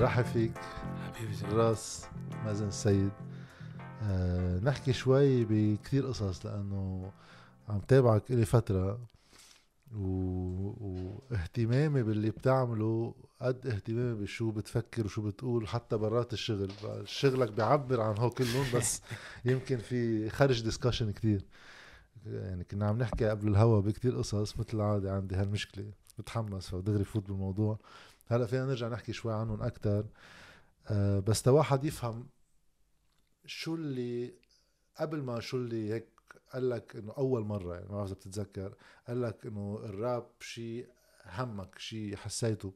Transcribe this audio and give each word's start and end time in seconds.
رحب 0.00 0.24
فيك. 0.24 0.52
حبيبي 1.06 1.34
زي 1.34 1.46
راس 1.46 2.06
مازن 2.44 2.68
السيد 2.68 3.10
أه 4.02 4.58
نحكي 4.58 4.92
شوي 4.92 5.44
بكثير 5.44 6.06
قصص 6.06 6.46
لأنه 6.46 7.12
عم 7.68 7.80
تابعك 7.80 8.30
إلي 8.30 8.44
فترة 8.44 8.98
و... 9.96 10.04
واهتمامي 11.30 12.02
باللي 12.02 12.30
بتعمله 12.30 13.14
قد 13.40 13.66
اهتمامي 13.66 14.22
بشو 14.22 14.50
بتفكر 14.50 15.04
وشو 15.04 15.22
بتقول 15.22 15.68
حتى 15.68 15.96
برات 15.96 16.32
الشغل. 16.32 16.72
شغلك 17.04 17.52
بيعبر 17.52 18.00
عن 18.00 18.18
هو 18.18 18.30
كلهم 18.30 18.66
بس 18.74 19.02
يمكن 19.44 19.78
في 19.78 20.30
خرج 20.30 20.62
ديسكشن 20.62 21.10
كتير 21.10 21.44
يعني 22.26 22.64
كنا 22.64 22.86
عم 22.88 22.98
نحكي 22.98 23.28
قبل 23.28 23.48
الهوا 23.48 23.80
بكتير 23.80 24.16
قصص 24.18 24.58
مثل 24.58 24.68
العادة 24.74 25.12
عندي 25.12 25.34
هالمشكلة. 25.34 25.84
بتحمس 26.18 26.68
فدغري 26.68 27.04
فوت 27.04 27.28
بالموضوع. 27.28 27.78
هلا 28.30 28.46
فينا 28.46 28.66
نرجع 28.66 28.88
نحكي 28.88 29.12
شوي 29.12 29.34
عنهم 29.34 29.62
أكثر 29.62 30.06
أه 30.86 31.18
بس 31.18 31.48
واحد 31.48 31.84
يفهم 31.84 32.26
شو 33.46 33.74
اللي 33.74 34.34
قبل 34.96 35.22
ما 35.22 35.40
شو 35.40 35.56
اللي 35.56 35.92
هيك 35.92 36.08
قال 36.52 36.70
لك 36.70 36.96
إنه 36.96 37.12
أول 37.12 37.44
مرة 37.44 37.74
يعني 37.74 37.88
ما 37.88 37.94
بعرف 37.94 38.06
إذا 38.06 38.14
بتتذكر 38.14 38.74
قال 39.08 39.22
لك 39.22 39.46
إنه 39.46 39.80
الراب 39.84 40.26
شيء 40.40 40.88
همك 41.26 41.78
شيء 41.78 42.16
حسيته. 42.16 42.74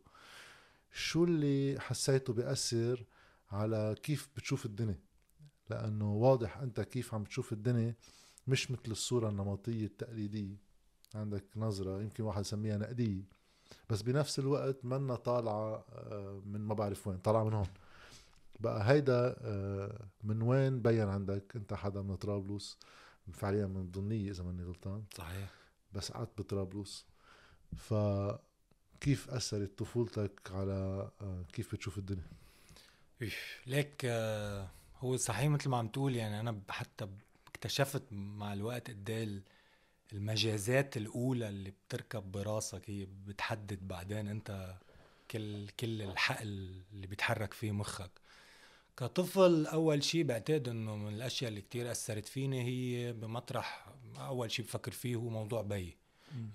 شو 0.92 1.24
اللي 1.24 1.80
حسيته 1.80 2.32
بيأثر 2.32 3.04
على 3.50 3.94
كيف 4.02 4.28
بتشوف 4.36 4.66
الدنيا؟ 4.66 4.98
لأنه 5.70 6.12
واضح 6.12 6.58
أنت 6.58 6.80
كيف 6.80 7.14
عم 7.14 7.22
بتشوف 7.22 7.52
الدنيا 7.52 7.94
مش 8.46 8.70
مثل 8.70 8.90
الصورة 8.90 9.28
النمطية 9.28 9.86
التقليدية. 9.86 10.56
عندك 11.14 11.44
نظرة 11.56 12.02
يمكن 12.02 12.24
واحد 12.24 12.40
يسميها 12.40 12.78
نقدية. 12.78 13.22
بس 13.90 14.02
بنفس 14.02 14.38
الوقت 14.38 14.84
منا 14.84 15.14
طالعة 15.14 15.84
آه، 15.92 16.42
من 16.46 16.60
ما 16.60 16.74
بعرف 16.74 17.06
وين 17.06 17.18
طالعة 17.18 17.44
من 17.44 17.52
هون. 17.52 17.66
بقى 18.60 18.90
هيدا 18.90 19.36
آه، 19.40 20.06
من 20.22 20.42
وين 20.42 20.82
بين 20.82 21.08
عندك؟ 21.08 21.52
انت 21.56 21.74
حدا 21.74 22.02
من 22.02 22.16
طرابلس؟ 22.16 22.78
فعليا 23.32 23.66
من 23.66 23.90
ضمنية 23.90 24.30
إذا 24.30 24.42
ماني 24.44 24.64
غلطان. 24.64 25.04
صحيح. 25.16 25.50
بس 25.92 26.12
قعدت 26.12 26.38
بطرابلس. 26.38 27.06
ف 27.76 27.94
كيف 29.00 29.30
أثرت 29.30 29.78
طفولتك 29.78 30.40
على 30.50 31.10
آه، 31.20 31.44
كيف 31.52 31.74
بتشوف 31.74 31.98
الدنيا؟ 31.98 32.30
ليك 33.66 34.06
هو 34.98 35.16
صحيح 35.16 35.48
مثل 35.48 35.68
ما 35.68 35.76
عم 35.76 35.88
تقول 35.88 36.16
يعني 36.16 36.40
أنا 36.40 36.60
حتى 36.68 37.08
اكتشفت 37.48 38.02
مع 38.12 38.52
الوقت 38.52 38.90
قد 38.90 39.10
إيه 39.10 39.42
المجازات 40.12 40.96
الأولى 40.96 41.48
اللي 41.48 41.70
بتركب 41.70 42.32
براسك 42.32 42.90
هي 42.90 43.06
بتحدد 43.26 43.88
بعدين 43.88 44.28
أنت 44.28 44.74
كل 45.30 45.68
كل 45.68 46.02
الحقل 46.02 46.82
اللي 46.92 47.06
بيتحرك 47.06 47.54
فيه 47.54 47.72
مخك. 47.72 48.10
كطفل 48.96 49.66
أول 49.66 50.04
شيء 50.04 50.24
بعتقد 50.24 50.68
إنه 50.68 50.96
من 50.96 51.14
الأشياء 51.14 51.48
اللي 51.48 51.60
كتير 51.60 51.90
أثرت 51.90 52.26
فيني 52.26 52.62
هي 52.62 53.12
بمطرح 53.12 53.86
أول 54.18 54.50
شيء 54.50 54.64
بفكر 54.64 54.92
فيه 54.92 55.16
هو 55.16 55.28
موضوع 55.28 55.62
بي. 55.62 55.96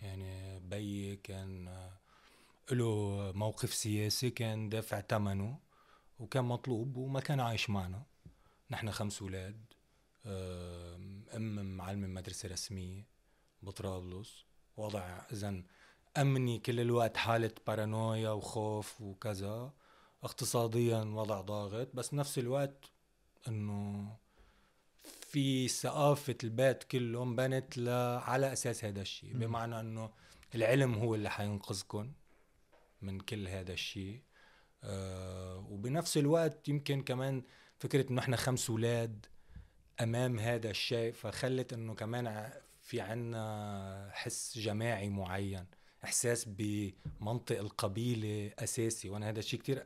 يعني 0.02 0.59
بي 0.59 1.16
كان 1.16 1.89
له 2.72 3.31
موقف 3.36 3.73
سياسي 3.73 4.30
كان 4.30 4.70
دافع 4.70 5.02
ثمنه 5.02 5.59
وكان 6.20 6.45
مطلوب 6.45 6.97
وما 6.97 7.20
كان 7.20 7.39
عايش 7.39 7.70
معنا. 7.70 8.03
نحن 8.72 8.92
خمس 8.92 9.22
أولاد 9.22 9.66
آم 10.25 11.77
معلمه 11.77 12.08
مدرسة 12.08 12.50
رسمية. 12.50 13.03
بطرابلس. 13.61 14.45
وضع 14.77 15.21
اذا 15.31 15.63
أمني 16.17 16.59
كل 16.59 16.79
الوقت 16.79 17.17
حالة 17.17 17.52
بارانويا 17.67 18.29
وخوف 18.29 19.02
وكذا. 19.02 19.73
اقتصاديا 20.23 20.97
وضع 20.97 21.41
ضاغط 21.41 21.95
بس 21.95 22.09
بنفس 22.09 22.39
الوقت 22.39 22.91
إنه 23.48 24.15
في 25.03 25.67
ثقافة 25.67 26.37
البيت 26.43 26.83
كله 26.83 27.23
انبنت 27.23 27.77
ل... 27.77 27.89
على 28.19 28.53
أساس 28.53 28.86
هذا 28.86 29.02
الشيء. 29.02 29.37
بمعنى 29.37 29.80
إنه 29.80 30.09
العلم 30.55 30.93
هو 30.93 31.15
اللي 31.15 31.30
حينقذكم 31.30 32.14
من 33.02 33.19
كل 33.19 33.48
هذا 33.48 33.73
الشيء. 33.73 34.21
آه 34.83 35.58
وبنفس 35.69 36.17
الوقت 36.17 36.67
يمكن 36.69 37.02
كمان 37.02 37.43
فكرة 37.80 38.11
إنه 38.11 38.21
إحنا 38.21 38.37
خمس 38.37 38.69
أولاد 38.69 39.25
أمام 40.02 40.39
هذا 40.39 40.69
الشيء 40.69 41.11
فخلت 41.11 41.73
إنه 41.73 41.95
كمان 41.95 42.52
في 42.89 43.02
عنا 43.02 44.10
حس 44.14 44.58
جماعي 44.58 45.10
معين 45.10 45.66
إحساس 46.04 46.45
بمنطق 46.48 47.60
القبيلة 47.60 48.52
أساسي. 48.60 49.10
وأنا 49.10 49.30
هذا 49.30 49.39
الشيء 49.39 49.60
كتير 49.60 49.86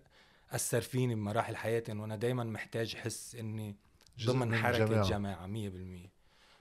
اثر 0.51 0.81
فيني 0.81 1.15
بمراحل 1.15 1.55
حياتي 1.55 1.91
إنه 1.91 2.05
أنا 2.05 2.15
دائما 2.15 2.43
محتاج 2.43 2.95
احس 2.95 3.35
إني 3.35 3.75
ضمن 4.25 4.55
حركة 4.55 5.01
جماعة 5.01 5.47
100% 5.47 6.09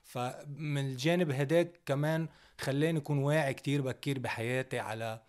فمن 0.05 0.87
الجانب 0.87 1.31
هداك 1.31 1.81
كمان 1.87 2.29
خلاني 2.61 2.99
أكون 2.99 3.19
واعي 3.19 3.55
كتير 3.55 3.83
بكير 3.83 4.19
بحياتي 4.19 4.79
على 4.79 5.23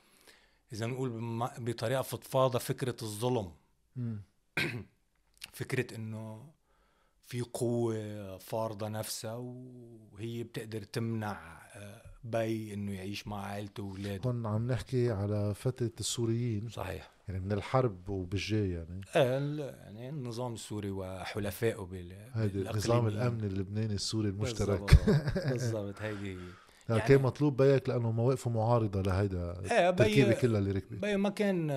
إذا 0.73 0.85
نقول 0.85 1.09
بطريقة 1.57 2.01
فضفاضة 2.01 2.59
فكرة 2.59 2.95
الظلم. 3.01 3.51
فكرة 5.59 5.95
إنه 5.95 6.49
في 7.25 7.41
قوة 7.41 8.37
فارضة 8.37 8.87
نفسها 8.87 9.35
وهي 10.13 10.43
بتقدر 10.43 10.83
تمنع 10.83 11.61
آه، 11.75 12.01
بي 12.23 12.73
إنه 12.73 12.91
يعيش 12.91 13.27
مع 13.27 13.45
عائلته 13.45 13.83
وأولاده. 13.83 14.29
هون 14.29 14.45
عم 14.45 14.71
نحكي 14.71 15.11
على 15.11 15.53
فترة 15.53 15.91
السوريين. 15.99 16.69
صحيح. 16.69 17.09
يعني 17.27 17.39
من 17.39 17.51
الحرب 17.51 18.09
وبالجاي 18.09 18.71
يعني. 18.71 19.01
إيه 19.15 19.63
يعني 19.63 20.09
النظام 20.09 20.53
السوري 20.53 20.91
وحلفائه 20.91 21.81
بال 21.91 22.13
هيدي 22.33 22.69
النظام 22.69 23.07
الأمني 23.07 23.47
اللبناني 23.47 23.93
السوري 23.93 24.29
المشترك. 24.29 25.07
بالضبط. 25.47 25.95
هيدي 26.01 26.33
هي 26.33 26.37
يعني 26.89 27.01
كان 27.01 27.21
مطلوب 27.21 27.61
بيك 27.61 27.89
لأنه 27.89 28.11
مواقفه 28.11 28.51
معارضة 28.51 29.01
لهيدا 29.01 29.59
التركيبه 29.89 30.33
كلها 30.33 30.59
اللي 30.59 30.71
ركبت. 30.71 30.99
بي 30.99 31.17
ما 31.17 31.29
كان 31.29 31.69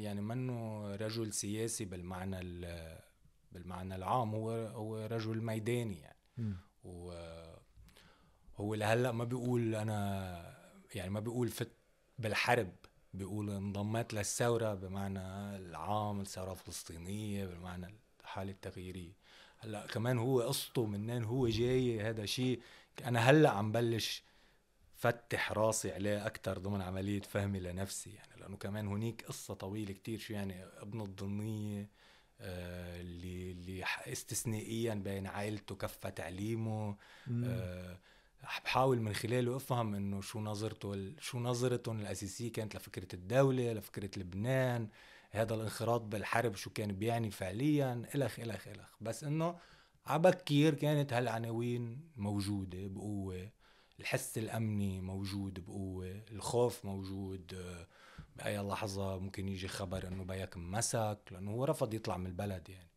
يعني 0.00 0.20
منه 0.20 0.86
رجل 0.96 1.32
سياسي 1.32 1.84
بالمعنى 1.84 2.40
بالمعنى 3.54 3.94
العام 3.94 4.34
هو 4.34 4.50
هو 4.50 5.06
رجل 5.06 5.42
ميداني 5.42 6.00
يعني. 6.00 6.18
و 6.84 7.12
هو 8.56 8.74
لهلأ 8.74 9.12
ما 9.12 9.24
بيقول 9.24 9.74
أنا 9.74 10.56
يعني 10.94 11.10
ما 11.10 11.20
بيقول 11.20 11.48
فت 11.48 11.72
بالحرب 12.18 12.72
بيقول 13.14 13.50
انضميت 13.50 14.14
للثورة 14.14 14.74
بمعنى 14.74 15.20
العام 15.56 16.20
الثورة 16.20 16.52
الفلسطينية 16.52 17.46
بالمعنى 17.46 17.94
الحالة 18.20 18.50
التغييرية. 18.50 19.12
هلأ 19.58 19.86
كمان 19.86 20.18
هو 20.18 20.40
قصته 20.40 20.86
منين 20.86 21.24
هو 21.24 21.48
جاي 21.48 22.00
هذا 22.00 22.26
شيء 22.26 22.60
أنا 23.04 23.20
هلأ 23.20 23.50
عم 23.50 23.72
بلش 23.72 24.22
فتح 24.96 25.52
راسي 25.52 25.92
عليه 25.92 26.26
أكثر 26.26 26.58
ضمن 26.58 26.82
عملية 26.82 27.20
فهمي 27.20 27.60
لنفسي 27.60 28.10
يعني. 28.10 28.40
لأنه 28.40 28.56
كمان 28.56 28.86
هنيك 28.88 29.24
قصة 29.24 29.54
طويلة 29.54 29.92
كتير 29.92 30.18
شو 30.18 30.34
يعني 30.34 30.64
ابن 30.64 31.00
الضمنية 31.00 31.80
آه، 31.82 31.88
اللي 32.44 33.50
اللي 33.50 33.84
استثنائيا 34.12 34.94
بين 34.94 35.26
عائلته 35.26 35.74
كفى 35.74 36.10
تعليمه. 36.10 36.96
بحاول 38.64 39.00
من 39.00 39.14
خلاله 39.14 39.56
افهم 39.56 39.94
إنه 39.94 40.20
شو 40.20 40.40
نظرته 40.40 41.12
شو 41.20 41.38
نظرتهم 41.38 42.00
الأساسية 42.00 42.52
كانت 42.52 42.76
لفكرة 42.76 43.08
الدولة 43.14 43.72
لفكرة 43.72 44.10
لبنان 44.20 44.88
هذا 45.30 45.54
الانخراط 45.54 46.00
بالحرب 46.00 46.54
شو 46.56 46.70
كان 46.70 46.92
بيعني 46.92 47.30
فعليا 47.30 48.02
الخ 48.14 48.40
الخ 48.40 48.68
الخ 48.68 48.96
بس 49.00 49.24
إنه 49.24 49.58
عبكير 50.06 50.74
كانت 50.74 51.12
هالعناوين 51.12 52.00
موجودة 52.16 52.86
بقوة 52.86 53.50
الحس 54.00 54.38
الأمني 54.38 55.00
موجود 55.00 55.64
بقوة 55.64 56.22
الخوف 56.30 56.84
موجود 56.84 57.76
باي 58.36 58.58
لحظه 58.58 59.18
ممكن 59.18 59.48
يجي 59.48 59.68
خبر 59.68 60.08
إنه 60.08 60.24
بيك 60.24 60.56
مسك 60.56 61.18
لأنه 61.30 61.50
هو 61.50 61.64
رفض 61.64 61.94
يطلع 61.94 62.16
من 62.16 62.26
البلد 62.26 62.68
يعني. 62.68 62.90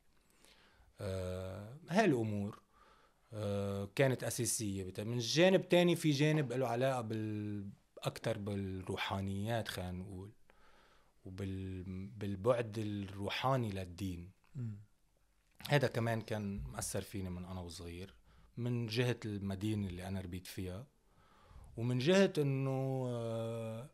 آه 1.01 1.77
هاي 1.89 2.05
الأمور 2.05 2.61
آه 3.33 3.89
كانت 3.95 4.23
أساسية. 4.23 4.93
من 4.97 5.13
الجانب 5.13 5.69
تاني 5.69 5.95
في 5.95 6.11
جانب 6.11 6.53
له 6.53 6.67
علاقة 6.67 7.01
بال 7.01 7.69
أكثر 7.97 8.37
بالروحانيات 8.37 9.67
خلينا 9.67 9.91
نقول 9.91 10.31
وبالبعد 11.25 12.77
الروحاني 12.77 13.69
للدين. 13.69 14.31
هذا 15.69 15.87
كمان 15.87 16.21
كان 16.21 16.63
مأثر 16.63 17.01
فيني 17.01 17.29
من 17.29 17.45
أنا 17.45 17.61
وصغير 17.61 18.13
من 18.57 18.87
جهة 18.87 19.19
المدينة 19.25 19.87
اللي 19.87 20.07
أنا 20.07 20.21
ربيت 20.21 20.47
فيها 20.47 20.87
ومن 21.77 21.99
جهة 21.99 22.33
إنه 22.37 23.05
آه 23.09 23.89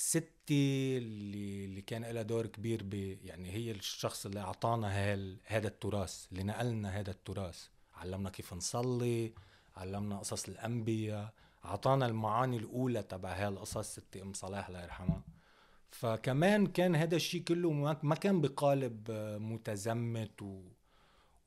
ستي 0.00 0.98
اللي 0.98 1.64
اللي 1.64 1.82
كان 1.82 2.04
لها 2.04 2.22
دور 2.22 2.46
كبير 2.46 2.82
ب 2.82 2.94
يعني 3.24 3.50
هي 3.52 3.70
الشخص 3.70 4.26
اللي 4.26 4.40
أعطانا 4.40 4.88
هذا 5.44 5.68
التراث 5.68 6.26
اللي 6.32 6.42
نقلنا 6.42 7.00
هذا 7.00 7.10
التراث. 7.10 7.66
علمنا 7.94 8.30
كيف 8.30 8.54
نصلي 8.54 9.32
علمنا 9.76 10.18
قصص 10.18 10.48
الأنبياء 10.48 11.32
أعطانا 11.64 12.06
المعاني 12.06 12.56
الأولى 12.56 13.02
تبع 13.02 13.32
هالقصص 13.32 13.92
ستي 13.92 14.22
أم 14.22 14.32
صلاح 14.32 14.68
الله 14.68 14.82
يرحمها. 14.82 15.22
فكمان 15.90 16.66
كان 16.66 16.96
هذا 16.96 17.16
الشيء 17.16 17.42
كله 17.42 17.72
ما 18.02 18.14
كان 18.14 18.40
بقالب 18.40 19.10
متزمت 19.40 20.42
و... 20.42 20.62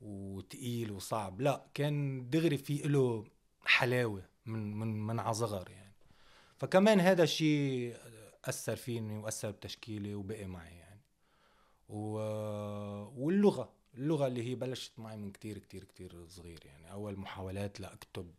وتقيل 0.00 0.92
وصعب. 0.92 1.40
لا 1.40 1.66
كان 1.74 2.30
دغري 2.30 2.56
في 2.58 2.76
له 2.76 3.24
حلاوة 3.64 4.22
من 4.46 4.76
من 4.76 5.06
من 5.06 5.20
عصغر 5.20 5.70
يعني. 5.70 5.94
فكمان 6.58 7.00
هذا 7.00 7.22
الشيء 7.22 7.96
أثر 8.44 8.76
فيني 8.76 9.18
واثر 9.18 9.50
بتشكيلي 9.50 10.14
وبقي 10.14 10.46
معي 10.46 10.76
يعني. 10.76 11.00
و... 11.88 12.16
واللغة 13.24 13.72
اللغة 13.94 14.26
اللي 14.26 14.42
هي 14.42 14.54
بلشت 14.54 14.98
معي 14.98 15.16
من 15.16 15.30
كتير 15.30 15.58
كتير 15.58 15.84
كتير 15.84 16.28
صغير 16.28 16.66
يعني. 16.66 16.92
أول 16.92 17.16
محاولات 17.18 17.80
لاكتب 17.80 18.30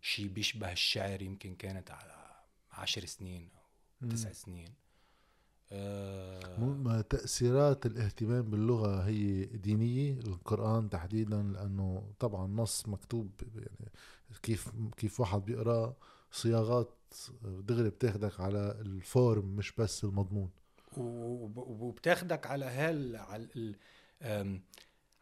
شيء 0.00 0.28
بيشبه 0.28 0.72
الشعر 0.72 1.22
يمكن 1.22 1.54
كانت 1.54 1.90
على 1.90 2.44
عشر 2.72 3.04
سنين 3.04 3.48
أو 4.02 4.08
تسع 4.08 4.32
سنين. 4.32 4.74
آه 5.72 7.00
تأثيرات 7.00 7.86
الاهتمام 7.86 8.42
باللغة 8.42 9.00
هي 9.02 9.44
دينية؟ 9.44 10.12
القرآن 10.12 10.90
تحديدا 10.90 11.42
لأنه 11.42 12.12
طبعا 12.18 12.46
نص 12.46 12.88
مكتوب 12.88 13.30
يعني 13.56 13.92
كيف 14.42 14.72
كيف 14.96 15.20
واحد 15.20 15.44
بيقراه 15.44 15.96
صياغات 16.30 16.97
دغري 17.42 17.90
بتاخدك 17.90 18.40
على 18.40 18.76
ال 18.80 18.93
form 18.93 19.44
مش 19.44 19.72
بس 19.72 20.04
المضمون. 20.04 20.50
وبتاخدك 20.96 22.46
على 22.46 22.64
هال 22.64 23.16
على 23.16 23.74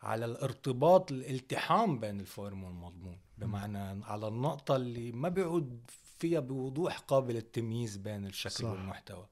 على 0.03 0.25
الارتباط 0.25 1.12
الالتحام 1.12 2.00
بين 2.00 2.21
ال 2.20 2.29
form 2.29 2.64
والمضمون. 2.65 3.19
بمعنى 3.38 4.05
على 4.05 4.29
النقطة 4.29 4.77
اللي 4.77 5.12
ما 5.12 5.29
بيعود 5.29 5.91
فيها 6.19 6.41
بوضوح 6.41 6.99
قابل 6.99 7.37
التمييز 7.37 7.97
بين 7.97 8.27
الشكل 8.27 8.55
صح. 8.55 8.65
والمحتوى. 8.65 9.27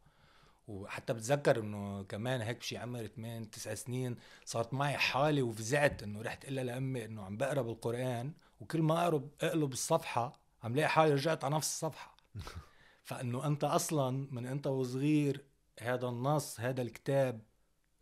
وحتى 0.69 1.13
بتذكر 1.13 1.61
إنه 1.61 2.03
كمان 2.03 2.41
هيك 2.41 2.59
بشي 2.59 2.77
عمر 2.77 3.07
8 3.07 3.45
9 3.51 3.75
سنين 3.75 4.17
صارت 4.45 4.75
معي 4.75 4.97
حالة 4.97 5.43
وفزعت 5.43 6.03
إنه 6.03 6.23
رحت 6.23 6.45
لا 6.45 6.65
لامي 6.65 7.05
إنه 7.05 7.23
عم 7.23 7.37
بقرأ 7.37 7.63
بالقرآن 7.63 8.33
وكل 8.61 8.83
ما 8.83 9.03
اقرب 9.03 9.29
أقلب 9.41 9.73
الصفحة 9.73 10.41
عم 10.63 10.77
لاقي 10.77 10.89
حالي 10.89 11.15
رجعت 11.15 11.45
على 11.45 11.57
نفس 11.57 11.69
الصفحة. 11.69 12.14
فانه 13.05 13.47
أنت 13.47 13.65
أصلا 13.65 14.29
من 14.31 14.47
أنت 14.47 14.67
وصغير 14.67 15.45
هذا 15.81 16.09
النص 16.09 16.61
هذا 16.61 16.83
الكتاب 16.83 17.41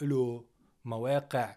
له 0.02 0.44
مواقع 0.84 1.56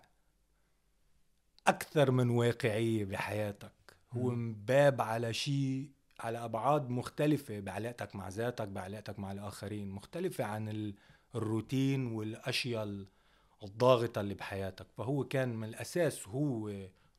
أكثر 1.68 2.12
من 2.12 2.30
واقعية 2.30 3.06
بحياتك. 3.06 3.72
هو 4.12 4.30
مباب 4.30 5.02
على 5.02 5.34
شيء 5.34 5.92
على 6.20 6.38
أبعاد 6.46 6.90
مختلفة 6.90 7.60
بعلاقتك 7.60 8.16
مع 8.16 8.30
ذاتك 8.30 8.68
بعلاقتك 8.68 9.20
مع 9.20 9.32
الآخرين 9.32 9.90
مختلفة 9.90 10.44
عن 10.44 10.94
الروتين 11.36 12.08
والأشياء 12.08 13.06
الضاغطة 13.64 14.22
اللي 14.22 14.34
بحياتك. 14.34 14.88
فهو 14.98 15.24
كان 15.24 15.56
من 15.56 15.68
الأساس 15.68 16.28
هو 16.28 16.72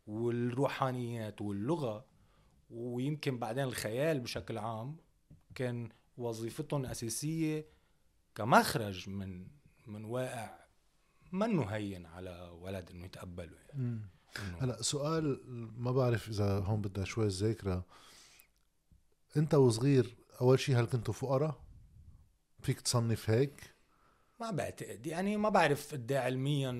والروحانيات 0.07 1.41
واللغة 1.41 2.05
ويمكن 2.71 3.39
بعدين 3.39 3.65
الخيال 3.65 4.21
بشكل 4.21 4.59
عام 4.59 4.97
كان 5.57 5.89
وظيفتهم 6.17 6.87
أساسية 6.87 7.67
كمخرج 8.35 9.09
من 9.09 9.47
من 9.87 10.05
واقع 10.05 10.59
منه 11.33 11.65
هين 11.65 12.07
على 12.07 12.51
ولد 12.61 12.91
إنه 12.91 13.05
يتقبله 13.05 13.59
يعني. 13.69 14.01
هلا 14.61 14.83
سؤال 14.83 15.41
ما 15.77 15.93
بعرف 15.93 16.29
إذا 16.29 16.59
هون 16.59 16.81
بدها 16.81 17.05
شوي 17.05 17.29
ذاكره 17.29 17.85
أنت 19.37 19.55
وصغير 19.55 20.17
أول 20.41 20.61
شيء 20.61 20.81
هل 20.81 20.85
كنتوا 20.85 21.15
فقراء؟ 21.15 21.61
فيك 22.63 22.81
تصنف 22.81 23.31
هيك؟ 23.31 23.75
ما 24.41 24.51
بعتقد. 24.51 25.07
يعني 25.07 25.37
ما 25.37 25.49
بعرف 25.49 25.93
قد 25.93 26.13
إيه 26.13 26.19
علميا 26.19 26.73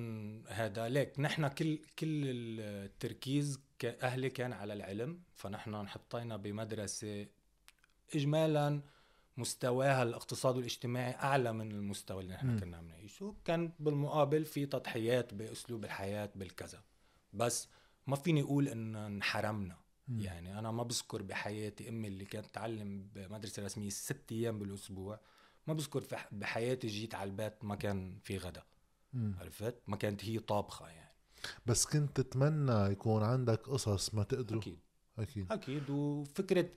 هذا. 0.49 0.89
ليك 0.89 1.21
نحن 1.21 1.49
كل 1.49 1.79
كل 1.99 2.23
التركيز 2.61 3.61
أهلي 3.85 4.31
كان 4.31 4.53
على 4.53 4.73
العلم 4.73 5.21
فنحن 5.35 5.75
انحطينا 5.75 6.37
بمدرسة 6.37 7.27
اجمالا 8.15 8.83
مستواها 9.37 10.03
الاقتصاد 10.03 10.57
والاجتماعي 10.57 11.15
أعلى 11.15 11.53
من 11.53 11.73
المستوى 11.73 12.23
اللي 12.23 12.35
نحن 12.35 12.59
كنا 12.59 12.77
عم 12.77 12.89
نعيشه. 12.89 13.35
كان 13.45 13.73
بالمقابل 13.79 14.45
في 14.45 14.67
تضحيات 14.67 15.35
بأسلوب 15.35 15.85
الحياة 15.85 16.31
بالكذا. 16.35 16.83
بس 17.33 17.69
ما 18.07 18.17
فيني 18.17 18.43
أقول 18.43 18.69
إن 18.69 18.97
انحرمنا. 18.97 19.77
يعني 20.09 20.59
أنا 20.59 20.71
ما 20.71 20.83
بذكر 20.83 21.23
بحياتي 21.23 21.89
أمي 21.89 22.09
اللي 22.09 22.25
كانت 22.25 22.47
تعلم 22.47 23.09
بمدرسة 23.15 23.65
رسمية 23.65 23.89
ست 23.89 24.33
أيام 24.33 24.59
بالأسبوع. 24.59 25.21
ما 25.67 25.75
بذكر 25.75 26.27
بحياتي 26.33 26.87
جيت 26.87 27.15
على 27.15 27.31
البيت 27.31 27.65
ما 27.65 27.75
كان 27.75 28.19
في 28.23 28.39
غدا. 28.39 28.63
عرفت؟ 29.15 29.75
ما 29.87 29.97
كانت 29.97 30.25
هي 30.25 30.39
طابخة 30.39 30.89
يعني. 30.89 31.15
بس 31.67 31.87
كنت 31.87 32.21
تتمنى 32.21 32.93
يكون 32.93 33.23
عندك 33.23 33.61
قصص 33.69 34.15
ما 34.15 34.23
تقدروا؟ 34.23 34.61
أكيد. 34.61 34.79
أكيد. 35.19 35.53
أكيد. 35.53 35.91
وفكرة 35.91 36.69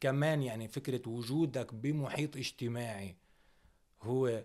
كمان 0.00 0.42
يعني 0.42 0.68
فكرة 0.68 1.08
وجودك 1.08 1.74
بمحيط 1.74 2.36
اجتماعي 2.36 3.16
هو 4.02 4.44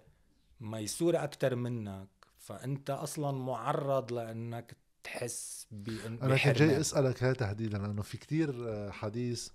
ميسور 0.60 1.24
أكثر 1.24 1.56
منك 1.56 2.08
فأنت 2.38 2.90
أصلا 2.90 3.32
معرض 3.32 4.14
لأنك 4.14 4.78
تحس 5.04 5.68
بان 5.72 6.20
أنا 6.22 6.38
كنت 6.38 6.58
جاي 6.58 6.80
أسألك 6.80 7.24
هاي 7.24 7.34
تحديدا 7.34 7.78
لأنه 7.78 8.02
في 8.02 8.18
كتير 8.18 8.54
حديث 8.92 9.50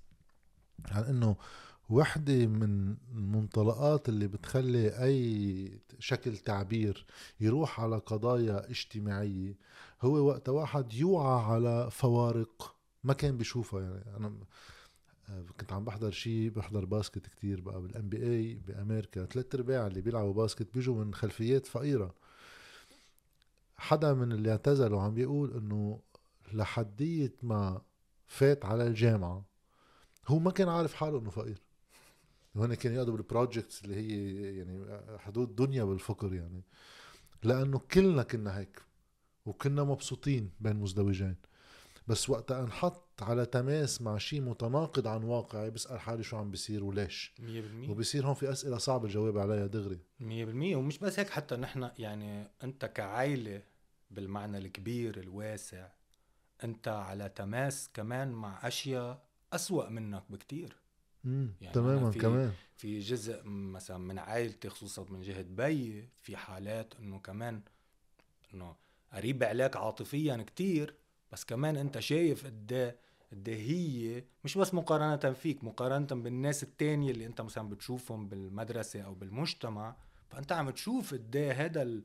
عن 0.84 1.02
إنه 1.02 1.36
وحدة 1.90 2.46
من 2.46 2.96
المنطلقات 3.12 4.08
اللي 4.08 4.26
بتخلي 4.26 5.04
أي 5.04 5.80
شكل 5.98 6.36
تعبير 6.36 7.06
يروح 7.40 7.80
على 7.80 7.98
قضايا 7.98 8.70
اجتماعية 8.70 9.56
هو 10.02 10.16
وقت 10.16 10.48
واحد 10.48 10.92
يوعى 10.92 11.44
على 11.44 11.90
فوارق 11.90 12.76
ما 13.04 13.12
كان 13.12 13.36
بيشوفها. 13.36 13.80
يعني 13.80 14.16
أنا 14.16 14.32
كنت 15.60 15.72
عم 15.72 15.84
بحضر 15.84 16.10
شيء 16.10 16.50
بحضر 16.50 16.84
basket 16.84 17.26
كتير 17.26 17.60
بقى 17.60 17.82
بال 17.82 18.08
NBA 18.08 18.54
بأمريكا. 18.54 19.26
ثلاث 19.26 19.54
أرباع 19.54 19.86
اللي 19.86 20.00
بيلعبوا 20.00 20.32
basket 20.32 20.74
بيجوا 20.74 21.04
من 21.04 21.14
خلفيات 21.14 21.66
فقيرة. 21.66 22.14
حدا 23.76 24.14
من 24.14 24.32
اللي 24.32 24.50
اعتزلوا 24.50 25.02
عم 25.02 25.14
بيقول 25.14 25.56
إنه 25.56 26.00
لحدية 26.52 27.34
ما 27.42 27.82
فات 28.26 28.64
على 28.64 28.86
الجامعة 28.86 29.44
هو 30.28 30.38
ما 30.38 30.50
كان 30.50 30.68
عارف 30.68 30.94
حاله 30.94 31.18
إنه 31.18 31.30
فقير. 31.30 31.62
وهن 32.54 32.74
كانوا 32.74 32.96
يقعدوا 32.96 33.16
بالبروجكتس 33.16 33.84
اللي 33.84 33.94
هي 33.96 34.56
يعني 34.56 35.00
حدود 35.18 35.56
دنيا 35.56 35.84
بالفقر 35.84 36.34
يعني. 36.34 36.62
لأنه 37.42 37.78
كلنا 37.78 38.22
كنا 38.22 38.58
هيك 38.58 38.82
وكنا 39.46 39.84
مبسوطين 39.84 40.50
بين 40.60 40.76
مزدوجين. 40.76 41.36
بس 42.08 42.30
وقتها 42.30 42.62
انحط 42.62 43.05
على 43.22 43.46
تماس 43.46 44.02
مع 44.02 44.18
شيء 44.18 44.40
متناقض 44.40 45.06
عن 45.06 45.24
واقعي 45.24 45.70
بسأل 45.70 46.00
حالي 46.00 46.22
شو 46.22 46.36
عم 46.36 46.50
بيصير 46.50 46.84
وليش. 46.84 47.32
100% 47.38 47.90
وبصير 47.90 48.26
هون 48.26 48.34
في 48.34 48.52
أسئلة 48.52 48.78
صعب 48.78 49.04
الجواب 49.04 49.38
عليها 49.38 49.66
دغري. 49.66 49.98
100% 50.20 50.22
ومش 50.76 50.98
بس 50.98 51.18
هيك 51.18 51.30
حتى 51.30 51.56
نحن 51.56 51.90
يعني 51.98 52.48
أنت 52.62 52.84
كعائلة 52.84 53.62
بالمعنى 54.10 54.58
الكبير 54.58 55.20
الواسع 55.20 55.88
أنت 56.64 56.88
على 56.88 57.28
تماس 57.28 57.90
كمان 57.94 58.32
مع 58.32 58.68
أشياء 58.68 59.22
أسوأ 59.52 59.88
منك 59.88 60.22
بكتير. 60.30 60.76
يعني 61.24 61.72
تماما 61.74 62.10
في 62.10 62.18
كمان. 62.18 62.52
في 62.76 62.98
جزء 62.98 63.42
مثلا 63.44 63.98
من 63.98 64.18
عائلتي 64.18 64.68
خصوصا 64.68 65.06
من 65.10 65.22
جهة 65.22 65.42
بي 65.42 66.08
في 66.16 66.36
حالات 66.36 66.94
إنه 66.98 67.18
كمان 67.18 67.60
إنه 68.54 68.76
قريب 69.12 69.42
عليك 69.42 69.76
عاطفيا 69.76 70.44
كتير 70.46 70.94
بس 71.32 71.44
كمان 71.44 71.76
أنت 71.76 71.98
شايف 71.98 72.46
قد 72.46 72.96
قد 73.32 73.48
هي 73.48 74.24
مش 74.44 74.58
بس 74.58 74.74
مقارنة 74.74 75.32
فيك 75.32 75.64
مقارنة 75.64 76.06
بالناس 76.06 76.62
التانية 76.62 77.10
اللي 77.10 77.26
انت 77.26 77.40
مثلا 77.40 77.68
بتشوفهم 77.68 78.28
بالمدرسة 78.28 79.00
أو 79.00 79.14
بالمجتمع 79.14 79.96
فأنت 80.28 80.52
عم 80.52 80.70
تشوف 80.70 81.14
قد 81.14 81.36
هذا 81.36 82.00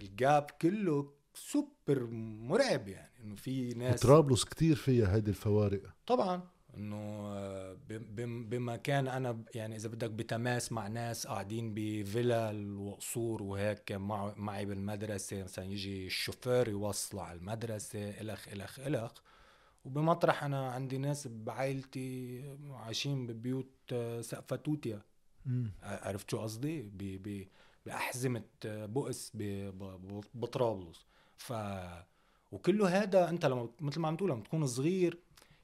ال 0.00 0.12
gap 0.12 0.50
كله 0.62 1.12
سوبر 1.34 2.06
مرعب 2.10 2.88
يعني 2.88 3.12
إنه 3.24 3.36
في 3.36 3.68
ناس 3.68 4.00
طرابلس 4.00 4.44
كتير 4.44 4.76
فيها 4.76 5.14
هيدي 5.14 5.30
الفوارق. 5.30 5.82
طبعا 6.06 6.42
إنه 6.76 7.32
بمكان 8.18 9.08
أنا 9.08 9.44
يعني 9.54 9.76
إذا 9.76 9.88
بدك 9.88 10.10
بتماس 10.10 10.72
مع 10.72 10.88
ناس 10.88 11.26
قاعدين 11.26 11.74
بفلل 11.74 12.76
وقصور 12.76 13.42
وهيك 13.42 13.92
مع 13.92 14.34
معي 14.36 14.64
بالمدرسة 14.64 15.42
مثلا 15.42 15.64
يجي 15.64 16.06
الشوفير 16.06 16.68
يوصله 16.68 17.22
على 17.22 17.38
المدرسة 17.38 18.10
إلخ 18.20 18.48
إلخ 18.48 18.80
إلخ. 18.80 19.12
وبمطرح 19.86 20.44
أنا 20.44 20.70
عندي 20.70 20.98
ناس 20.98 21.28
بعائلتي 21.28 22.42
عايشين 22.70 23.26
ببيوت 23.26 23.94
سقفة 24.20 24.56
توتيا 24.56 25.02
عرفت 25.82 26.30
شو 26.30 26.38
قصدي؟ 26.38 26.82
بأحزمة 27.86 28.44
بؤس 28.64 29.32
بطرابلس. 30.34 31.06
ف 31.36 31.52
وكله 32.52 33.02
هذا 33.02 33.28
أنت 33.28 33.46
لما 33.46 33.68
مثل 33.80 34.00
ما 34.00 34.08
عم 34.08 34.16
تقول 34.16 34.30
لما 34.30 34.42
تكون 34.42 34.66
صغير 34.66 35.18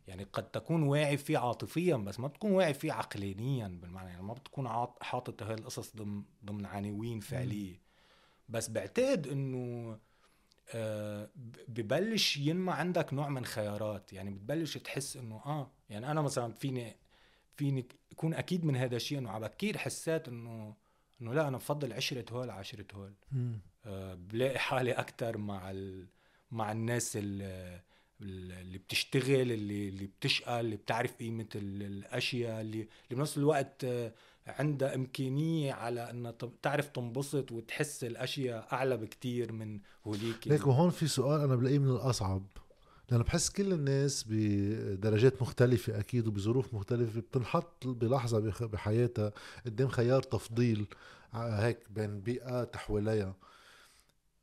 يعني 0.08 0.24
قد 0.24 0.50
تكون 0.50 0.82
واعي 0.82 1.16
فيه 1.16 1.38
عاطفيا 1.38 1.96
بس 1.96 2.20
ما 2.20 2.28
بتكون 2.28 2.50
واعي 2.52 2.74
فيه 2.74 2.92
عقلانيا 2.92 3.68
بالمعنى 3.68 4.10
يعني 4.10 4.22
ما 4.22 4.34
بتكون 4.34 4.68
حاطط 5.00 5.42
هاي 5.42 5.54
القصص 5.54 5.96
ضمن 5.96 6.22
ضمن 6.44 6.66
عناوين 6.66 7.20
فعلية. 7.20 7.80
بس 8.48 8.68
بعتقد 8.68 9.26
إنه 9.26 9.92
آه 9.92 9.98
ببلش 11.68 12.36
ينمى 12.36 12.72
عندك 12.72 13.14
نوع 13.14 13.28
من 13.28 13.44
خيارات. 13.44 14.12
يعني 14.12 14.30
بتبلش 14.30 14.78
تحس 14.78 15.16
إنه 15.16 15.36
آه 15.46 15.70
يعني 15.90 16.10
أنا 16.10 16.20
مثلا 16.22 16.52
فيني 16.52 16.96
فيني 17.56 17.86
يكون 18.12 18.34
أكيد 18.34 18.64
من 18.64 18.76
هذا 18.76 18.96
الشيء 18.96 19.18
إنه 19.18 19.30
على 19.30 19.48
بكير 19.48 19.78
حسيت 19.78 20.28
إنه 20.28 20.76
إنه 21.22 21.34
لا 21.34 21.48
أنا 21.48 21.56
بفضل 21.56 21.92
عشرة 21.92 22.24
هول 22.32 22.50
على 22.50 22.58
عشرة 22.58 22.86
هول. 22.94 23.12
آه 23.86 24.14
بلاقي 24.14 24.58
حالي 24.58 24.92
أكثر 24.92 25.38
مع 25.38 25.70
ال... 25.70 26.06
مع 26.50 26.72
الناس 26.72 27.16
اللي 27.16 27.80
اللي 28.22 28.78
بتشتغل 28.78 29.52
اللي 29.52 29.88
اللي 29.88 30.06
بتشقى 30.06 30.60
اللي 30.60 30.76
بتعرف 30.76 31.16
قيمة 31.16 31.48
الأشياء 31.54 32.60
اللي 32.60 32.80
اللي 32.80 32.88
بنفس 33.10 33.38
الوقت 33.38 33.84
آه، 33.84 34.12
عندها 34.46 34.94
إمكانية 34.94 35.72
على 35.72 36.10
انها 36.10 36.34
تعرف 36.62 36.88
تنبسط 36.88 37.52
وتحس 37.52 38.04
الأشياء 38.04 38.68
أعلى 38.72 38.96
بكتير 38.96 39.52
من 39.52 39.80
هوليك 40.06 40.48
ليك 40.48 40.66
وهون 40.66 40.90
في 40.90 41.08
سؤال 41.08 41.40
أنا 41.40 41.56
بلاقيه 41.56 41.78
من 41.78 41.90
الأصعب. 41.90 42.42
لأنه 43.10 43.24
بحس 43.24 43.50
كل 43.50 43.72
الناس 43.72 44.24
بدرجات 44.28 45.42
مختلفة 45.42 46.00
أكيد 46.00 46.26
وبظروف 46.26 46.74
مختلفة 46.74 47.20
بتنحط 47.20 47.86
بلحظة 47.86 48.66
بحياتها 48.66 49.32
قدام 49.66 49.88
خيار 49.88 50.22
تفضيل 50.22 50.86
هيك 51.34 51.78
بين 51.90 52.20
بيئات 52.20 52.76
حواليها 52.76 53.34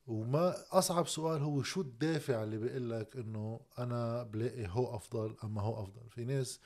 وما 0.07 0.55
أصعب 0.71 1.07
سؤال 1.07 1.41
هو 1.41 1.63
شو 1.63 1.81
الدافع 1.81 2.43
اللي 2.43 2.57
بيقول 2.57 2.89
لك 2.89 3.15
إنه 3.15 3.59
أنا 3.79 4.23
بلاقي 4.23 4.67
هو 4.67 4.95
أفضل 4.95 5.35
أما 5.43 5.61
هو 5.61 5.83
أفضل؟ 5.83 6.09
في 6.09 6.25
ناس 6.25 6.59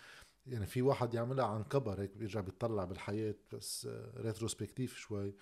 يعني 0.47 0.65
في 0.65 0.81
واحد 0.81 1.13
يعملها 1.13 1.45
عن 1.45 1.63
كبر 1.63 2.01
هيك 2.01 2.17
بيرجع 2.17 2.41
بيطلع 2.41 2.83
بالحياة 2.83 3.35
بس 3.53 3.88
ريتروسبكتيف 4.17 4.97
شوي. 4.97 5.33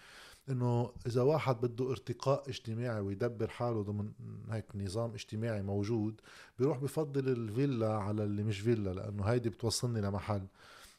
إنه 0.50 0.91
إذا 1.08 1.22
واحد 1.22 1.62
بده 1.62 1.91
ارتقاء 1.91 2.50
اجتماعي 2.50 3.00
ويدبر 3.01 3.48
حاله 3.48 3.81
ضمن 3.84 4.12
هيك 4.50 4.65
نظام 4.75 5.13
اجتماعي 5.13 5.62
موجود 5.62 6.22
بيروح 6.60 6.77
بفضل 6.77 7.27
الفيلا 7.29 7.93
على 7.93 8.24
اللي 8.24 8.43
مش 8.43 8.60
فيلا 8.60 8.93
لأنه 8.93 9.24
هيدي 9.24 9.50
بتوصلني 9.50 10.01
لمحل. 10.01 10.48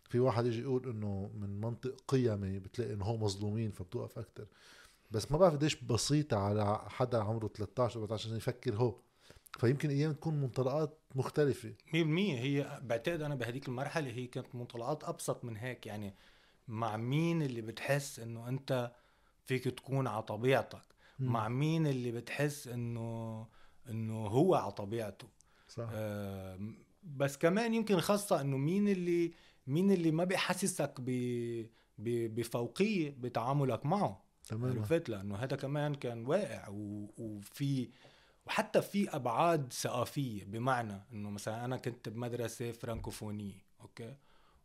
في 0.09 0.19
واحد 0.21 0.47
يجي 0.47 0.61
يقول 0.63 0.89
إنه 0.89 1.31
من 1.35 1.61
منطق 1.61 1.95
قيمي 2.09 2.59
بتلاقي 2.59 2.93
إنه 2.93 3.05
هو 3.05 3.17
مظلومين 3.17 3.71
فبتوقف 3.71 4.19
أكثر 4.19 4.47
بس 5.11 5.33
ما 5.33 5.39
بعرف 5.39 5.55
قديش 5.55 5.83
بسيطة 5.85 6.37
على 6.37 6.81
حدا 6.87 7.19
عمره 7.23 7.49
13 7.49 8.01
14 8.01 8.29
سنة 8.29 8.37
يفكر 8.37 8.75
هو. 8.77 8.95
فيمكن 9.59 9.91
أيام 9.91 10.13
تكون 10.13 10.35
منطلقات 10.35 10.99
مختلفة. 11.15 11.75
100% 11.87 11.95
هي 11.95 12.81
بعتقد 12.83 13.23
أنا 13.23 13.35
بهديك 13.35 13.69
المرحلة 13.69 14.11
هي 14.11 14.27
كانت 14.27 14.55
منطلقات 14.55 15.05
أبسط 15.05 15.45
من 15.45 15.57
هيك 15.57 15.87
يعني 15.87 16.15
مع 16.69 16.97
مين 16.97 17.43
اللي 17.43 17.61
بتحس 17.61 18.21
إنه 18.21 18.49
أنت 18.49 18.93
فيك 19.47 19.65
تكون 19.65 20.07
على 20.07 20.23
طبيعتك؟ 20.23 20.83
م. 21.19 21.25
مع 21.33 21.49
مين 21.49 21.87
اللي 21.87 22.13
بتحس 22.13 22.69
إنه 22.69 23.47
إنه 23.89 24.27
هو 24.27 24.55
على 24.55 24.73
طبيعته؟ 24.73 25.29
صح. 25.69 25.89
آه 25.93 26.61
بس 27.03 27.37
كمان 27.37 27.75
يمكن 27.75 28.01
خاصة 28.01 28.41
إنه 28.41 28.57
مين 28.57 28.89
اللي 28.89 29.33
مين 29.67 29.91
اللي 29.91 30.11
ما 30.11 30.25
بيحسسك 30.25 30.95
ب 31.01 31.67
بفوقية 31.99 33.11
بتعاملك 33.19 33.87
معه. 33.87 34.25
تمام 34.49 34.79
عرفت؟ 34.79 35.09
لأنه 35.09 35.37
هذا 35.37 35.57
كمان 35.57 35.95
كان 35.95 36.27
واقع 36.27 36.69
وفي 37.19 37.89
وحتى 38.47 38.83
في 38.83 39.17
أبعاد 39.17 39.73
ثقافية 39.73 40.45
بمعنى 40.45 41.01
إنه 41.13 41.31
مثلا 41.31 41.65
أنا 41.65 41.77
كنت 41.77 42.09
بمدرسة 42.09 42.73
فرانكوفونية 42.73 43.65
أوكي؟ 43.81 44.15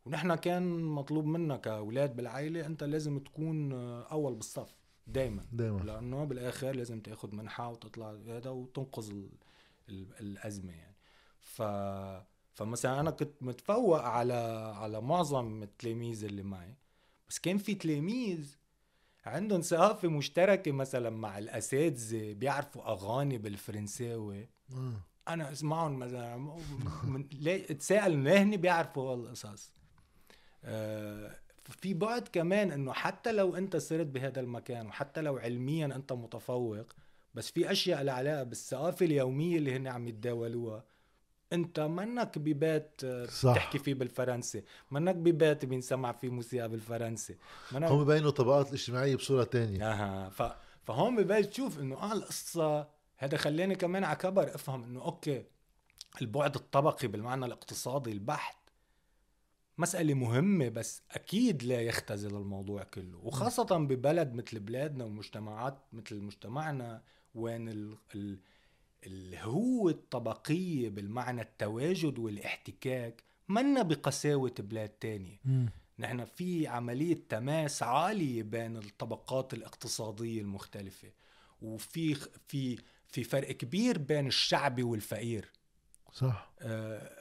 ونحن 0.06 0.36
كان 0.36 0.84
مطلوب 0.84 1.26
منا 1.26 1.58
كأولاد 1.58 2.16
بالعائلة 2.16 2.66
أنت 2.66 2.84
لازم 2.84 3.20
تكون 3.20 3.74
أول 4.02 4.36
بالصف 4.36 4.76
دائما 5.08 5.46
دائما 5.52 5.80
لأنه 5.80 6.24
بالآخر 6.24 6.72
لازم 6.72 7.00
تأخذ 7.00 7.36
منحة 7.36 7.70
وتطلع 7.70 8.18
هذا 8.28 8.50
وتنقذ 8.50 9.10
ال... 9.10 9.30
ال... 9.90 10.08
الأزمة 10.20 10.74
يعني. 10.74 10.96
ف 11.40 11.62
فمثلا 12.54 13.00
أنا 13.00 13.12
كنت 13.12 13.44
متفوق 13.44 14.02
على 14.02 14.74
على 14.76 15.02
معظم 15.02 15.64
التلاميذ 15.64 16.24
اللي 16.26 16.44
معي 16.44 16.76
بس 17.30 17.40
كان 17.40 17.58
في 17.58 17.76
تلاميذ 17.76 18.57
عندهم 19.28 19.62
ثقافة 19.62 20.08
مشتركة 20.08 20.72
مثلا 20.72 21.10
مع 21.10 21.38
الأساتذة 21.38 22.34
بيعرفوا 22.34 22.92
أغاني 22.92 23.38
بالفرنساوي. 23.38 24.50
آه. 24.74 24.94
أنا 25.28 25.52
اسمعهم 25.52 26.00
مثلا 26.00 26.38
من 27.04 27.26
اتساءل 27.48 28.18
ليه 28.24 28.58
بيعرفوا 28.58 29.14
هالقصص 29.14 29.74
آه 30.64 31.36
في 31.70 31.94
بعد 31.94 32.28
كمان 32.28 32.72
إنه 32.72 32.94
حتى 32.94 33.32
لو 33.32 33.56
أنت 33.56 33.78
صرت 33.78 34.06
بهذا 34.06 34.40
المكان 34.40 34.88
وحتى 34.88 35.22
لو 35.22 35.38
علميا 35.38 35.86
أنت 35.86 36.14
متفوق 36.14 36.86
بس 37.34 37.52
في 37.52 37.72
أشياء 37.72 38.04
لها 38.04 38.14
علاقة 38.14 38.44
بالثقافة 38.44 39.06
اليومية 39.06 39.58
اللي 39.58 39.76
هن 39.76 39.88
عم 39.88 40.08
يتداولوها. 40.08 40.86
انت 41.54 41.80
منك 41.80 42.38
ببيت 42.38 43.06
صح. 43.30 43.56
تحكي 43.56 43.80
فيه 43.80 43.94
بالفرنسي. 43.94 44.64
منك 44.92 45.16
ببيت 45.16 45.66
بينسمع 45.66 46.12
فيه 46.12 46.30
موسيقى 46.30 46.70
بالفرنسي. 46.70 47.38
منك... 47.72 47.92
هم 47.92 48.04
ببينوا 48.04 48.30
الطبقات 48.30 48.68
الاجتماعيه 48.68 49.16
بصورة 49.16 49.44
تانية. 49.44 49.92
أها. 49.92 50.30
ف... 50.30 50.44
فهون 50.84 51.16
ببين 51.16 51.50
تشوف 51.50 51.80
انه 51.80 51.96
آه 51.96 52.14
القصة 52.14 52.88
هذا 53.18 53.38
خلاني 53.38 53.76
كمان 53.76 54.04
على 54.04 54.16
كبر 54.16 54.56
افهم 54.56 54.84
انه 54.84 55.02
أوكي 55.02 55.46
البعد 56.22 56.56
الطبقي 56.56 57.08
بالمعنى 57.08 57.46
الاقتصادي 57.46 58.12
البحت 58.12 58.58
مسألة 59.78 60.14
مهمة 60.14 60.70
بس 60.70 61.02
أكيد 61.12 61.64
لا 61.64 61.82
يختزل 61.82 62.36
الموضوع 62.36 62.84
كله. 62.84 63.18
وخاصة 63.18 63.78
ببلد 63.78 64.34
مثل 64.34 64.60
بلادنا 64.60 65.04
ومجتمعات 65.04 65.78
مثل 65.94 66.22
مجتمعنا 66.22 67.04
وين 67.36 67.70
ال... 67.70 67.98
ال... 68.16 68.40
الهوة 69.06 69.92
الطبقية 69.92 70.90
بالمعنى 70.90 71.42
التواجد 71.42 72.20
والاحتكاك 72.20 73.24
منا 73.50 73.82
بقساوة 73.82 74.54
بلاد 74.60 74.90
تانية. 74.90 75.38
نحن 76.00 76.26
في 76.26 76.68
عملية 76.68 77.20
تماس 77.30 77.84
عالية 77.84 78.44
بين 78.44 78.78
الطبقات 78.78 79.54
الاقتصادية 79.54 80.42
المختلفة 80.42 81.08
وفي 81.62 82.16
في 82.48 82.78
في 83.08 83.24
فرق 83.24 83.52
كبير 83.52 83.98
بين 83.98 84.28
الشعبي 84.28 84.84
والفقير. 84.84 85.52
صح. 86.14 86.52
آه 86.62 87.18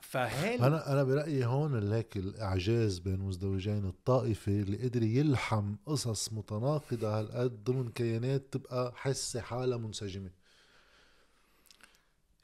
فهل 0.00 0.62
أنا 0.62 0.92
أنا 0.92 1.04
برأيي 1.04 1.44
هون 1.44 1.92
هيك 1.92 2.16
الإعجاز 2.16 2.98
بين 2.98 3.18
مزدوجين 3.18 3.84
الطائفة 3.84 4.52
اللي 4.52 4.76
قدر 4.76 5.02
يلحم 5.02 5.74
قصص 5.86 6.32
متناقضة 6.32 7.18
هالقد 7.20 7.64
ضمن 7.64 7.88
كيانات 7.88 8.52
تبقى 8.52 8.92
حاسة 8.96 9.40
حالها 9.40 9.78
منسجمة. 9.78 10.30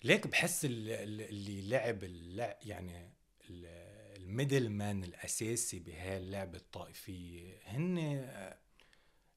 ليك 0.05 0.27
بحس 0.27 0.65
اللي 0.65 1.69
لعب 1.69 2.05
اللعب 2.05 2.57
يعني 2.63 3.13
ال 4.17 4.25
middle 4.25 4.71
man 4.71 5.05
الأساسي 5.05 5.79
بهاللعبه 5.79 6.59
الطائفيه 6.59 7.59
هن 7.65 8.29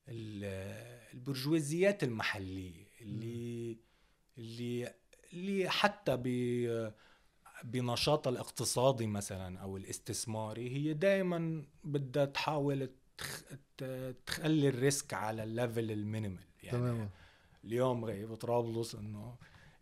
البرجوازيات 0.08 2.04
المحلية 2.04 2.88
اللي 3.02 3.78
اللي 4.38 4.94
اللي 5.34 5.70
حتى 5.70 6.18
ب 6.18 6.96
بنشاطها 7.64 8.30
الاقتصادي 8.32 9.08
مثلا 9.08 9.60
أو 9.60 9.78
الاستثماري 9.78 10.70
هي 10.70 10.94
دائما 10.94 11.66
بدها 11.84 12.26
تحاول 12.26 12.90
تخلي 14.26 14.70
ال 14.70 14.79
risk 14.79 15.14
على 15.14 15.44
ال 15.44 15.52
level 15.52 15.92
ال 15.92 15.98
minimal 15.98 16.44
يعني 16.64 16.78
تماما. 16.78 17.10
اليوم 17.64 18.06
غير 18.06 18.32
بطرابلس 18.32 18.96
إنه 18.96 19.36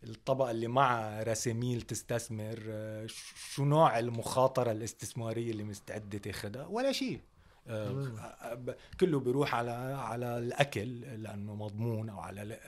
الطبقة 0.08 0.50
اللي 0.50 0.66
مع 0.68 1.22
راسميل 1.22 1.82
تستثمر 1.82 2.58
آه، 2.68 3.06
شو 3.54 3.64
نوع 3.64 3.98
المخاطرة 3.98 4.72
الاستثمارية 4.72 5.50
اللي 5.50 5.64
مستعدة 5.64 6.18
تاخذها 6.18 6.66
ولا 6.66 6.92
شيء. 6.92 7.20
آه، 7.68 8.76
كله 9.00 9.20
بيروح 9.20 9.54
على 9.54 9.70
على 9.98 10.38
الأكل 10.38 11.00
لأنه 11.00 11.54
مضمون 11.54 12.08
أو 12.08 12.20
على 12.20 12.60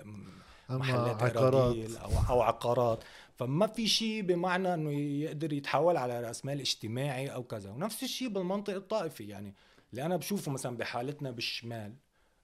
محلات 0.71 1.23
عقارات. 1.23 1.91
أو 1.91 2.11
أو 2.29 2.43
عقارات. 2.43 3.05
فما 3.35 3.67
في 3.67 3.89
شيء 3.89 4.23
بمعنى 4.23 4.75
إنه 4.75 4.93
يقدر 4.93 5.53
يتحول 5.53 5.97
على 5.97 6.21
رأس 6.21 6.45
مال 6.45 6.61
اجتماعي 6.61 7.29
أو 7.29 7.43
كذا. 7.43 7.71
ونفس 7.71 8.03
الشيء 8.03 8.29
بالمنطق 8.29 8.75
الطائفي. 8.75 9.29
يعني 9.29 9.55
اللي 9.91 10.07
أنا 10.07 10.17
بشوفه 10.17 10.53
مثلا 10.53 10.77
بحالتنا 10.77 11.31
بالشمال 11.31 11.95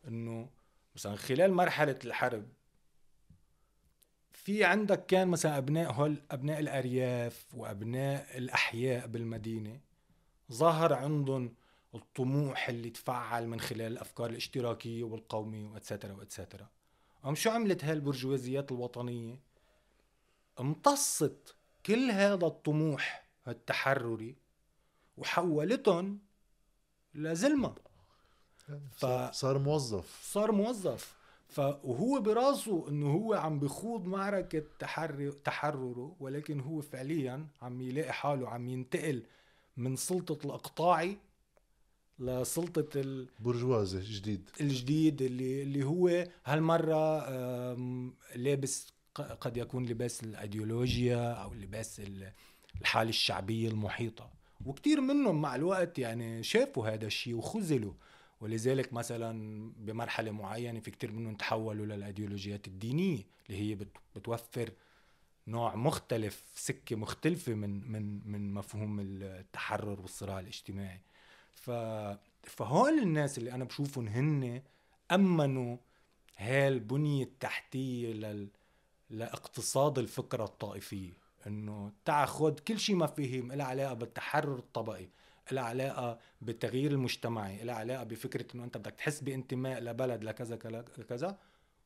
إنه 0.09 0.49
مثلا 0.97 1.17
خلال 1.17 1.53
مرحلة 1.53 1.99
الحرب 2.05 2.45
في 4.45 4.65
عندك 4.65 5.07
كان 5.07 5.29
مثلا 5.29 5.59
أبناء 5.59 5.93
هول 5.93 6.23
أبناء 6.31 6.61
الأرياف 6.61 7.47
وأبناء 7.55 8.39
الأحياء 8.39 9.07
بالمدينة 9.07 9.81
ظهر 10.53 10.93
عندهم 10.93 11.55
الطموح 11.95 12.69
اللي 12.69 12.91
تفعل 12.91 13.47
من 13.47 13.61
خلال 13.61 13.93
الأفكار 13.93 14.31
الاشتراكية 14.31 15.05
والقومية 15.05 15.69
واتسترا 15.69 16.13
واتسترا 16.13 16.69
قام 17.25 17.35
شو 17.35 17.51
عملت 17.51 17.85
هاي 17.85 17.93
البرجوازيات 17.93 18.73
الوطنية؟ 18.73 19.41
امتصت 20.61 21.55
كل 21.87 22.11
هذا 22.11 22.47
الطموح 22.47 23.29
التحرري 23.49 24.37
وحولتهم 25.17 26.19
لزلمة. 27.15 27.75
ف... 28.93 29.07
صار 29.33 29.59
موظف. 29.59 30.21
صار 30.23 30.53
موظف. 30.53 31.22
فهو 31.53 32.21
براسه 32.21 32.89
انه 32.89 33.13
هو 33.13 33.35
عم 33.35 33.59
بخوض 33.61 34.07
معركة 34.07 34.63
تحرر 34.79 35.31
تحرره 35.31 36.17
ولكن 36.21 36.61
هو 36.61 36.81
فعليا 36.81 37.47
عم 37.63 37.81
يلاقي 37.81 38.13
حاله 38.13 38.49
عم 38.49 38.69
ينتقل 38.69 39.23
من 39.77 39.97
سلطة 39.97 40.47
الإقطاعي 40.47 41.17
لسلطة 42.19 43.01
البرجوازي 43.01 43.99
الجديد 43.99 44.51
الجديد 44.61 45.23
اللي 45.23 45.63
اللي 45.63 45.85
هو 45.85 46.27
هالمرة 46.45 47.27
لابس 48.37 48.93
قد 49.15 49.57
يكون 49.57 49.87
لباس 49.87 50.23
الأيديولوجيا 50.23 51.33
أو 51.33 51.55
لباس 51.55 52.03
الحالة 52.81 53.09
الشعبية 53.11 53.69
المحيطة. 53.69 54.31
وكتير 54.67 55.01
منهم 55.01 55.43
مع 55.43 55.55
الوقت 55.57 55.99
يعني 55.99 56.43
شافوا 56.43 56.89
هذا 56.89 57.07
الشيء 57.07 57.35
وخزلوا 57.35 57.93
ولذلك 58.43 58.93
مثلا 58.93 59.33
بمرحلة 59.77 60.31
معينة 60.31 60.81
في 60.81 60.91
كتير 60.91 61.13
منهم 61.13 61.35
تحولوا 61.35 61.87
للايديولوجيات 61.87 62.67
الدينية 62.69 63.25
اللي 63.47 63.61
هي 63.61 63.79
بتوفر 64.17 64.71
نوع 65.49 65.75
مختلف 65.75 66.43
سكة 66.55 66.97
مختلفة 66.97 67.55
من 67.55 67.93
من 67.93 68.33
من 68.33 68.55
مفهوم 68.55 69.01
التحرر 69.01 70.01
والصراع 70.01 70.41
الاجتماعي. 70.41 71.01
ف 71.55 71.71
فهول 72.43 72.99
الناس 72.99 73.39
اللي 73.39 73.53
أنا 73.53 73.65
بشوفهم 73.65 74.09
هن 74.09 74.63
أمنوا 75.13 75.77
هالبنية 76.37 77.25
التحتية 77.25 78.13
لل... 78.13 78.49
لإقتصاد 79.11 79.99
الفكرة 79.99 80.45
الطائفية. 80.45 81.13
إنه 81.47 81.93
تاخذ 82.05 82.59
كل 82.59 82.79
شيء 82.79 82.97
مفاهيم 82.97 83.53
لها 83.53 83.67
علاقة 83.67 83.95
بالتحرر 83.95 84.59
الطبقي. 84.59 85.09
لها 85.53 85.63
علاقة 85.63 86.19
بالتغيير 86.41 86.91
المجتمعي 86.91 87.65
لها 87.65 87.75
علاقة 87.75 88.05
بفكرة 88.05 88.47
إنه 88.55 88.65
أنت 88.65 88.77
بدك 88.77 88.93
تحس 88.93 89.21
بانتماء 89.21 89.81
لبلد 89.81 90.25
لكذا 90.25 90.57
كذا 91.09 91.39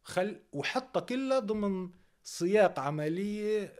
خل 0.02 0.40
وحطها 0.52 1.00
كلها 1.00 1.38
ضمن 1.38 1.90
سياق 2.22 2.78
عملية 2.78 3.72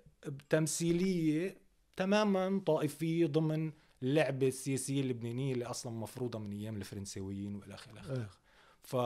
تمثيلية 0.48 1.56
تماما 1.96 2.60
طائفية 2.66 3.26
ضمن 3.26 3.72
اللعبة 4.02 4.48
السياسية 4.48 5.00
اللبنانية 5.00 5.54
اللي 5.54 5.64
أصلا 5.64 5.92
مفروضة 5.92 6.38
من 6.38 6.52
أيام 6.52 6.76
الفرنساويين 6.76 7.54
وإلى 7.54 7.74
آخره 7.74 8.12
إيه. 8.12 8.28
ف... 8.82 8.96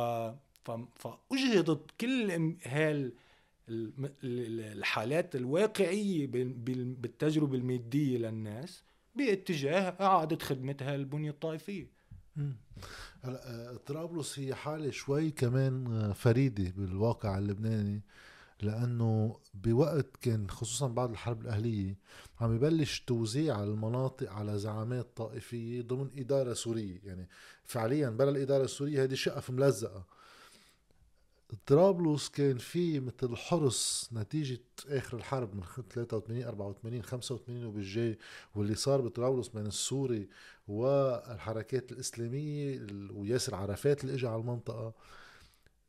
ف... 0.65 0.71
فأجهضت 0.97 1.91
كل 2.01 2.57
هال 2.67 3.13
الحالات 3.69 5.37
الواقعية 5.37 6.27
بالتجربة 6.27 7.57
المادية 7.57 8.19
للناس 8.19 8.83
باتجاه 9.15 9.97
إعادة 10.01 10.39
خدمتها 10.39 10.95
البنية 10.95 11.31
الطائفية. 11.31 12.01
هلا 13.23 13.71
آه، 13.71 13.77
طرابلس 13.77 14.39
هي 14.39 14.55
حالة 14.55 14.91
شوي 14.91 15.31
كمان 15.31 15.87
آه، 15.87 16.13
فريدة 16.13 16.73
بالواقع 16.77 17.39
اللبناني 17.39 18.03
لأنه 18.63 19.39
بوقت 19.55 20.17
كان 20.21 20.51
خصوصا 20.51 20.89
بعد 20.89 21.11
الحرب 21.11 21.41
الأهلية 21.41 21.99
عم 22.41 22.55
يبلش 22.57 23.01
توزيع 23.01 23.63
المناطق 23.63 24.33
على 24.33 24.59
زعامات 24.59 25.17
طائفية 25.17 25.83
ضمن 25.83 26.11
إدارة 26.19 26.53
سورية. 26.53 27.01
يعني 27.05 27.29
فعليا 27.65 28.11
بلا 28.11 28.31
الإدارة 28.31 28.65
السورية 28.65 29.03
هذه 29.03 29.15
شقف 29.15 29.51
ملزقة. 29.51 30.05
طرابلس 31.67 32.29
كان 32.29 32.59
في 32.59 33.01
مثل 33.01 33.37
حرص 33.37 34.11
نتيجة 34.13 34.61
آخر 34.89 35.17
الحرب 35.17 35.55
من 35.55 35.63
83 35.95 36.43
84 36.43 37.03
85 37.03 37.65
وبالجاي 37.65 38.19
واللي 38.55 38.75
صار 38.75 39.01
بطرابلس 39.01 39.49
بين 39.49 39.67
السوري 39.67 40.29
والحركات 40.69 41.93
الإسلامية 41.93 42.87
وياسر 43.13 43.55
عرفات 43.55 44.05
اللي 44.05 44.15
اجى 44.15 44.27
على 44.27 44.41
المنطقة 44.41 44.93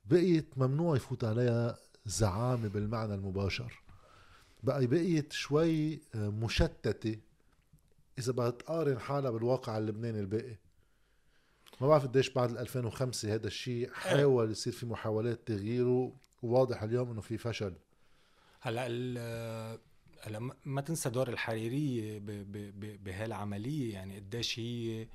بقيت 0.06 0.58
ممنوع 0.58 0.96
يفوت 0.96 1.24
عليها 1.24 1.77
زعامة 2.06 2.67
بالمعنى 2.67 3.13
المباشر. 3.13 3.82
بقى 4.63 4.88
بقيت 4.88 5.34
شوي 5.34 6.02
آه، 6.15 6.30
مشتتة 6.30 7.17
إذا 8.19 8.32
بدها 8.32 8.50
تقارن 8.50 9.00
حالها 9.00 9.32
بالواقع 9.32 9.78
اللبناني 9.78 10.19
الباقي. 10.19 10.56
ما 11.82 11.88
بعرف 11.88 12.04
قديش 12.04 12.30
بعد 12.30 12.58
2005 12.58 13.34
هذا 13.34 13.48
الشيء 13.48 13.91
حاول 13.94 14.52
يصير 14.52 14.74
في 14.74 14.86
محاولات 14.86 15.48
تغييره 15.48 16.13
وواضح 16.41 16.84
اليوم 16.84 17.12
إنه 17.12 17.22
في 17.22 17.38
فشل. 17.38 17.74
هلأ 18.62 18.86
هلأ 20.22 20.54
ما 20.65 20.82
تنسى 20.82 21.10
دور 21.10 21.30
الحريرية 21.30 22.20
بهالعملية 23.04 23.94
يعني 23.94 24.15
قديش 24.15 24.60
هي 24.60 25.08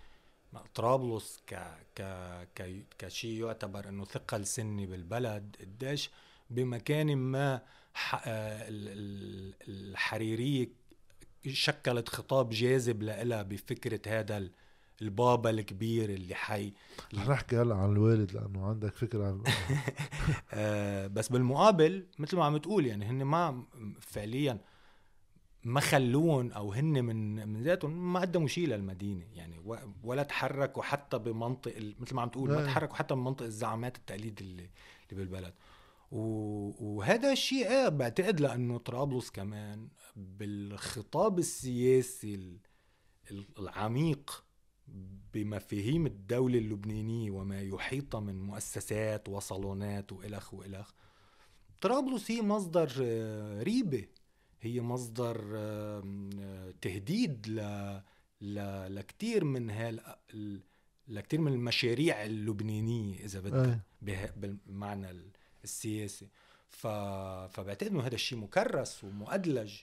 طرابلس 0.75 1.43
ك 1.47 1.55
ك 1.97 2.85
كشيء 2.99 3.45
يعتبر 3.45 3.89
إنه 3.89 4.05
ثقل 4.05 4.47
سني 4.47 4.87
بالبلد. 4.87 5.57
قديش 5.61 6.11
بمكان 6.51 7.17
ما 7.17 7.63
الحريرية 9.69 10.69
شكلت 11.47 12.09
خطاب 12.09 12.51
جاذب 12.51 13.03
لها 13.03 13.43
بفكرة 13.43 14.01
هذا 14.07 14.51
البابا 15.03 15.51
الكبير 15.51 16.11
اللي 16.11 16.35
حي. 16.35 16.73
رح 17.15 17.29
نحكي 17.29 17.57
هلا 17.57 17.75
عن 17.75 17.93
الوالد 17.93 18.33
لأنه 18.33 18.67
عندك 18.67 18.95
فكرة 18.95 19.27
عن 19.27 19.43
آه 20.53 21.07
بس 21.07 21.29
بالمقابل 21.29 22.07
مثل 22.19 22.37
ما 22.37 22.45
عم 22.45 22.57
تقول 22.57 22.87
يعني 22.87 23.05
هن 23.05 23.23
ما 23.23 23.65
فعليا 24.01 24.59
ما 25.65 25.81
خلون 25.81 26.53
أو 26.53 26.73
هن 26.73 27.05
من 27.05 27.49
من 27.49 27.63
ذاتهم 27.63 28.13
ما 28.13 28.21
قدموا 28.21 28.49
شيء 28.49 28.69
للمدينة. 28.69 29.25
يعني 29.35 29.81
ولا 30.05 30.23
تحركوا 30.23 30.83
حتى 30.83 31.19
بمنطق 31.19 31.73
مثل 31.99 32.15
ما 32.15 32.23
عم 32.23 32.29
تقول 32.29 32.51
ما 32.51 32.65
تحركوا 32.65 32.97
حتى 32.97 33.15
بمنطق 33.15 33.45
الزعامات 33.45 33.97
التقليد 33.97 34.41
اللي 34.41 34.71
اللي 35.11 35.25
بالبلد. 35.25 35.55
وهذا 36.11 37.33
الشيء 37.33 37.67
إيه 37.67 37.89
بعتقد 37.89 38.41
لأنه 38.41 38.79
طرابلس 38.79 39.31
كمان 39.31 39.89
بالخطاب 40.17 41.39
السياسي 41.39 42.59
العميق 43.59 44.46
بمفاهيم 45.35 46.07
الدولة 46.07 46.59
اللبنانية 46.59 47.31
وما 47.31 47.63
يحيط 47.63 48.17
من 48.17 48.43
مؤسسات 48.43 49.29
وصالونات 49.29 50.13
وإلخ 50.13 50.55
وإلخ 50.55 50.91
طرابلس 51.81 52.31
هي 52.31 52.43
مصدر 52.43 52.93
آه، 53.03 53.63
ريبة. 53.63 54.07
هي 54.61 54.81
مصدر 54.81 55.37
تهديد 56.81 57.47
ل 57.49 57.61
ل 58.41 58.55
لكثير 58.95 59.45
من 59.45 59.71
هال 59.71 60.01
لكثير 61.09 61.41
من 61.41 61.53
المشاريع 61.53 62.25
اللبنانية 62.25 63.25
إذا 63.25 63.41
بدك. 63.41 63.79
بالمعنى 64.37 65.07
السياسي. 65.65 66.29
ف... 66.69 66.87
فبعتقد 67.53 67.91
إنه 67.91 68.01
هذا 68.01 68.15
الشيء 68.15 68.39
مكرس 68.39 69.05
ومؤدلج 69.05 69.75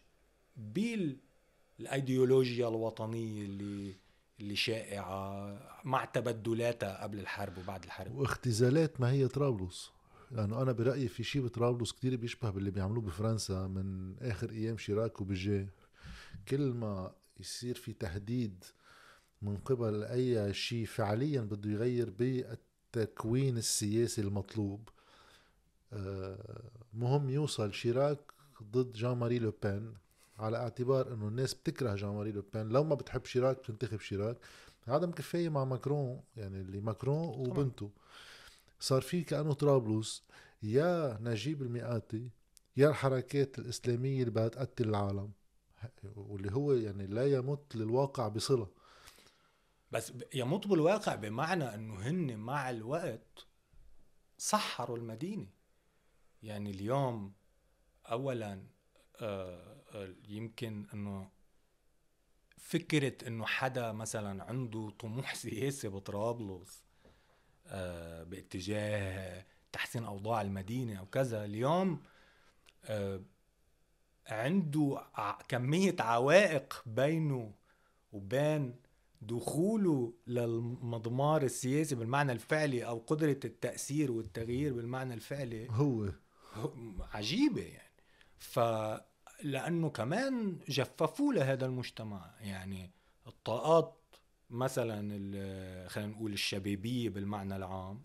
بالأيديولوجيا 0.58 2.68
الوطنية 2.68 3.46
اللي 3.46 3.96
اللي 4.40 4.56
شائعه 4.56 5.60
مع 5.84 6.06
تبدلاتها 6.06 7.04
قبل 7.04 7.20
الحرب 7.20 7.58
وبعد 7.58 7.84
الحرب. 7.84 8.16
واختزالات 8.16 9.02
ما 9.02 9.12
هي 9.12 9.28
طرابلس. 9.28 9.92
لأنه 10.32 10.62
أنا 10.62 10.72
برأيي 10.72 11.08
في 11.08 11.24
شيء 11.24 11.42
بطرابلس 11.42 11.92
كثير 11.92 12.16
بيشبه 12.16 12.50
باللي 12.50 12.72
بيعملوه 12.72 13.02
بفرنسا 13.02 13.68
من 13.68 14.16
آخر 14.22 14.50
أيام 14.50 14.78
شيراك 14.78 15.22
وبجي 15.22 15.68
كل 16.48 16.74
ما 16.74 17.16
يصير 17.40 17.76
في 17.76 17.94
تهديد 17.94 18.64
من 19.42 19.58
قبل 19.58 20.04
أي 20.04 20.54
شيء 20.54 20.86
فعليا 20.86 21.42
بده 21.42 21.70
يغير 21.70 22.10
بالتكوين 22.10 23.58
السياسي 23.58 24.22
المطلوب. 24.22 24.90
آه، 25.94 26.72
مهم 26.94 27.30
يوصل 27.30 27.74
شيراك 27.74 28.20
ضد 28.64 28.94
جان 28.94 29.18
ماري 29.18 29.40
لوبين 29.40 29.94
على 30.40 30.58
اعتبار 30.58 31.14
انه 31.14 31.28
الناس 31.28 31.54
بتكره 31.54 31.96
جان 31.96 32.10
ماري 32.10 32.32
لوبين 32.32 32.70
لو 32.70 32.84
ما 32.84 32.96
بتحب 32.96 33.26
شيراك 33.26 33.58
بتنتخب 33.58 34.00
شيراك. 34.00 34.38
هذا 34.86 35.06
مكفاية 35.06 35.50
مع 35.50 35.66
ماكرون 35.66 36.24
يعني 36.38 36.62
اللي 36.62 36.82
ماكرون 36.82 37.50
وبنته. 37.50 37.92
صار 38.80 39.02
في 39.02 39.24
كأنه 39.24 39.54
طرابلس. 39.54 40.24
يا 40.64 41.18
نجيب 41.22 41.62
الميقاتي 41.62 42.30
يا 42.78 42.90
الحركات 42.90 43.60
الإسلامية 43.60 44.20
اللي 44.20 44.32
بدها 44.32 44.48
تقتل 44.48 44.90
العالم. 44.90 45.32
واللي 46.16 46.52
هو 46.52 46.74
يعني 46.74 47.08
لا 47.08 47.26
يمت 47.28 47.76
للواقع 47.76 48.28
بصلة. 48.28 48.68
بس 49.92 50.14
يمت 50.34 50.68
بالواقع 50.68 51.16
بمعنى 51.16 51.76
إنه 51.76 51.96
هن 51.96 52.38
مع 52.38 52.70
الوقت 52.70 53.48
سحروا 54.38 54.98
المدينة. 54.98 55.48
يعني 56.44 56.72
اليوم 56.72 57.34
اولا 58.06 58.64
آه، 59.22 59.83
يمكن 60.28 60.86
إنه 60.94 61.30
فكرة 62.58 63.28
إنه 63.28 63.46
حدا 63.46 63.92
مثلا 63.92 64.44
عنده 64.44 64.90
طموح 65.00 65.36
سياسي 65.36 65.88
بطرابلس 65.88 66.84
آه، 67.68 68.24
باتجاه 68.24 69.46
تحسين 69.72 70.04
أوضاع 70.04 70.42
المدينة 70.42 71.00
أو 71.00 71.06
كذا 71.06 71.46
اليوم 71.46 72.02
عنده 74.28 75.04
كمية 75.48 75.96
عوائق 76.00 76.84
بينه 76.86 77.54
وبين 78.12 78.76
دخوله 79.22 80.14
للمضمار 80.28 81.44
السياسي 81.44 81.96
بالمعنى 81.96 82.32
الفعلي 82.32 82.86
أو 82.86 82.98
قدرة 82.98 83.40
التأثير 83.46 84.12
والتغيير 84.12 84.74
بالمعنى 84.74 85.14
الفعلي. 85.14 85.68
هو 85.70 86.12
عجيبة 87.14 87.62
يعني. 87.62 87.94
ف 88.38 88.60
لأنه 89.44 89.90
كمان 89.90 90.60
جففوا 90.70 91.34
لهذا 91.34 91.66
المجتمع. 91.66 92.32
يعني 92.42 92.92
الطاقات 93.28 94.00
مثلا 94.50 95.00
خلينا 95.88 96.12
نقول 96.12 96.34
الشبابية 96.34 97.10
بالمعنى 97.10 97.56
العام 97.56 98.02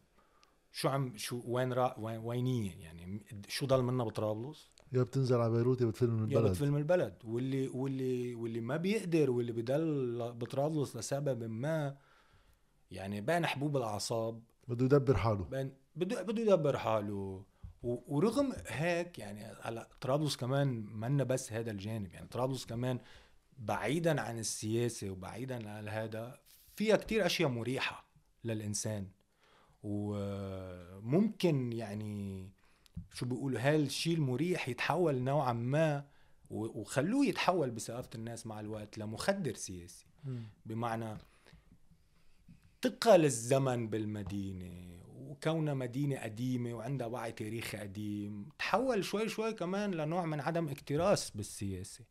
شو 0.73 0.89
عم 0.89 1.17
شو 1.17 1.43
وين 1.45 1.73
را 1.73 1.99
وين 1.99 2.19
وينية؟ 2.19 2.75
يعني 2.75 3.23
شو 3.49 3.67
ضل 3.67 3.83
منا 3.83 4.05
بطرابلس؟ 4.05 4.71
يا 4.93 5.03
بتنزل 5.03 5.37
على 5.37 5.53
بيروت 5.53 5.81
يا 5.81 5.87
بتفل 5.87 6.11
من 6.11 6.21
البلد. 6.23 6.45
يا 6.45 6.51
بتفل 6.51 6.71
من 6.71 6.79
البلد. 6.79 7.15
واللي 7.25 7.69
واللي 7.69 8.35
واللي 8.35 8.61
ما 8.61 8.77
بيقدر 8.77 9.31
واللي 9.31 9.53
بضل 9.53 10.33
بطرابلس 10.33 10.97
لسبب 10.97 11.45
ما 11.45 11.97
يعني 12.91 13.21
بين 13.21 13.47
حبوب 13.47 13.77
الأعصاب. 13.77 14.43
بده 14.69 14.85
يدبر 14.85 15.17
حاله. 15.17 15.45
بين 15.45 15.73
بده 15.97 16.23
بده 16.23 16.43
يدبر 16.43 16.79
حاله. 16.79 17.45
ورغم 17.83 18.53
هيك 18.67 19.19
يعني 19.19 19.45
هلا 19.63 19.89
طرابلس 20.01 20.37
كمان 20.37 20.69
منا 20.87 21.25
بس 21.25 21.53
هذا 21.53 21.71
الجانب 21.71 22.13
يعني 22.13 22.27
طرابلس 22.27 22.67
كمان 22.67 22.99
بعيدا 23.59 24.21
عن 24.21 24.39
السياسة 24.39 25.11
وبعيدا 25.11 25.71
عن 25.71 25.89
هذا 25.89 26.41
فيها 26.77 26.97
كتير 26.97 27.27
أشياء 27.27 27.49
مريحة 27.49 28.05
للإنسان. 28.45 29.09
وممكن 29.83 31.73
يعني 31.73 32.51
شو 33.15 33.27
بيقولوا 33.27 33.61
هالشيء 33.61 34.15
المريح 34.15 34.69
يتحول 34.69 35.23
نوعا 35.23 35.53
ما 35.53 36.07
وخلوه 36.51 37.27
يتحول 37.27 37.71
بثقافة 37.71 38.11
الناس 38.15 38.47
مع 38.47 38.61
الوقت 38.61 38.99
لمخدر 38.99 39.55
سياسي. 39.55 40.07
بمعنى 40.67 41.19
ثقل 42.83 43.25
الزمن 43.25 43.89
بالمدينة 43.89 44.98
وكونها 45.21 45.75
مدينة 45.75 46.17
قديمة 46.17 46.75
وعندها 46.75 47.07
وعي 47.07 47.33
تاريخي 47.33 47.79
قديم 47.79 48.49
تحول 48.59 49.05
شوي 49.05 49.29
شوي 49.29 49.53
كمان 49.53 49.91
لنوع 49.95 50.27
من 50.27 50.41
عدم 50.41 50.69
اكتراث 50.69 51.31
بالسياسة. 51.31 52.05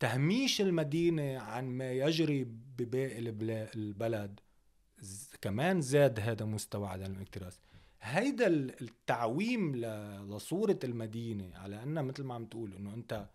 تهميش 0.00 0.60
المدينة 0.60 1.38
عن 1.38 1.64
ما 1.64 1.92
يجري 1.92 2.44
بباقي 2.78 3.18
البلد 3.74 4.40
كمان 5.40 5.80
زاد 5.80 6.20
هذا 6.20 6.44
مستوى 6.44 6.88
عدم 6.88 7.12
الاكتراث. 7.12 7.56
هيدا 8.00 8.46
التعويم 8.46 9.76
لصورة 9.76 10.78
المدينة 10.84 11.50
على 11.54 11.82
أنها 11.82 12.02
مثل 12.02 12.22
ما 12.22 12.34
عم 12.34 12.44
تقول 12.46 12.74
أنه 12.74 12.94
أنت 12.94 13.28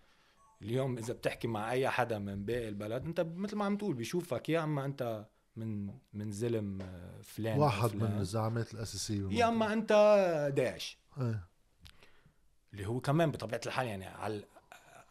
اليوم 0.62 0.98
إذا 0.98 1.14
بتحكي 1.14 1.48
مع 1.48 1.72
أي 1.72 1.90
حدا 1.90 2.20
من 2.20 2.46
باقي 2.46 2.68
البلد 2.68 3.06
أنت 3.06 3.22
مثل 3.36 3.56
ما 3.56 3.66
عم 3.66 3.78
تقول 3.78 3.94
بيشوفك 3.94 4.50
يا 4.50 4.64
أما 4.64 4.86
أنت 4.86 5.28
من 5.60 5.94
من 6.14 6.32
زلم 6.32 6.80
فلان 7.24 7.60
واحد 7.60 7.90
فلان. 7.90 8.12
من 8.12 8.20
الزعامات 8.20 8.74
الأساسية 8.74 9.28
يا 9.30 9.48
أما 9.48 9.74
أنت 9.74 9.92
داعش. 10.56 10.98
إيه. 11.18 11.48
اللي 12.74 12.86
هو 12.88 13.00
كمان 13.00 13.32
بطبيعة 13.32 13.62
الحال 13.66 13.88
يعني 13.88 14.06
على 14.06 14.44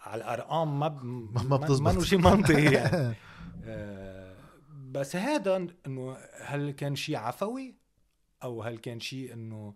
على 0.00 0.22
الأرقام 0.22 0.80
ما 0.80 0.88
ب... 0.88 1.04
ما 1.50 1.56
بتزبط 1.56 1.94
ما 1.94 2.04
شيء 2.04 2.18
منطقي 2.18 2.64
يعني. 2.64 3.16
آه 3.64 4.36
بس 4.90 5.16
هذا 5.16 5.66
إنه 5.86 6.16
هل 6.40 6.70
كان 6.70 6.96
شيء 6.96 7.16
عفوي؟ 7.16 7.78
أو 8.42 8.62
هل 8.62 8.78
كان 8.78 9.00
شيء 9.00 9.32
إنه 9.32 9.74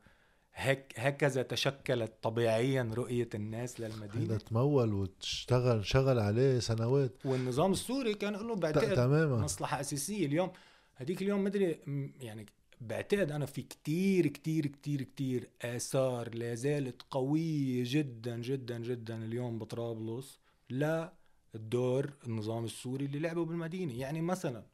هيك 0.54 0.92
هكذا 0.96 1.42
تشكلت 1.42 2.12
طبيعيا 2.22 2.90
رؤية 2.94 3.28
الناس 3.34 3.80
للمدينة. 3.80 4.24
هذا 4.24 4.38
تمول 4.38 4.94
وتشتغل 4.94 5.86
شغل 5.86 6.18
عليه 6.18 6.58
سنوات. 6.58 7.26
والنظام 7.26 7.72
السوري 7.72 8.14
كان 8.14 8.32
له 8.32 8.54
بعتقد 8.54 8.94
تماما. 8.94 9.36
مصلحة 9.36 9.80
أساسية 9.80 10.26
اليوم. 10.26 10.52
هديك 10.96 11.22
اليوم 11.22 11.44
مدري 11.44 11.78
يعني 12.20 12.46
بعتقد 12.80 13.30
أنا 13.30 13.46
في 13.46 13.62
كتير 13.62 14.26
كتير 14.26 14.66
كتير 14.66 15.02
كتير 15.02 15.50
آثار 15.62 16.34
لا 16.34 16.54
زالت 16.54 17.02
قوية 17.10 17.82
جدا 17.86 18.36
جدا 18.36 18.78
جدا 18.78 19.24
اليوم 19.24 19.58
بطرابلس 19.58 20.40
للدور 20.70 22.12
النظام 22.26 22.64
السوري 22.64 23.04
اللي 23.04 23.18
لعبه 23.18 23.44
بالمدينة. 23.44 23.98
يعني 23.98 24.20
مثلا 24.20 24.64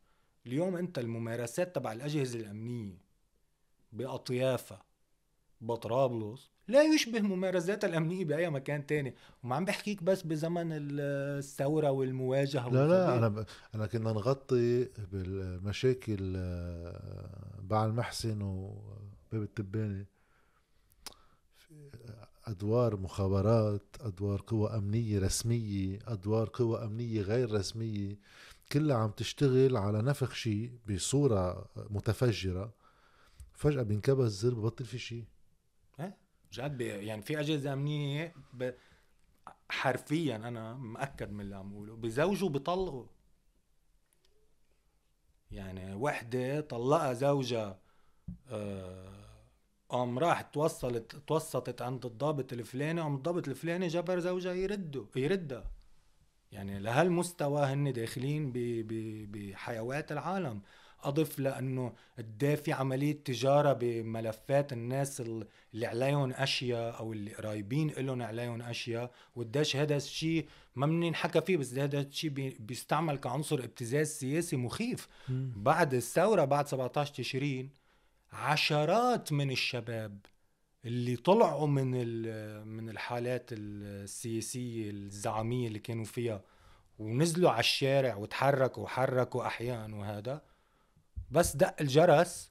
اليوم 0.47 0.77
أنت 0.77 0.99
الممارسات 0.99 1.75
تبع 1.75 1.93
الأجهزة 1.93 2.39
الأمنية 2.39 2.99
بأطيافها 3.93 4.88
بطرابلس. 5.61 6.51
لا 6.69 6.83
يشبه 6.83 7.21
ممارسات 7.21 7.85
الأمنية 7.85 8.25
بأي 8.25 8.51
مكان 8.51 8.87
تاني. 8.87 9.15
وما 9.45 9.57
عم 9.57 9.65
بحكيك 9.65 10.03
بس 10.03 10.23
بزمن 10.23 10.69
الثورة 10.73 11.91
والمواجهة 11.91 12.69
لا 12.69 12.89
لا 12.89 13.19
أنا 13.19 13.29
ب... 13.29 13.47
أنا 13.75 13.87
كنا 13.87 14.13
نغطي 14.13 14.85
بالمشاكل 15.13 16.35
آه، 16.37 17.61
بعل 17.63 17.93
محسن 17.93 18.43
وباب 18.43 19.43
التباني. 19.43 20.07
أدوار 22.47 22.97
مخابرات 22.97 23.97
أدوار 24.01 24.45
قوى 24.47 24.71
أمنية 24.71 25.19
رسمية 25.19 25.99
أدوار 26.07 26.51
قوى 26.53 26.85
أمنية 26.85 27.23
غير 27.23 27.53
رسمية 27.53 28.19
كلها 28.73 28.97
عم 28.97 29.11
تشتغل 29.11 29.77
على 29.77 30.03
نفخ 30.03 30.35
شيء 30.35 30.73
بصورة 30.89 31.69
متفجرة. 31.91 32.75
فجأة 33.53 33.83
بينكبس 33.83 34.25
الزر 34.27 34.55
ببطل 34.55 34.85
في 34.85 34.99
شيء. 34.99 35.25
جد 36.53 36.81
يعني 36.81 37.23
في 37.23 37.41
أجهزة 37.41 37.73
أمنية 37.73 38.35
ب... 38.53 38.73
حرفيا 39.71 40.37
أنا 40.37 40.75
مأكد 40.75 41.33
من 41.33 41.41
اللي 41.41 41.57
عم 41.57 41.71
بقوله 41.71 41.97
بزوجوا 41.97 42.49
بيطلقوا 42.49 43.07
يعني 45.51 45.95
وحدة 45.95 46.61
طلقها 46.61 47.13
زوجها 47.13 47.81
آه 48.49 49.19
قام 49.89 50.19
راح 50.19 50.41
توصلت 50.43 51.17
توسطت 51.17 51.83
عند 51.83 52.07
الضابط 52.07 52.53
الفلاني 52.53 53.01
قام 53.01 53.15
الضابط 53.17 53.49
الفلاني 53.49 53.89
جبر 53.89 54.19
زوجها 54.21 54.53
يرده 54.55 55.07
يردها. 55.17 55.71
يعني 56.53 56.79
لهالمستوى 56.79 57.63
هن 57.67 57.93
داخلين 57.93 58.53
بحيوات 59.33 60.13
العالم. 60.13 60.63
أضف 61.03 61.39
لأنه 61.39 61.93
قد 62.19 62.61
في 62.65 62.73
عملية 62.73 63.25
تجارة 63.25 63.73
بملفات 63.73 64.73
الناس 64.73 65.21
اللي 65.21 65.87
عليهم 65.87 66.33
أشياء 66.33 66.99
أو 66.99 67.13
اللي 67.13 67.35
قرايبين 67.35 67.91
لهم 67.91 68.23
عليهم 68.23 68.63
أشياء 68.63 69.11
وقديش 69.37 69.77
هذا 69.77 69.97
الشيء 69.97 70.49
ما 70.77 70.87
بننحكى 70.87 71.41
فيه 71.41 71.57
بس 71.57 71.75
هذا 71.75 72.01
الشيء 72.01 72.31
بيستعمل 72.61 73.17
كعنصر 73.17 73.59
ابتزاز 73.59 74.09
سياسي 74.09 74.57
مخيف 74.57 75.09
م. 75.29 75.51
بعد 75.57 75.95
الثورة 75.95 76.45
بعد 76.45 76.69
17 76.69 77.15
تشرين 77.15 77.71
عشرات 78.33 79.33
من 79.33 79.51
الشباب 79.51 80.19
اللي 80.85 81.17
طلعوا 81.17 81.67
من 81.67 81.91
من 82.69 82.91
الحالات 82.91 83.51
السياسية 83.53 84.91
الزعامية 84.91 85.69
اللي 85.69 85.79
كانوا 85.79 86.05
فيها 86.05 86.43
ونزلوا 86.99 87.51
على 87.51 87.61
الشارع 87.61 88.17
وتحركوا 88.17 88.83
وحركوا 88.83 89.47
احيان 89.47 89.93
وهذا 89.93 90.43
بس 91.31 91.57
دق 91.57 91.75
الجرس 91.81 92.51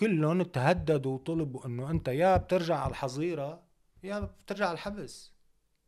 كلهم 0.00 0.42
تهددوا 0.42 1.14
وطلبوا 1.14 1.66
إنه 1.66 1.90
أنت 1.90 2.08
يا 2.08 2.36
بترجع 2.36 2.76
على 2.78 2.90
الحظيرة 2.90 3.62
يا 4.02 4.20
بترجع 4.20 4.66
على 4.66 4.74
الحبس. 4.74 5.32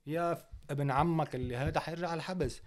يا 0.06 0.44
ابن 0.70 0.90
عمك 0.90 1.34
اللي 1.34 1.56
هذا 1.56 1.80
حيرجع 1.80 2.08
على 2.08 2.18
الحبس. 2.18 2.60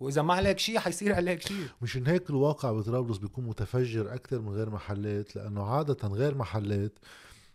وإذا 0.00 0.22
ما 0.22 0.34
عليك 0.34 0.58
شيء 0.58 0.78
حيصير 0.78 1.14
عليك 1.14 1.40
شيء. 1.40 1.66
مشان 1.82 2.06
هيك 2.06 2.30
الواقع 2.30 2.72
بطرابلس 2.72 3.18
بيكون 3.18 3.46
متفجر 3.46 4.14
أكثر 4.14 4.40
من 4.40 4.48
غير 4.48 4.70
محلات 4.70 5.36
لأنه 5.36 5.64
عادة 5.64 6.08
غير 6.08 6.34
محلات 6.34 6.98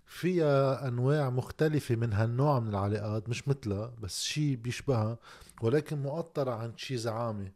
فيها 0.05 0.87
أنواع 0.87 1.29
مختلفة 1.29 1.95
من 1.95 2.13
هالنوع 2.13 2.59
من 2.59 2.69
العلاقات 2.69 3.29
مش 3.29 3.47
مثلها 3.47 3.93
بس 4.01 4.23
شيء 4.23 4.55
بيشبهها 4.55 5.17
ولكن 5.61 6.01
مؤطرة 6.01 6.51
عن 6.51 6.77
شيء 6.77 6.97
زعامة. 6.97 7.51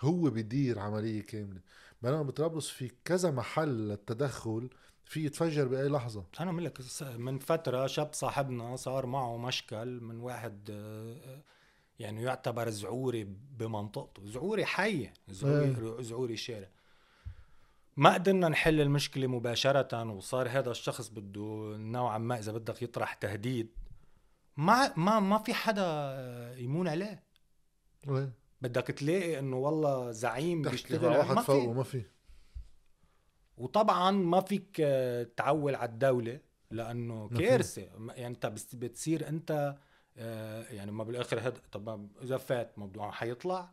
هو 0.00 0.30
بيدير 0.30 0.78
عملية 0.78 1.22
كاملة. 1.22 1.60
بينما 2.02 2.22
بطرابلس 2.22 2.68
في 2.68 2.90
كذا 3.04 3.30
محل 3.30 3.88
للتدخل 3.88 4.70
في 5.04 5.24
يتفجر 5.24 5.68
بأي 5.68 5.88
لحظة. 5.88 6.24
أنا 6.40 6.52
بقول 6.52 6.64
لك 6.64 6.80
من 7.02 7.38
فترة 7.38 7.86
شاب 7.86 8.12
صاحبنا 8.12 8.76
صار 8.76 9.06
معه 9.06 9.36
مشكل 9.36 10.00
من 10.00 10.20
واحد 10.20 10.70
آه، 10.70 11.42
يعني 11.98 12.22
يعتبر 12.22 12.68
زعوري 12.68 13.24
بمنطقته. 13.58 14.26
زعوري 14.26 14.64
حي 14.64 15.10
زعوري, 15.28 15.64
إيه. 15.64 16.02
زعوري 16.02 16.36
شارع. 16.36 16.68
ما 17.96 18.14
قدرنا 18.14 18.48
نحل 18.48 18.80
المشكلة 18.80 19.26
مباشرة 19.26 20.10
وصار 20.12 20.48
هذا 20.48 20.70
الشخص 20.70 21.08
بده 21.08 21.76
نوعا 21.76 22.18
ما 22.18 22.38
إذا 22.38 22.52
بدك 22.52 22.82
يطرح 22.82 23.14
تهديد. 23.14 23.70
ما 24.56 24.92
ما 24.96 25.20
ما 25.20 25.38
في 25.38 25.54
حدا 25.54 25.84
يمون 26.58 26.88
عليه. 26.88 27.22
وين 28.06 28.32
بدك 28.60 28.86
تلاقي 28.86 29.38
إنه 29.38 29.56
والله 29.56 30.10
زعيم 30.10 30.62
بيشتغل 30.62 31.16
واحد 31.16 31.38
فوقه 31.38 31.72
ما 31.72 31.82
في. 31.82 32.04
وطبعا 33.56 34.10
ما 34.10 34.40
فيك 34.40 34.76
تعول 35.36 35.74
على 35.74 35.90
الدولة 35.90 36.40
لأنه 36.70 37.28
كارثة. 37.28 37.82
يعني 37.82 38.26
أنت 38.26 38.46
بتصير 38.74 39.28
أنت 39.28 39.76
آه، 40.18 40.62
يعني 40.70 40.92
ما 40.92 41.04
بالآخر 41.04 41.40
هذا 41.40 41.60
طب 41.72 42.08
إذا 42.22 42.36
فات 42.36 42.72
بده 42.76 43.10
حيطلع. 43.10 43.70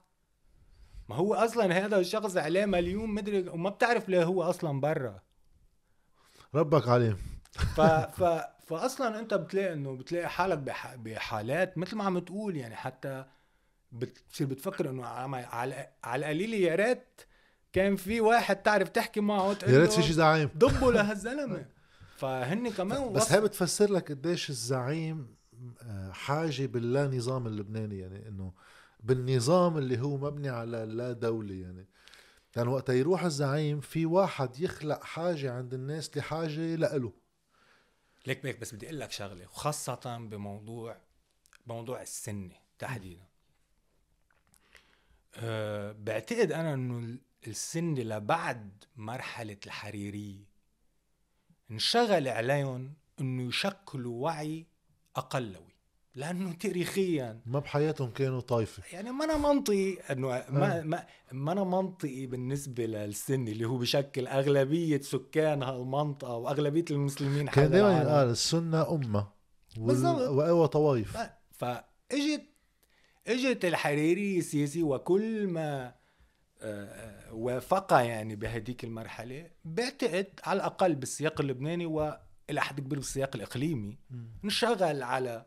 ما 1.10 1.16
هو 1.16 1.34
أصلا 1.34 1.86
هذا 1.86 2.00
الشخص 2.00 2.38
عليه 2.38 2.66
مليون 2.66 3.10
مدري 3.10 3.50
وما 3.50 3.70
بتعرف 3.70 4.10
ليه 4.10 4.24
هو 4.24 4.44
أصلا 4.44 4.82
برا. 4.82 5.22
ربك 6.56 6.88
عليه. 6.88 7.18
ف... 7.52 7.82
ف... 8.22 8.24
فاصلا 8.64 9.20
أنت 9.20 9.34
بتلاقي 9.34 9.74
إنه 9.74 9.96
بتلاقي 9.96 10.30
حالك 10.30 10.58
بح... 10.58 10.96
بحالات 10.96 11.78
مثل 11.78 11.96
ما 11.96 12.04
عم 12.04 12.20
تقول 12.20 12.58
يعني 12.58 12.76
حتى 12.76 13.26
بتصير 13.96 14.48
بتفكر 14.48 14.90
إنه 14.90 15.06
على 15.06 15.90
على 16.04 16.26
القليل 16.26 16.54
يا 16.54 16.76
ريت 16.76 17.22
كان 17.74 17.96
في 17.96 18.22
واحد 18.22 18.56
تعرف 18.56 18.90
تحكي 18.90 19.22
معه 19.22 19.58
يا 19.68 19.80
ريت 19.80 19.92
في 19.92 20.04
شي 20.04 20.14
زعيم. 20.14 20.50
ضبوا 20.58 20.92
لهالزلمة. 20.92 21.66
فهن 22.18 22.72
كمان 22.72 23.14
بس 23.14 23.32
هي 23.32 23.42
بتفسر 23.42 23.92
لك 23.92 24.12
قديش 24.12 24.50
الزعيم 24.50 25.36
آه، 25.82 26.12
حاجة 26.12 26.66
باللا 26.66 27.08
نظام 27.08 27.48
اللبناني 27.48 28.00
يعني 28.00 28.28
إنه 28.28 28.54
بالنظام 29.00 29.78
اللي 29.78 30.00
هو 30.02 30.18
مبني 30.18 30.50
على 30.50 30.86
لا 30.86 31.12
دولة 31.12 31.54
يعني. 31.54 31.88
يعني 32.56 32.70
وقت 32.70 32.90
يروح 32.90 33.24
الزعيم 33.24 33.80
في 33.82 34.06
واحد 34.06 34.60
يخلق 34.60 35.04
حاجة 35.04 35.54
عند 35.54 35.74
الناس 35.74 36.18
لحاجة 36.18 36.76
لإله. 36.76 37.14
ليك 38.28 38.44
بيك 38.44 38.60
بس 38.60 38.76
بدي 38.76 38.86
أقول 38.86 39.00
لك 39.00 39.12
شغلة 39.12 39.46
وخاصة 39.46 40.18
بموضوع 40.18 40.98
بموضوع 41.68 42.02
السنة 42.02 42.56
تحديدا. 42.80 43.25
أه 45.38 45.96
بعتقد 46.00 46.52
أنا 46.52 46.74
إنه 46.74 47.18
السنة 47.48 48.02
لبعد 48.02 48.84
مرحلة 48.96 49.58
الحريرية. 49.66 50.56
انشغل 51.72 52.28
عليهم 52.28 52.94
إنه 53.22 53.48
يشكلوا 53.48 54.24
وعي 54.24 54.66
أقلوي 55.16 55.76
لأنه 56.16 56.54
تاريخيا 56.54 57.42
ما 57.46 57.60
بحياتهم 57.60 58.12
كانوا 58.12 58.42
طائفه 58.42 58.84
يعني 58.94 59.12
ما 59.12 59.26
أنا 59.26 59.38
منطقي 59.38 59.94
إنه 60.12 60.28
ما, 60.28 60.80
آه. 60.80 60.82
ما 60.82 61.06
ما 61.32 61.52
أنا 61.52 61.64
منطقي 61.64 62.26
بالنسبة 62.26 62.86
للسني 62.86 63.52
اللي 63.52 63.66
هو 63.66 63.78
بشكل 63.78 64.28
أغلبية 64.28 65.02
سكان 65.02 65.64
هالمنطقة 65.64 66.36
وأغلبية 66.36 66.86
المسلمين 66.92 67.48
كان 67.48 67.72
دائما 67.72 68.02
ينقال 68.02 68.30
السنة 68.30 68.92
أمة 68.92 69.28
وقوى 69.78 70.68
طوائف 70.68 71.18
فإجت 71.52 72.55
اجت 73.28 73.66
الحريري 73.66 74.38
السياسي 74.38 74.84
وكل 74.84 75.48
ما 75.48 75.96
آه، 76.62 76.86
آه، 76.86 77.34
وافق 77.34 77.94
يعني 77.94 78.36
بهديك 78.36 78.84
المرحلة 78.84 79.50
بعتقد 79.66 80.40
على 80.44 80.58
الأقل 80.58 80.96
بالسياق 80.96 81.42
اللبناني 81.42 81.86
وإلى 81.86 82.62
حد 82.62 82.80
كبير 82.80 83.00
بالسياق 83.00 83.36
الإقليمي 83.36 83.98
انشغل 84.44 85.04
على 85.04 85.46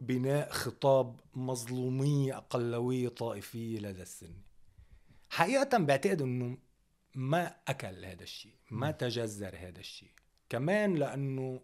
بناء 0.00 0.50
خطاب 0.50 1.20
مظلومية 1.34 2.36
أقلوية 2.36 3.08
طائفية 3.08 3.78
لدى 3.78 4.02
السنة 4.02 4.42
حقيقة 5.30 5.78
بعتقد 5.78 6.22
أنه 6.22 6.58
ما 7.14 7.56
أكل 7.68 8.04
هذا 8.04 8.22
الشيء 8.22 8.54
ما 8.70 8.90
تجذر 8.90 9.56
هذا 9.56 9.80
الشيء. 9.80 10.10
كمان 10.48 10.94
لأنه 10.94 11.60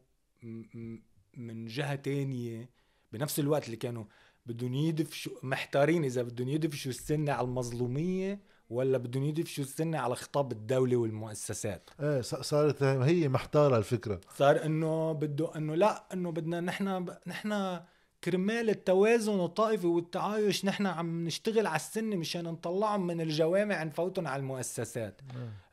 من 1.35 1.67
جهة 1.67 1.95
تانية 1.95 2.71
بنفس 3.13 3.39
الوقت 3.39 3.65
اللي 3.67 3.77
كانوا 3.77 4.05
بدهم 4.49 4.75
يدفشوا 4.75 5.33
محتارين 5.43 6.05
إذا 6.05 6.23
بدهم 6.23 6.49
يدفشوا 6.49 6.91
السنة 6.91 7.33
على 7.33 7.45
المظلومية 7.45 8.41
ولا 8.71 8.99
بدهم 8.99 9.25
يدفشوا 9.25 9.65
السنة 9.65 9.99
على 9.99 10.15
خطاب 10.17 10.53
الدولة 10.53 10.97
والمؤسسات. 10.97 11.91
إيه 12.01 12.21
صارت 12.21 12.83
هي 12.83 13.29
محتارة 13.29 13.77
الفكرة. 13.79 14.21
صار 14.37 14.65
إنه 14.65 15.13
بده 15.13 15.57
إنه 15.57 15.75
لا 15.75 16.05
إنه 16.13 16.31
بدنا 16.31 16.61
نحن 16.61 17.07
نحن 17.27 17.81
كرمال 18.25 18.71
التوازن 18.71 19.41
الطائفي 19.41 19.87
والتعايش 19.87 20.65
نحن 20.65 20.87
عم 20.87 21.25
نشتغل 21.25 21.67
على 21.67 21.77
السن 21.77 22.17
مشان 22.17 22.45
نطلعهم 22.45 23.07
من 23.07 23.21
الجوامع 23.21 23.83
نفوتهم 23.85 24.27
على 24.27 24.41
المؤسسات. 24.41 25.21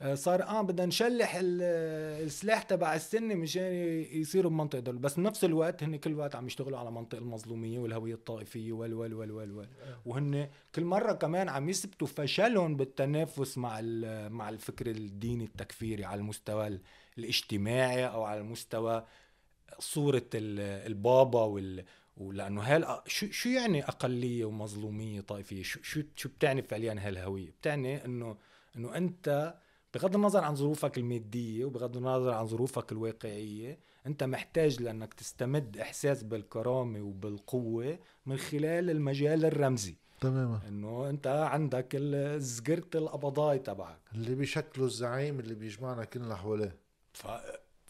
آه 0.02 0.16
صار 0.16 0.44
آه 0.44 0.62
بدنا 0.62 0.86
نشلح 0.86 1.40
السلاح 1.42 2.64
تبع 2.64 2.96
السن 2.96 3.38
مشان 3.38 3.74
يصيروا 4.12 4.52
بمنطقة 4.52 4.80
دول. 4.80 4.98
بس 4.98 5.16
بنفس 5.16 5.44
الوقت 5.44 5.84
هن 5.84 5.96
كل 5.96 6.14
وقت 6.14 6.36
عم 6.36 6.48
يشتغلوا 6.48 6.80
على 6.80 6.92
منطق 6.92 7.18
المظلومية 7.18 7.80
والهوية 7.80 8.14
الطائفية 8.14 8.72
وال 8.72 8.94
وال 8.94 9.14
وال 9.14 9.32
وال, 9.32 9.52
وال. 9.52 9.70
وهن 10.06 10.50
كل 10.76 10.84
مرة 10.84 11.14
كمان 11.14 11.50
عم 11.50 11.70
يثبتوا 11.70 12.08
فشلهم 12.08 12.76
بالتنافس 12.76 13.58
مع 13.58 13.82
مع 14.30 14.50
الفكر 14.50 14.88
الديني 14.88 15.44
التكفيري 15.44 16.06
على 16.06 16.20
المستوى 16.20 16.80
الاجتماعي 17.18 18.08
أو 18.08 18.24
على 18.24 18.40
المستوى 18.40 19.06
صورة 19.80 20.30
البابا 20.34 21.44
وال 21.44 21.86
ولأنه 22.18 22.62
هال 22.62 23.02
شو 23.08 23.28
شو 23.32 23.50
يعني 23.50 23.84
أقلية 23.84 24.46
ومظلومية 24.46 25.22
طائفية؟ 25.22 25.64
شو 25.64 25.80
شو 25.84 26.02
شو 26.16 26.30
بتعني 26.30 26.62
فعليا 26.62 26.96
هالهوية؟ 27.00 27.52
بتعني 27.52 28.06
انه 28.06 28.38
إنه 28.76 28.98
أنت 28.98 29.56
بغض 29.94 30.16
النظر 30.16 30.44
عن 30.44 30.56
ظروفك 30.56 30.98
المادية 30.98 31.66
وبغض 31.66 31.98
النظر 31.98 32.34
عن 32.34 32.48
ظروفك 32.48 32.92
الواقعية 32.92 33.80
أنت 34.06 34.24
محتاج 34.24 34.82
لأنك 34.82 35.14
تستمد 35.14 35.78
إحساس 35.78 36.24
بالكرامة 36.24 37.02
وبالقوة 37.02 38.00
من 38.26 38.38
خلال 38.38 38.90
المجال 38.90 39.46
الرمزي. 39.46 39.96
تماما. 40.22 40.60
إنه 40.68 41.10
أنت 41.10 41.28
عندك 41.28 41.88
الزقرت 41.94 42.96
القبضاي 42.96 43.60
تبعك. 43.60 44.00
اللي 44.16 44.36
بيشكلوا 44.36 44.88
الزعيم 44.88 45.40
اللي 45.40 45.56
بيجمعنا 45.56 46.06
كلنا 46.06 46.36
حواليه. 46.36 46.76
ف... 47.14 47.28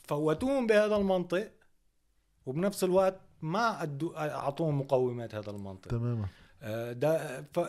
فوتوهم 0.07 0.67
بهذا 0.67 0.95
المنطق 0.95 1.51
وبنفس 2.45 2.83
الوقت 2.83 3.21
ما 3.45 3.87
اعطوهم 4.17 4.79
مقومات 4.79 5.35
هذا 5.35 5.51
المنطق. 5.51 5.91
تماما. 5.91 6.25
آه، 6.61 6.91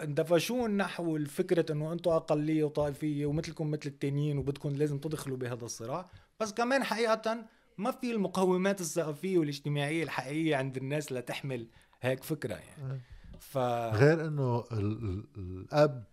دفشون 0.05 0.77
نحو 0.77 1.17
الفكرة 1.17 1.73
إنه 1.73 1.93
أنتم 1.93 2.11
أقلية 2.11 2.65
وطائفية 2.65 3.27
ومثلكم 3.27 3.71
مثل 3.71 3.87
التانيين 3.87 4.39
وبدكم 4.39 4.69
لازم 4.69 4.99
تدخلوا 4.99 5.37
بهذا 5.37 5.65
الصراع. 5.65 6.11
بس 6.41 6.53
كمان 6.53 6.85
حقيقة 6.85 7.45
ما 7.79 7.91
في 7.91 8.11
المقومات 8.11 8.81
الثقافية 8.81 9.39
والاجتماعية 9.39 10.03
الحقيقية 10.03 10.57
عند 10.57 10.77
الناس 10.77 11.13
لتحمل 11.13 11.69
هيك 12.01 12.25
فكرة 12.25 12.55
يعني. 12.55 12.93
آه. 12.93 13.01
ف... 13.41 13.59
غير 13.95 14.27
إنه 14.27 14.65
الأب 14.73 16.05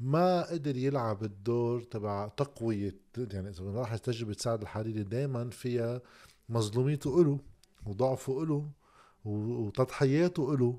ما 0.00 0.42
قدر 0.42 0.76
يلعب 0.76 1.22
الدور 1.22 1.82
تبع 1.82 2.28
تقوية 2.28 3.00
يعني 3.16 3.48
إذا 3.48 3.64
بنلاحظ 3.64 4.00
تجربة 4.00 4.32
سعد 4.38 4.62
الحريري 4.62 5.02
دائما 5.02 5.50
فيها 5.50 6.00
مظلوميته 6.48 7.24
له 7.24 7.38
وضعفه 7.86 8.44
له 8.46 8.68
وتضحياته 9.24 10.56
له 10.56 10.78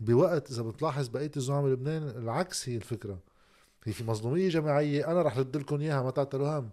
بوقت 0.00 0.50
إذا 0.50 0.62
بتلاحظ 0.62 1.08
بقية 1.08 1.30
الزعماء 1.36 1.64
بلبنان 1.70 2.02
العكس 2.02 2.68
هي 2.68 2.76
الفكرة. 2.76 3.18
هي 3.84 3.92
في 3.92 4.04
مظلومية 4.04 4.48
جماعية 4.48 5.10
أنا 5.12 5.22
رح 5.22 5.38
رد 5.38 5.56
لكم 5.56 5.80
اياها 5.80 6.02
ما 6.02 6.10
تعتلوا 6.10 6.58
هم. 6.58 6.70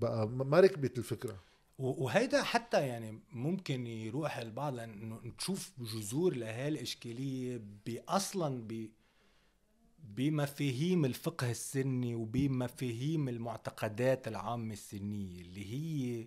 بقى 0.00 0.28
ما 0.28 0.60
ركبت 0.60 0.98
الفكرة. 0.98 1.36
وهيدا 1.78 2.42
حتى 2.42 2.86
يعني 2.86 3.20
ممكن 3.32 3.86
يروح 3.86 4.36
البعض 4.36 4.74
لأنه 4.74 5.20
تشوف 5.38 5.72
جذور 5.80 6.36
لهالاشكاليه 6.36 7.60
باصلا 7.86 8.62
ب 8.68 8.88
بمفاهيم 10.16 11.04
الفقه 11.04 11.50
السني 11.50 12.14
وبمفاهيم 12.14 13.28
المعتقدات 13.28 14.28
العامة 14.28 14.72
السنية 14.72 15.40
اللي 15.40 15.64
هي 15.74 16.26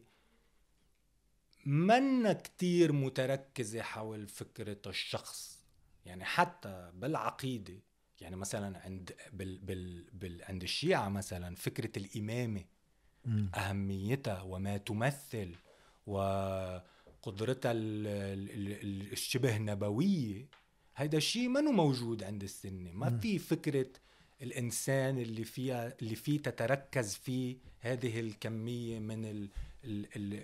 منا 1.70 2.34
كتير 2.34 2.92
متركزة 2.92 3.82
حول 3.82 4.28
فكرة 4.28 4.82
الشخص؟ 4.88 5.66
يعني 6.06 6.26
حتى 6.26 6.92
بالعقيدة 6.94 7.80
يعني 8.22 8.36
مثلا 8.36 8.80
عند 8.80 9.12
بال 9.34 9.58
بال 9.58 10.10
بال 10.14 10.44
عند 10.44 10.64
الشيعة 10.64 11.10
مثلا 11.10 11.56
فكرة 11.56 11.92
الإمامة 11.98 12.66
م. 13.26 13.48
أهميتها 13.56 14.42
وما 14.42 14.78
تمثل 14.78 15.56
وقدرتها 16.08 17.72
الشبه 17.76 19.58
نبوية. 19.58 20.48
هيدا 20.96 21.18
الشيء 21.18 21.48
منه 21.48 21.72
موجود 21.72 22.24
عند 22.24 22.44
السنة؟ 22.44 22.92
ما 22.92 23.18
في 23.20 23.40
فكرة 23.40 23.90
الإنسان 24.42 25.18
اللي 25.18 25.44
فيها 25.44 25.94
اللي 26.02 26.16
فيه 26.16 26.40
تتركز 26.40 27.16
فيه 27.16 27.58
هذه 27.80 28.20
الكمية 28.20 29.00
من 29.00 29.26
ال 29.26 29.50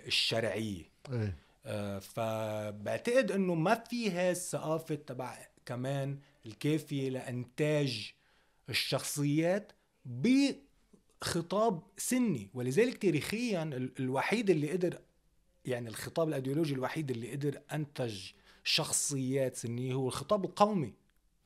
الشرعية. 0.06 0.84
إيه 1.12 1.36
آه 1.66 1.98
فبعتقد 1.98 3.32
إنه 3.32 3.54
ما 3.54 3.74
في 3.74 4.10
هاي 4.10 4.30
الثقافه 4.30 4.94
تبع 4.94 5.38
كمان 5.66 6.18
الكافية 6.46 7.10
لإنتاج 7.10 8.12
الشخصيات 8.68 9.72
بخطاب 10.04 11.82
سني 11.96 12.50
ولذلك 12.54 12.98
تاريخيا 13.02 13.62
الوحيد 14.00 14.50
اللي 14.50 14.72
قدر 14.72 14.98
يعني 15.64 15.88
الخطاب 15.88 16.28
الأيديولوجي 16.28 16.74
الوحيد 16.74 17.10
اللي 17.10 17.32
قدر 17.32 17.60
أنتج 17.72 18.30
شخصيات 18.64 19.56
سنية 19.56 19.94
هو 19.94 20.08
الخطاب 20.08 20.44
القومي 20.44 20.94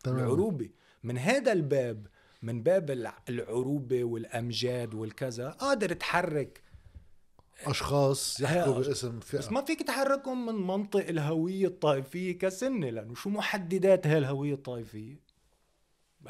تمام. 0.05 0.19
العروبي 0.19 0.71
من 1.03 1.19
هذا 1.19 1.53
الباب 1.53 2.07
من 2.43 2.63
باب 2.63 3.15
العروبة 3.29 4.05
والأمجاد 4.05 4.95
والكذا 4.95 5.51
قادر 5.51 5.93
تحرك 5.93 6.63
أشخاص 7.67 8.41
يحكوا 8.41 8.73
باسم 8.75 9.21
فئة. 9.21 9.39
بس 9.39 9.53
ما 9.53 9.65
فيك 9.65 9.83
تحركهم 9.83 10.47
من 10.47 10.67
منطق 10.67 11.09
الهوية 11.09 11.67
الطائفية 11.67 12.39
كسنة 12.39 12.91
لأنه 12.91 13.15
شو 13.15 13.31
محددات 13.31 14.07
هالهوية 14.07 14.55
الطائفية؟ 14.55 15.21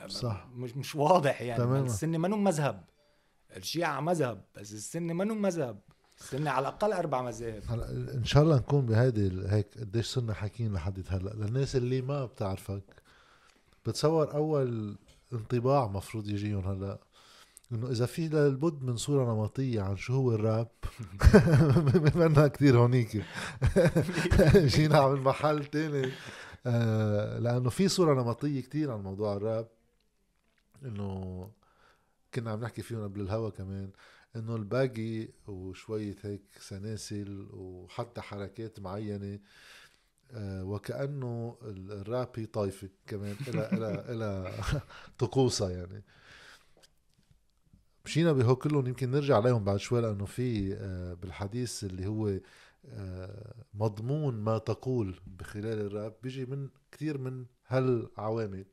صح. 0.09 0.49
مش 0.55 0.77
مش 0.77 0.95
واضح 0.95 1.43
يعني. 1.43 1.59
تماماً. 1.65 1.87
السنة 1.87 2.19
منو 2.19 2.37
مذهب؟ 2.37 2.85
الشيعة 3.57 4.01
مذهب 4.01 4.45
بس 4.55 4.73
السنة 4.73 5.13
منو 5.13 5.35
مذهب؟ 5.35 5.79
السنة 6.21 6.51
على 6.51 6.69
الأقل 6.69 6.93
أربع 6.93 7.23
مذاهب. 7.23 7.63
هلا 7.69 7.91
إن 8.15 8.25
شاء 8.25 8.43
الله 8.43 8.57
نكون 8.57 8.87
بهيدي 8.87 9.43
هيك 9.49 9.79
قديش 9.79 10.07
صرنا 10.07 10.35
حاكيين 10.35 10.73
لحد 10.73 11.05
هلأ. 11.09 11.31
للناس 11.31 11.77
اللي 11.77 12.03
ما 12.03 12.25
بتعرفك 12.27 13.03
بتصور 13.87 14.35
أول 14.35 14.99
انطباع 15.33 15.87
مفروض 15.87 16.29
يجيهم 16.29 16.65
هلأ. 16.69 16.99
إنه 17.73 17.91
إذا 17.91 18.07
في 18.07 18.29
للبد 18.29 18.83
من 18.83 18.97
صورة 18.97 19.35
نمطية 19.35 19.81
عن 19.83 19.97
شو 19.97 20.13
هو 20.15 20.35
الراب 20.35 20.69
بما 22.15 22.49
كثير 22.49 22.79
هونيك. 22.79 23.17
جينا 24.57 24.99
على 24.99 25.15
محل 25.15 25.65
تاني. 25.65 26.13
آه 26.67 27.39
لأنه 27.39 27.71
في 27.71 27.89
صورة 27.89 28.23
نمطية 28.23 28.61
كتير 28.61 28.91
عن 28.91 29.03
موضوع 29.03 29.37
الراب. 29.37 29.69
إنه 30.85 31.51
كنا 32.35 32.51
عم 32.51 32.61
نحكي 32.61 32.83
فيهم 32.83 33.03
قبل 33.05 33.21
الهوا 33.21 33.51
كمان 33.51 33.91
إنه 34.37 34.57
الباقي 34.57 35.29
وشوية 35.47 36.17
هيك 36.23 36.43
سلاسل 36.61 37.49
وحتى 37.53 38.21
حركات 38.21 38.81
معينة 38.81 39.39
آه 40.33 40.65
وكأنه 40.65 41.57
ال- 41.63 41.93
الراب 41.93 42.29
هي 42.37 42.47
طايفة 42.47 42.89
كمان 43.07 43.37
إلى 43.49 43.69
إلى 43.73 44.05
إلى 44.09 44.53
طقوسها 45.19 45.71
يعني. 45.71 46.03
مشينا 48.11 48.33
بهو 48.33 48.57
كلهم 48.57 48.87
يمكن 48.87 49.11
نرجع 49.11 49.37
عليهم 49.37 49.65
بعد 49.65 49.77
شوي 49.77 50.01
لأنه 50.01 50.25
في 50.25 50.75
آه 50.75 51.15
بالحديث 51.15 51.85
اللي 51.85 52.07
هو 52.07 52.41
آه 52.89 53.65
مضمون 53.75 54.35
ما 54.35 54.59
تقول 54.59 55.21
بخلال 55.27 55.87
الراب 55.87 56.15
بيجي 56.23 56.47
من 56.47 56.69
كثير 56.93 57.19
من 57.19 57.47
هالعوامل. 57.67 58.65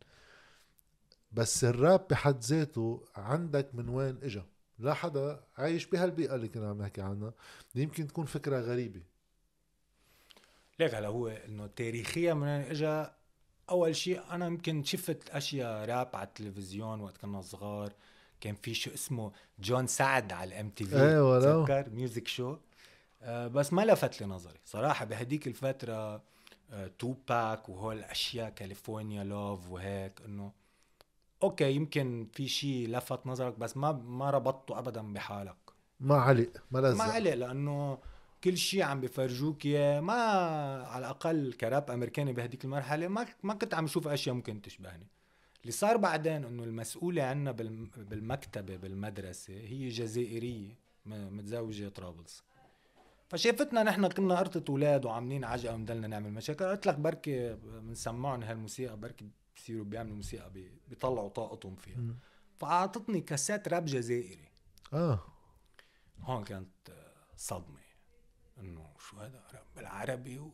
بس 1.32 1.64
الراب 1.64 2.08
بحد 2.10 2.44
ذاته 2.44 3.04
عندك 3.16 3.76
من 3.76 3.90
وين 3.90 4.18
إجا؟ 4.24 4.46
لا 4.80 4.94
حدا 4.94 5.44
عايش 5.58 5.86
بهالبيئة 5.86 6.36
اللي 6.36 6.48
كنا 6.48 6.70
عم 6.70 6.82
نحكي 6.82 7.02
عنها. 7.02 7.34
يمكن 7.76 8.08
تكون 8.08 8.26
فكرة 8.26 8.60
غريبة. 8.60 9.02
ليك 10.80 10.96
هلا 10.96 11.08
هو 11.08 11.28
إنه 11.28 11.68
تاريخيا 11.68 12.34
من 12.34 12.44
وين 12.44 12.62
اجى 12.62 13.12
أول 13.70 13.96
شيء 13.96 14.22
أنا 14.32 14.46
يمكن 14.46 14.84
شفت 14.84 15.30
أشياء 15.30 15.90
راب 15.90 16.16
على 16.16 16.28
التلفزيون 16.28 17.02
وقت 17.02 17.18
كنا 17.18 17.42
صغار. 17.42 17.94
كان 18.42 18.56
في 18.56 18.74
شو 18.74 18.94
اسمه 18.94 19.32
جون 19.60 19.88
سعد 19.88 20.34
على 20.34 20.48
ال 20.48 20.70
MTV. 20.70 20.96
ولو. 21.20 21.66
تذكر؟ 21.66 21.90
music 21.90 22.28
شو 22.28 22.58
آه 23.22 23.48
بس 23.48 23.74
ما 23.74 23.86
لفت 23.86 24.22
لي 24.22 24.28
نظري 24.28 24.60
صراحة. 24.66 25.06
بهديك 25.06 25.48
الفترة 25.48 26.22
آه 26.72 26.92
توباك 27.00 27.70
وهول 27.70 27.98
الاشياء 27.98 28.50
California 28.50 29.24
Love 29.24 29.70
وهيك 29.70 30.22
إنه 30.26 30.52
okay 31.44 31.72
يمكن 31.72 32.28
في 32.34 32.48
شيء 32.48 32.90
لفت 32.90 33.28
نظرك 33.28 33.60
بس 33.60 33.78
ما 33.78 33.92
ما 33.92 34.30
ربطته 34.30 34.80
ابدا 34.80 35.14
بحالك. 35.14 35.56
ما 36.00 36.16
علق 36.16 36.50
ما 36.72 36.80
لزق. 36.80 36.98
ما 36.98 37.04
علق 37.04 37.34
لأنه 37.34 37.98
كل 38.44 38.58
شيء 38.58 38.82
عم 38.84 39.02
بفرجوك 39.02 39.66
إياه. 39.66 40.00
ما 40.00 40.14
على 40.88 41.06
الأقل 41.06 41.54
كراب 41.54 41.92
أمريكاني 41.92 42.34
بهديك 42.34 42.66
المرحلة 42.66 43.08
ما 43.08 43.28
ما 43.44 43.54
كنت 43.54 43.74
عم 43.74 43.86
أشوف 43.86 44.08
أشياء 44.08 44.36
ممكن 44.36 44.62
تشبهني. 44.62 45.08
اللي 45.68 45.76
صار 45.78 45.98
بعدين 45.98 46.46
إنه 46.46 46.64
المسؤولة 46.64 47.24
عنا 47.24 47.52
بالم- 47.52 47.90
بالمكتبة 47.98 48.76
بالمدرسة 48.76 49.54
هي 49.54 49.90
جزائرية 49.90 50.76
متزوجة 51.06 51.90
طرابلس. 51.90 52.44
فشافتنا 53.30 53.84
نحن 53.84 54.08
كنا 54.08 54.36
قرطة 54.40 54.72
أولاد 54.72 55.06
وعاملين 55.06 55.44
عجقة 55.46 55.74
ومدلنا 55.74 56.08
نعمل 56.08 56.32
مشاكل. 56.34 56.66
قلت 56.66 56.86
لك 56.88 56.96
بركي 56.96 57.54
بنسمعهم 57.54 58.44
هالموسيقى 58.44 58.98
بركي 58.98 59.30
بصيروا 59.56 59.86
بيعملوا 59.86 60.16
موسيقى 60.16 60.50
بي- 60.50 60.72
بيطلعوا 60.90 61.30
طاقتهم 61.30 61.76
فيها. 61.76 62.16
فأعطتني 62.60 63.22
كاسات 63.22 63.68
راب 63.68 63.86
جزائري. 63.86 64.50
آه. 64.94 65.20
هون 66.22 66.44
كانت 66.44 66.70
صدمة. 67.38 67.80
إنه 68.60 68.86
شو 69.10 69.18
هذا؟ 69.18 69.44
راب 69.54 69.64
بالعربي. 69.76 70.40
و- 70.40 70.50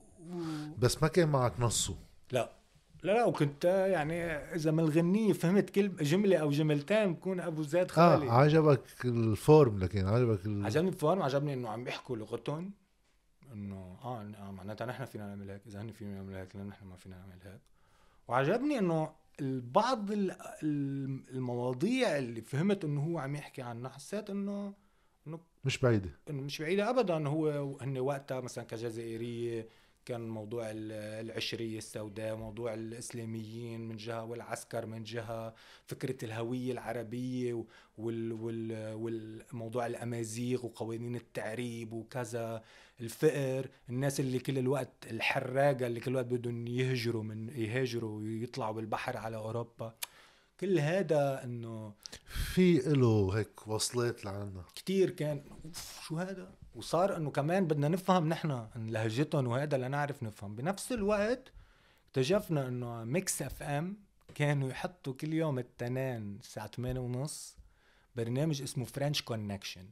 بس 0.77 1.01
ما 1.03 1.07
كان 1.07 1.29
معك 1.29 1.59
نصه. 1.59 1.97
لا. 2.31 2.51
لا 3.03 3.11
لا 3.11 3.25
وكنت 3.25 3.65
يعني 3.65 4.23
إذا 4.31 4.71
من 4.71 4.79
الغنية 4.79 5.33
فهمت 5.33 5.69
كل 5.69 5.95
جملة 5.95 6.37
أو 6.37 6.49
جملتين 6.49 7.13
بكون 7.13 7.39
أبو 7.39 7.63
زيد 7.63 7.91
خالي. 7.91 8.27
آه 8.29 8.31
عجبك 8.31 8.81
ال 9.05 9.20
form 9.20 9.79
لكن 9.79 10.07
عجبك 10.07 10.45
ال... 10.45 10.65
عجبني 10.65 10.89
ال 10.89 10.96
form 10.96 11.21
عجبني 11.21 11.53
إنه 11.53 11.69
عم 11.69 11.83
بيحكوا 11.83 12.17
لغتهم 12.17 12.71
إنه 13.53 13.97
آه 14.03 14.21
آه، 14.21 14.51
معناتها 14.51 14.85
نحن 14.85 15.05
فينا 15.05 15.27
نعمل 15.27 15.49
هيك 15.49 15.61
إذا 15.67 15.81
هن 15.81 15.91
فينا 15.91 16.15
نعمل 16.15 16.35
هيك 16.35 16.55
لأن 16.55 16.67
نحن 16.67 16.85
ما 16.85 16.95
فينا 16.95 17.15
نعمل 17.17 17.39
هيك. 17.53 17.61
وعجبني 18.27 18.79
إنه 18.79 19.09
بعض 19.71 20.11
ال- 20.11 20.31
ال- 20.63 21.23
المواضيع 21.29 22.17
اللي 22.17 22.41
فهمت 22.41 22.85
إنه 22.85 23.01
هو 23.03 23.17
عم 23.19 23.35
يحكي 23.35 23.61
عنها 23.61 23.89
حسيت 23.89 24.29
إنه 24.29 24.73
مش 25.65 25.77
بعيدة. 25.77 26.09
إنه 26.29 26.41
مش 26.41 26.61
بعيدة 26.61 26.89
ابدا 26.89 27.27
هو 27.27 27.77
هن 27.81 27.97
وقتها 27.97 28.41
مثلا 28.41 28.63
كجزائرية 28.63 29.67
كان 30.05 30.27
موضوع 30.29 30.71
ال- 30.71 30.91
العشرية 31.25 31.77
السوداء 31.77 32.35
موضوع 32.35 32.73
الإسلاميين 32.73 33.87
من 33.87 33.97
جهة 33.97 34.25
والعسكر 34.25 34.85
من 34.85 35.03
جهة 35.03 35.53
فكرة 35.85 36.25
الهوية 36.25 36.71
العربية 36.71 37.53
و- 37.53 37.65
وال 37.97 38.31
وال 38.33 38.93
والموضوع 38.93 39.85
الأمازيغ 39.85 40.65
وقوانين 40.65 41.15
التعريب 41.15 41.93
وكذا 41.93 42.63
الفقر 43.01 43.69
الناس 43.89 44.19
اللي 44.19 44.39
كل 44.39 44.57
الوقت 44.57 44.93
الحراقة 45.11 45.87
اللي 45.87 45.99
كل 45.99 46.11
الوقت 46.11 46.25
بدهم 46.25 46.67
يهجروا 46.67 47.23
من 47.23 47.49
يهاجروا 47.49 48.19
ويطلعوا 48.19 48.73
بالبحر 48.73 49.17
على 49.17 49.35
أوروبا. 49.37 49.95
كل 50.59 50.79
هذا 50.79 51.43
إنه 51.43 51.93
في 52.53 52.77
له 52.77 53.37
هيك 53.37 53.67
وصلات 53.67 54.25
لعنا. 54.25 54.63
كتير 54.75 55.09
كان. 55.09 55.43
أوف 55.65 56.01
شو 56.07 56.17
هذا؟ 56.17 56.51
وصار 56.75 57.17
إنه 57.17 57.31
كمان 57.31 57.67
بدنا 57.67 57.87
نفهم 57.87 58.29
نحن 58.29 58.67
لهجتهم 58.75 59.47
وهذا 59.47 59.77
لنعرف 59.77 60.23
نفهم. 60.23 60.55
بنفس 60.55 60.91
الوقت 60.91 61.51
اكتشفنا 62.07 62.67
إنه 62.67 63.03
Mix 63.03 63.41
FM 63.41 63.97
كانوا 64.35 64.69
يحطوا 64.69 65.13
كل 65.13 65.33
يوم 65.33 65.59
التنين 65.59 66.37
الساعة 66.39 66.67
8 66.67 66.99
ونص 66.99 67.57
برنامج 68.15 68.61
اسمه 68.61 68.85
French 68.85 69.21
Connection 69.21 69.85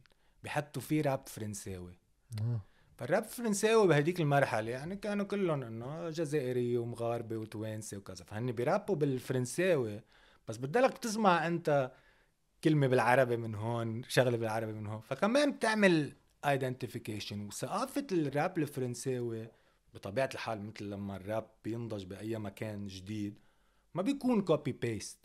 بيحطوا 0.44 0.82
فيه 0.82 1.02
راب 1.02 1.28
فرنساوي. 1.28 1.98
آه. 2.42 2.62
فالراب 2.98 3.24
الفرنساوي 3.24 3.88
بهديك 3.88 4.20
المرحلة 4.20 4.72
يعني 4.72 4.96
كانوا 4.96 5.26
كلهم 5.26 5.64
إنه 5.64 6.10
جزائري 6.10 6.78
ومغاربة 6.78 7.38
وتوانسة 7.38 7.98
وكذا. 7.98 8.26
فهن 8.26 8.52
بيرابوا 8.52 8.96
بالفرنساوي. 8.96 10.02
بس 10.48 10.58
بدلك 10.58 10.98
تسمع 10.98 11.48
أنت 11.48 11.92
كلمة 12.64 12.88
بالعربي 12.88 13.38
من 13.38 13.56
هون 13.56 14.04
شغلة 14.08 14.38
بالعربي 14.38 14.74
من 14.74 14.88
هون. 14.88 15.02
فكمان 15.02 15.52
بتعمل 15.52 16.14
identification 16.46 17.48
وثقافة 17.48 18.08
الراب 18.12 18.58
الفرنساوي 18.58 19.48
بطبيعة 19.94 20.30
الحال 20.34 20.62
مثل 20.62 20.86
لما 20.90 21.16
الراب 21.16 21.48
بينضج 21.64 22.04
بأي 22.04 22.38
مكان 22.38 22.88
جديد 22.88 23.40
ما 23.94 24.02
بيكون 24.02 24.42
copy 24.42 24.72
paste 24.72 25.18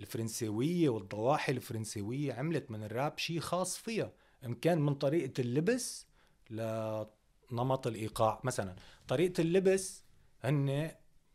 الفرنساوية 0.00 0.88
والضواحي 0.88 1.52
الفرنساوية 1.52 2.32
عملت 2.32 2.70
من 2.70 2.84
الراب 2.84 3.18
شيء 3.18 3.40
خاص 3.40 3.78
فيها. 3.78 4.12
إن 4.44 4.54
كان 4.54 4.80
من 4.80 4.94
طريقة 4.94 5.40
اللبس 5.40 6.06
لنمط 6.50 7.86
الإيقاع. 7.86 8.40
مثلا 8.44 8.76
طريقة 9.08 9.40
اللبس 9.40 10.04
هن 10.40 10.90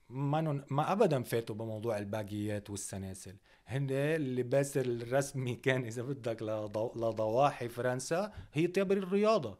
ما. 0.09 0.65
ما 0.69 0.91
ابدا 0.91 1.23
فاتوا 1.23 1.55
بموضوع 1.55 1.97
ال 1.97 2.08
baggy 2.08 2.59
ات 2.59 2.69
والسلاسل. 2.69 3.35
هن 3.67 3.87
اللباس 3.91 4.77
الرسمي 4.77 5.55
كان 5.55 5.83
إذا 5.83 6.01
بدك 6.01 6.41
لضو... 6.41 6.93
لضواحي 6.95 7.69
فرنسا 7.69 8.31
هي 8.53 8.67
تياب 8.67 8.91
الرياضة. 8.91 9.57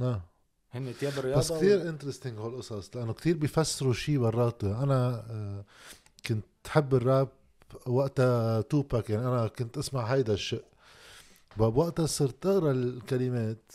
آه. 0.00 0.22
هن 0.70 0.94
تياب 1.00 1.12
الرياضة 1.18 1.40
بس 1.40 1.52
كثير 1.52 1.88
interesting 1.88 2.38
هالقصص 2.38 2.96
لأنه 2.96 3.12
كثير 3.12 3.36
بيفسروا 3.36 3.92
شيء 3.92 4.18
براته 4.18 4.82
أنا 4.82 5.26
آه 5.30 5.64
كنت 6.26 6.44
حب 6.68 6.94
الراب 6.94 7.28
وقتها 7.86 8.60
توباك 8.60 9.10
يعني 9.10 9.26
أنا 9.26 9.48
كنت 9.48 9.78
أسمع 9.78 10.02
هيدا 10.04 10.34
الشق 10.34 10.64
بوقتها 11.56 12.06
صرت 12.06 12.46
أقرأ 12.46 12.70
الكلمات. 12.70 13.72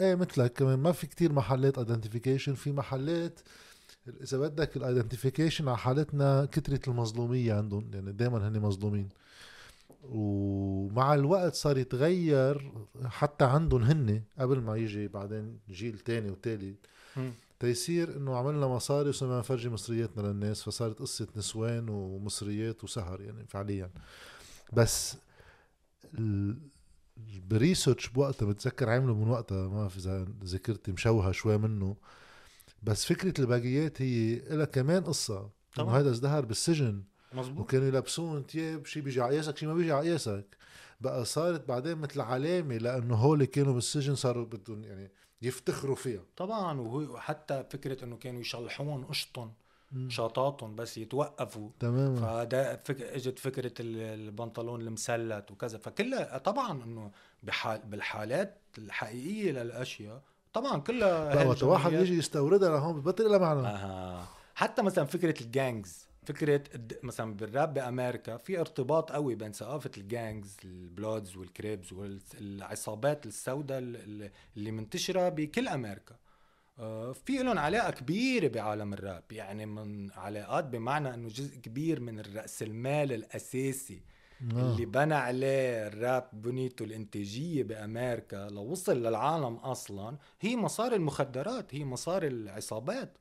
إيه 0.00 0.14
مثلك 0.14 0.52
كمان 0.52 0.78
ما 0.78 0.92
في 0.92 1.06
كتير 1.06 1.32
محلات 1.32 1.78
identification 1.78 2.54
في 2.54 2.72
محلات 2.72 3.40
إذا 4.08 4.38
بدك 4.38 4.76
ال 4.76 4.82
identification 4.82 5.68
على 5.68 5.78
حالتنا 5.78 6.44
كترة 6.52 6.80
المظلومية 6.88 7.54
عندهم 7.54 7.90
يعني 7.94 8.12
دائما 8.12 8.48
هن 8.48 8.60
مظلومين. 8.60 9.08
ومع 10.02 11.14
الوقت 11.14 11.54
صار 11.54 11.78
يتغير 11.78 12.72
حتى 13.04 13.44
عندهم 13.44 13.82
هن 13.82 14.22
قبل 14.38 14.60
ما 14.60 14.76
يجي 14.76 15.08
بعدين 15.08 15.58
جيل 15.70 15.98
تاني 15.98 16.30
وتالت. 16.30 16.76
تيصير 17.60 18.16
إنه 18.16 18.36
عملنا 18.36 18.66
مصاري 18.66 19.08
وصرنا 19.08 19.38
نفرجي 19.38 19.68
مصرياتنا 19.68 20.22
للناس 20.22 20.62
فصارت 20.62 20.98
قصة 20.98 21.28
نسوان 21.36 21.88
ومصريات 21.88 22.84
وسهر 22.84 23.20
يعني 23.20 23.46
فعليا. 23.48 23.90
بس 24.72 25.16
بريسيرش 27.48 28.08
بوقتها 28.08 28.46
بتذكر 28.46 28.90
عملوا 28.90 29.14
من 29.14 29.28
وقتها 29.28 29.68
ما 29.68 29.88
في 29.88 29.98
إذا 29.98 30.26
ذاكرتي 30.44 30.92
مشوهة 30.92 31.32
شوي 31.32 31.58
منه. 31.58 31.96
بس 32.82 33.06
فكرة 33.06 33.40
الباقيات 33.40 34.02
هي 34.02 34.34
لها 34.34 34.64
كمان 34.64 35.04
قصة. 35.04 35.38
إنه 35.40 35.50
طبعاً. 35.76 36.00
هذا 36.00 36.10
ازدهر 36.10 36.44
بالسجن. 36.44 37.02
مزبوط 37.32 37.60
وكانوا 37.60 37.86
يلبسون 37.86 38.42
ثياب 38.42 38.86
شي 38.86 39.00
بيجي 39.00 39.20
على 39.20 39.34
قياسك 39.34 39.56
شي 39.56 39.66
ما 39.66 39.74
بيجي 39.74 39.92
على 39.92 40.10
قياسك 40.10 40.56
بقى 41.00 41.24
صارت 41.24 41.68
بعدين 41.68 41.98
مثل 41.98 42.20
علامة 42.20 42.76
لأنه 42.76 43.14
هول 43.14 43.44
كانوا 43.44 43.74
بالسجن 43.74 44.14
صاروا 44.14 44.44
بدهم 44.44 44.84
يعني 44.84 45.10
يفتخروا 45.42 45.96
فيها. 45.96 46.22
طبعا. 46.36 46.80
وحتى 46.80 47.64
فكرة 47.70 48.04
إنه 48.04 48.16
كانوا 48.16 48.40
يشلحون 48.40 49.04
قشطهم 49.04 49.52
شاطاتهم 50.08 50.76
بس 50.76 50.98
يتوقفوا. 50.98 51.70
تماما. 51.80 52.20
فده 52.20 52.76
فك... 52.76 53.02
إجت 53.02 53.38
فكرة 53.38 53.72
البنطلون 53.80 54.80
المسلت 54.80 55.50
وكذا. 55.50 55.78
فكلها 55.78 56.38
طبعا 56.38 56.84
إنه 56.84 57.10
بحال 57.42 57.80
بالحالات 57.84 58.58
الحقيقية 58.78 59.52
للأشياء 59.52 60.22
طبعا 60.52 60.80
كلها 60.80 61.44
وقت 61.44 61.62
واحد 61.62 61.92
يجي 61.92 62.18
يستوردها 62.18 62.68
لهون 62.68 63.00
ببطل 63.00 63.24
لها 63.24 63.38
معنى. 63.38 63.66
آه. 63.66 64.28
حتى 64.54 64.82
مثلا 64.82 65.04
فكرة 65.04 65.42
الجانجز 65.42 66.10
فكرة 66.26 66.62
مثلا 67.02 67.34
بالراب 67.34 67.74
بأمريكا 67.74 68.36
في 68.36 68.60
ارتباط 68.60 69.12
قوي 69.12 69.34
بين 69.34 69.52
ثقافة 69.52 69.90
ال 69.96 70.06
gangs 70.06 70.56
ال 70.64 70.74
Bloods 70.74 71.36
وال 71.36 71.52
Crips 71.52 71.92
والعصابات 71.92 73.26
السوداء 73.26 73.78
اللي 73.78 74.70
منتشرة 74.70 75.28
بكل 75.28 75.68
أمريكا. 75.68 76.16
آه، 76.78 77.12
في 77.12 77.38
لهم 77.42 77.58
علاقة 77.58 77.90
كبيرة 77.90 78.48
بعالم 78.48 78.92
الراب. 78.92 79.24
يعني 79.32 79.66
من 79.66 80.10
علاقات 80.10 80.64
بمعنى 80.64 81.14
إنه 81.14 81.28
جزء 81.28 81.56
كبير 81.56 82.00
من 82.00 82.20
الرأس 82.20 82.62
المال 82.62 83.12
الأساسي 83.12 84.02
آه. 84.42 84.72
اللي 84.72 84.84
بنى 84.86 85.14
عليه 85.14 85.86
الراب 85.86 86.28
بنيته 86.32 86.82
الإنتاجية 86.84 87.62
بأمريكا 87.62 88.48
لو 88.50 88.62
وصل 88.62 88.96
للعالم 88.96 89.54
أصلا. 89.54 90.16
هي 90.40 90.56
مصاري 90.56 90.96
المخدرات 90.96 91.74
هي 91.74 91.84
مصاري 91.84 92.26
العصابات. 92.26 93.18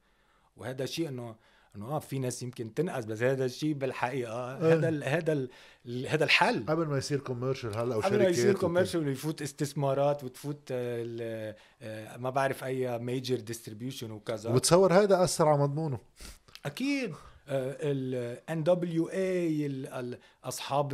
وهذا 0.58 0.86
شيء 0.86 1.10
إنه 1.10 1.36
إنه 1.76 1.86
آه 1.86 2.00
في 2.00 2.20
ناس 2.20 2.44
يمكن 2.44 2.74
تنقص 2.74 3.06
بس 3.06 3.22
هذا 3.24 3.46
الشيء 3.46 3.74
بالحقيقة 3.74 4.58
هذا 4.58 4.90
ال 4.90 5.04
هذا 5.04 5.34
ال 5.34 6.08
هذا 6.08 6.24
الحل. 6.24 6.66
قبل 6.68 6.86
ما 6.86 6.98
يصير 6.98 7.20
commercial 7.20 7.78
هلا 7.78 7.96
أو 7.96 8.00
قبل 8.00 8.18
ما 8.18 8.30
يصير 8.30 8.56
كوميرشال 8.56 9.08
ويفوت 9.08 9.42
استثمارات 9.42 10.24
وتفوت 10.24 10.60
آه، 10.72 11.56
ما 12.18 12.30
بعرف 12.30 12.64
أي 12.64 13.00
major 13.00 13.40
distribution 13.40 14.12
وكذا. 14.12 14.50
وتصور 14.50 14.94
هذا 14.94 15.24
اثر 15.24 15.48
على 15.48 15.62
مضمونه. 15.62 16.00
أكيد. 16.66 17.14
ال 17.50 18.64
N.W.A 18.64 19.88
أصحاب 20.44 20.94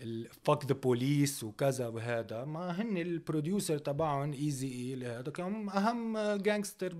ال 0.00 0.13
Fuck 0.13 0.64
tha 0.66 0.74
Police 0.74 1.44
وكذا 1.44 1.88
وهذا. 1.88 2.44
ما 2.44 2.82
هن 2.82 2.96
ال 2.96 3.05
producer 3.05 3.78
تبعهم 3.78 4.32
Eazy-E 4.32 5.06
هذا 5.06 5.30
كان 5.30 5.68
أهم 5.68 6.18
gangster 6.36 6.94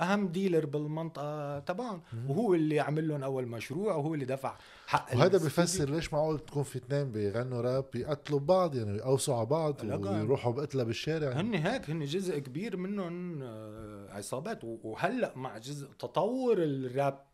أهم 0.00 0.28
ديلر 0.28 0.66
بالمنطقة 0.66 1.58
تبعهم. 1.58 2.02
وهو 2.28 2.54
اللي 2.54 2.80
عمل 2.80 3.08
لهم 3.08 3.22
أول 3.22 3.46
مشروع 3.46 3.94
وهو 3.94 4.14
اللي 4.14 4.24
دفع 4.24 4.58
حق 4.86 5.16
وهذا 5.16 5.38
بفسر 5.38 5.90
ليش 5.90 6.12
معقول 6.12 6.38
تكون 6.38 6.62
في 6.62 6.76
اثنين 6.76 7.12
بيغنوا 7.12 7.60
راب 7.60 7.84
بيقتلوا 7.92 8.40
بعض 8.40 8.74
يعني 8.74 8.96
يقوسوا 8.96 9.36
على 9.36 9.46
بعض 9.46 9.84
ويروحوا 9.84 10.52
بقتلة 10.52 10.84
بالشارع. 10.84 11.32
هن 11.32 11.54
هيك 11.54 11.90
هن 11.90 12.04
جزء 12.04 12.38
كبير 12.38 12.76
منهم 12.76 13.42
آه، 13.42 14.06
عصابات. 14.10 14.64
وهلأ 14.64 15.32
مع 15.36 15.58
جزء 15.58 15.88
تطور 15.98 16.56
الراب 16.58 17.29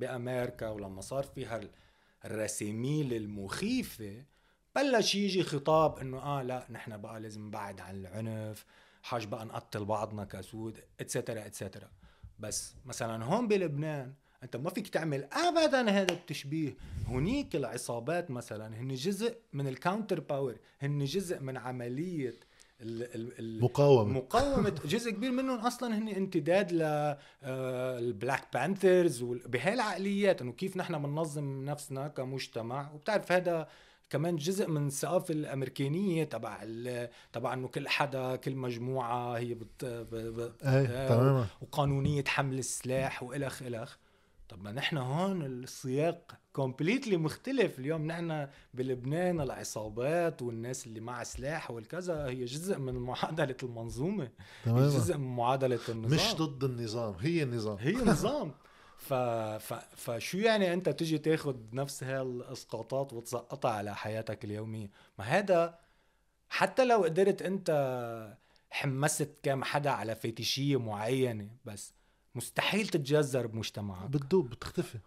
بأمريكا 0.00 0.68
ولما 0.68 1.00
صار 1.00 1.22
فيها 1.22 1.60
الرساميل 2.24 3.14
المخيفه 3.14 4.24
بلش 4.76 5.14
يجي 5.14 5.42
خطاب 5.42 5.98
إنه 5.98 6.18
آه 6.18 6.42
لا 6.42 6.66
نحن 6.70 6.96
بقى 6.96 7.20
لازم 7.20 7.46
نبعد 7.46 7.80
عن 7.80 7.96
العنف 7.96 8.64
حاج 9.02 9.24
بقى 9.26 9.44
نقتل 9.44 9.84
بعضنا 9.84 10.24
كسود 10.24 10.78
et 11.00 11.11
cetera 11.11 11.46
et 11.46 11.57
cetera 11.57 11.90
بس 12.38 12.74
مثلا 12.86 13.24
هون 13.24 13.48
بلبنان 13.48 14.12
أنت 14.42 14.56
ما 14.56 14.70
فيك 14.70 14.88
تعمل 14.88 15.24
ابدا 15.24 15.90
هذا 15.90 16.12
التشبيه. 16.12 16.76
هنيك 17.06 17.56
العصابات 17.56 18.30
مثلا 18.30 18.76
هن 18.80 18.94
جزء 18.94 19.36
من 19.52 19.68
ال 19.68 19.74
counter 19.74 20.20
power 20.20 20.56
هن 20.82 21.04
جزء 21.04 21.40
من 21.40 21.56
عملية 21.56 22.34
المقاومة 22.82 24.12
مقاومة. 24.12 24.74
جزء 24.84 25.10
كبير 25.10 25.30
منهم 25.30 25.58
أصلا 25.58 25.98
هن 25.98 26.08
امتداد 26.08 26.72
لل 26.72 27.21
Black 27.21 28.44
Panthers 28.54 29.22
بهاي 29.22 29.74
العقليات 29.74 30.42
إنه 30.42 30.52
كيف 30.52 30.76
نحن 30.76 30.98
بننظم 30.98 31.64
نفسنا 31.64 32.08
كمجتمع. 32.08 32.92
وبتعرف 32.92 33.32
هذا 33.32 33.68
كمان 34.10 34.36
جزء 34.36 34.68
من 34.68 34.86
الثقافة 34.86 35.34
الأمريكانية 35.34 36.24
تبع 36.24 36.64
تبع 37.32 37.52
إنه 37.52 37.68
كل 37.68 37.88
حدا 37.88 38.36
كل 38.36 38.54
مجموعة 38.54 39.38
هي 39.38 39.54
بت, 39.54 39.84
بت... 39.84 40.62
إيه 40.64 41.08
تماما. 41.08 41.46
وقانونية 41.60 42.24
حمل 42.24 42.58
السلاح 42.58 43.22
وإلخ 43.22 43.62
إلخ. 43.62 43.96
طب 44.50 44.62
ما 44.62 44.72
نحن 44.72 44.96
هون 44.96 45.42
السياق 45.42 46.38
كومبليتلي 46.52 47.16
مختلف. 47.16 47.78
اليوم 47.78 48.06
نحن 48.06 48.48
بلبنان 48.74 49.40
العصابات 49.40 50.42
والناس 50.42 50.86
اللي 50.86 51.00
مع 51.00 51.22
سلاح 51.22 51.70
والكذا 51.70 52.26
هي 52.26 52.44
جزء 52.44 52.78
من 52.78 52.94
معادلة 52.94 53.56
المنظومة. 53.62 54.30
تماما. 54.64 54.84
هي 54.84 54.88
جزء 54.88 55.16
من 55.16 55.36
معادلة 55.36 55.80
النظام. 55.88 56.14
مش 56.14 56.34
ضد 56.34 56.64
النظام 56.64 57.14
هي 57.20 57.42
النظام. 57.42 57.76
هي 57.76 57.92
نظام 58.12 58.52
ف... 58.96 59.14
ف... 59.14 59.72
فشو 59.96 60.38
يعني 60.38 60.72
أنت 60.72 60.88
تجي 60.88 61.18
تاخد 61.18 61.74
نفس 61.74 62.04
هالإسقاطات 62.04 63.12
وتسقطها 63.12 63.70
على 63.70 63.96
حياتك 63.96 64.44
اليومية؟ 64.44 64.90
ما 65.18 65.24
هذا 65.24 65.78
حتى 66.48 66.84
لو 66.84 67.04
قدرت 67.04 67.42
أنت 67.42 67.70
حمست 68.70 69.30
كم 69.42 69.64
حدا 69.64 69.90
على 69.90 70.14
فيتيشية 70.14 70.78
معينة 70.78 71.48
بس 71.64 71.94
مستحيل 72.34 72.88
تتجذر 72.88 73.46
بمجتمعك. 73.46 74.10
بتدوب 74.10 74.50
بتختفي. 74.50 74.98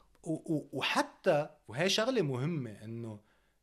وحتى 0.74 1.50
وهي 1.68 1.90
شغلة 1.90 2.22
مهمة 2.22 2.72
إنه 2.72 3.20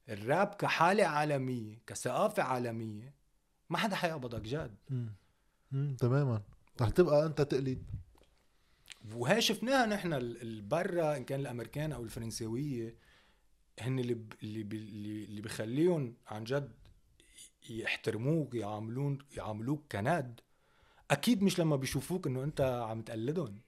الراب 0.09 0.47
كحالة 0.47 1.05
عالمية 1.05 1.83
كثقافة 1.87 2.43
عالمية 2.43 3.15
ما 3.71 3.79
حدا 3.79 3.97
حيقبضك 3.97 4.41
جد. 4.43 4.77
امم 5.73 5.97
تماما. 5.97 6.43
رح 6.81 6.89
تبقى 6.89 7.27
أنت 7.27 7.41
تقليد. 7.41 7.85
وهي 9.15 9.41
شفناها 9.41 9.87
نحن 9.87 10.13
البرا 10.13 11.17
إن 11.17 11.25
كان 11.25 11.41
الأمريكان 11.41 11.93
أو 11.93 12.05
الفرنساوية 12.05 12.95
هن 13.81 13.99
اللي 13.99 14.15
ب... 14.15 14.33
اللي 14.43 14.63
ب... 14.63 14.73
اللي 14.73 15.41
بخليهم 15.41 16.15
عن 16.27 16.45
جد 16.45 16.73
يحترموك 17.71 18.55
يعاملون 18.55 19.19
يعاملوك 19.37 19.93
كند. 19.93 20.41
أكيد 21.11 21.43
مش 21.43 21.61
لما 21.61 21.77
بيشوفوك 21.77 22.27
إنه 22.27 22.45
أنت 22.45 22.61
عم 22.61 23.03
تقلدهم. 23.03 23.61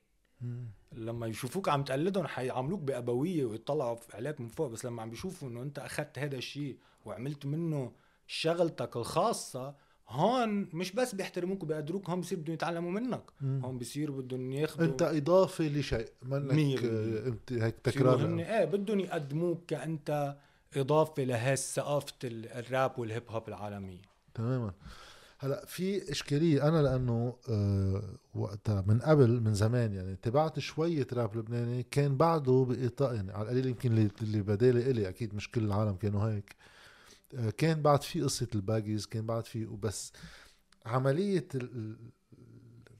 لما 0.92 1.26
يشوفوك 1.26 1.68
عم 1.68 1.84
تقلدهم 1.84 2.26
حيعاملوك 2.26 2.80
بأبوية 2.80 3.44
ويطلعوا 3.44 3.96
عليك 4.14 4.40
من 4.40 4.48
فوق 4.48 4.68
بس 4.68 4.84
لما 4.84 5.02
عم 5.02 5.10
بيشوفوا 5.10 5.48
إنه 5.48 5.62
أنت 5.62 5.78
اخذت 5.78 6.18
هذا 6.18 6.36
الشيء 6.36 6.78
وعملت 7.04 7.46
منه 7.46 7.92
شغلتك 8.26 8.96
الخاصة 8.96 9.74
هون 10.08 10.68
مش 10.72 10.92
بس 10.92 11.14
بيحترموك 11.14 11.62
وبيقدروك 11.62 12.10
هون 12.10 12.20
بصير 12.20 12.38
بدهم 12.38 12.54
يتعلموا 12.54 12.90
منك. 12.90 13.22
مم. 13.40 13.60
هون 13.64 13.78
بصير 13.78 14.10
بدهم 14.10 14.52
ياخذوا 14.52 14.86
أنت 14.86 15.02
إضافة 15.02 15.64
لشيء 15.64 16.08
منك 16.22 16.84
أنت 17.26 17.52
هيك 17.52 17.74
تكرار. 17.84 18.26
هن 18.26 18.40
إيه 18.40 18.64
بدهم 18.64 19.00
يقدموك 19.00 19.66
كأنت 19.66 20.36
إضافة 20.76 21.22
لهي 21.22 21.56
ثقافه 21.56 22.14
الراب 22.24 22.98
والهيب 22.98 23.22
هوب 23.28 23.48
العالمية. 23.48 24.02
تماما. 24.34 24.72
هلا 25.42 25.64
في 25.66 26.10
إشكالية. 26.10 26.68
أنا 26.68 26.82
لأنه 26.82 27.36
أه 27.48 28.02
وقتها 28.34 28.84
من 28.86 29.00
قبل 29.00 29.40
من 29.40 29.54
زمان 29.54 29.92
يعني 29.94 30.16
تبعت 30.16 30.58
شوية 30.58 31.06
راب 31.12 31.36
لبناني 31.36 31.82
كان 31.82 32.16
بعده 32.16 32.66
بإطار 32.68 33.14
يعني 33.14 33.32
على 33.32 33.42
القليل 33.42 33.66
يمكن 33.66 33.92
اللي, 33.92 34.42
بدالي 34.42 34.90
إلي 34.90 35.08
أكيد 35.08 35.34
مش 35.34 35.50
كل 35.50 35.64
العالم 35.64 35.96
كانوا 35.96 36.30
هيك. 36.30 36.56
أه 37.34 37.50
كان 37.50 37.82
بعد 37.82 38.02
في 38.02 38.22
قصة 38.22 38.46
الباجيز 38.54 39.06
كان 39.06 39.26
بعد 39.26 39.46
في 39.46 39.66
وبس 39.66 40.12
عملية 40.86 41.48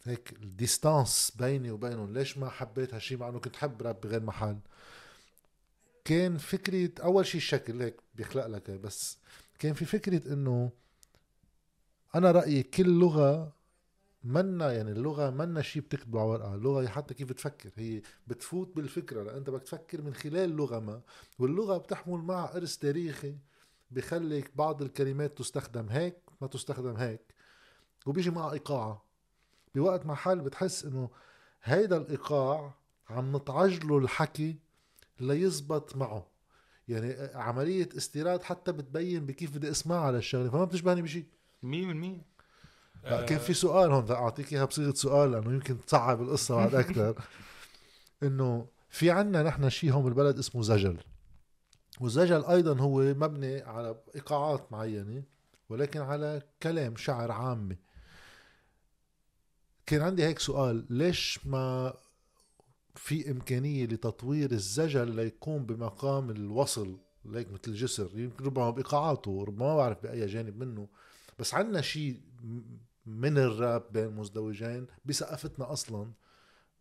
هيك 0.05 0.33
الديستانس 0.43 1.33
بيني 1.39 1.71
وبينهم 1.71 2.13
ليش 2.15 2.39
ما 2.39 2.49
حبيت 2.49 2.95
هالشيء 2.95 3.19
مع 3.19 3.29
إنه 3.29 3.39
كنت 3.39 3.57
حب 3.57 3.83
راب 3.83 4.01
بغير 4.01 4.23
محل. 4.23 4.59
كان 6.05 6.37
فكرة 6.37 6.91
أول 7.05 7.27
شيء 7.27 7.41
الشكل 7.41 7.83
هيك 7.83 7.97
بيخلق 8.15 8.47
لك 8.47 8.71
بس 8.71 9.19
كان 9.59 9.75
في 9.75 9.85
فكرة 9.85 10.33
إنه 10.33 10.71
أنا 12.15 12.31
رأيي 12.31 12.63
كل 12.63 12.99
لغة 12.99 13.53
منا 14.25 14.73
يعني 14.73 14.93
اللغة 14.93 15.31
منا 15.31 15.63
شيء 15.63 15.83
بتكتبه 15.83 16.21
على 16.21 16.29
ورقة 16.31 16.55
اللغة 16.55 16.87
حتى 16.87 17.15
كيف 17.15 17.33
تفكر 17.33 17.71
هي 17.77 18.03
بتفوت 18.27 18.77
بالفكرة 18.77 19.23
لأن 19.23 19.37
أنت 19.37 19.51
بدك 19.51 19.63
تفكر 19.63 20.03
من 20.03 20.15
خلال 20.15 20.51
لغة 20.51 20.79
ما 20.79 21.01
واللغة 21.39 21.79
بتحمل 21.79 22.19
معها 22.19 22.57
إرث 22.57 22.77
تاريخي 22.77 23.37
بخليك 23.91 24.51
بعض 24.57 24.83
الكلمات 24.83 25.39
تستخدم 25.39 25.89
هيك 25.89 26.17
ما 26.41 26.47
تستخدم 26.47 26.97
هيك 26.97 27.35
وبيجي 28.07 28.31
معها 28.31 28.53
إيقاعها 28.53 29.03
بوقت 29.75 30.07
ما 30.07 30.15
حال 30.15 30.41
بتحس 30.41 30.85
إنه 30.85 31.11
هيدا 31.63 31.97
الإيقاع 31.97 32.75
عم 33.11 33.33
نطعجله 33.33 33.99
الحكي 33.99 34.57
ليزبط 35.21 35.97
معه. 35.97 36.27
يعني 36.89 37.15
عملية 37.35 37.89
استيراد 37.97 38.43
حتى 38.43 38.73
بتبين 38.73 39.27
بكيف 39.27 39.57
بدي 39.57 39.71
أسمعها 39.71 40.13
للشغلة 40.13 40.51
فما 40.51 40.65
بتشبهني 40.65 41.03
بشيء 41.03 41.27
100% 41.63 41.67
كان 43.05 43.39
في 43.39 43.55
سؤال 43.55 43.93
هون 43.93 44.05
بدي 44.05 44.13
أعطيك 44.13 44.53
إياها 44.53 44.65
بصيغة 44.65 44.95
سؤال 44.95 45.33
لأنه 45.33 45.53
يمكن 45.53 45.85
تصعب 45.87 46.23
القصة 46.23 46.57
بعد 46.57 46.75
أكثر. 46.75 47.23
إنه 48.23 48.67
في 48.91 49.11
عنا 49.11 49.43
نحن 49.43 49.71
شيء 49.71 49.93
هون 49.93 50.05
بالبلد 50.05 50.39
اسمه 50.39 50.63
زجل. 50.63 50.99
والزجل 52.01 52.45
أيضا 52.45 52.81
هو 52.81 53.01
مبني 53.01 53.61
على 53.61 53.97
إيقاعات 54.15 54.73
معينة 54.73 55.23
ولكن 55.69 56.01
على 56.01 56.43
كلام 56.63 56.97
شعر 56.97 57.33
عامي 57.33 57.77
كان 59.87 60.03
عندي 60.03 60.25
هيك 60.25 60.39
سؤال 60.39 60.87
ليش 60.91 61.47
ما 61.47 61.95
في 62.95 63.31
إمكانية 63.31 63.87
لتطوير 63.87 64.53
الزجل 64.53 65.11
ليقوم 65.15 65.67
بمقام 65.67 66.31
الوصل 66.31 66.99
ليك 67.25 67.53
مثل 67.53 67.63
الجسر؟ 67.67 68.11
يمكن 68.15 68.45
ربما 68.45 68.71
بإيقاعاته 68.71 69.45
ربما 69.45 69.67
ما 69.67 69.77
بعرف 69.77 70.03
بأي 70.03 70.27
جانب 70.27 70.57
منه. 70.57 70.89
بس 71.43 71.55
عندنا 71.55 71.81
شيء 71.81 72.21
من 73.07 73.39
الراب 73.39 73.93
بين 73.93 74.09
مزدوجين 74.09 74.87
بثقافتنا 75.05 75.73
أصلا 75.73 76.13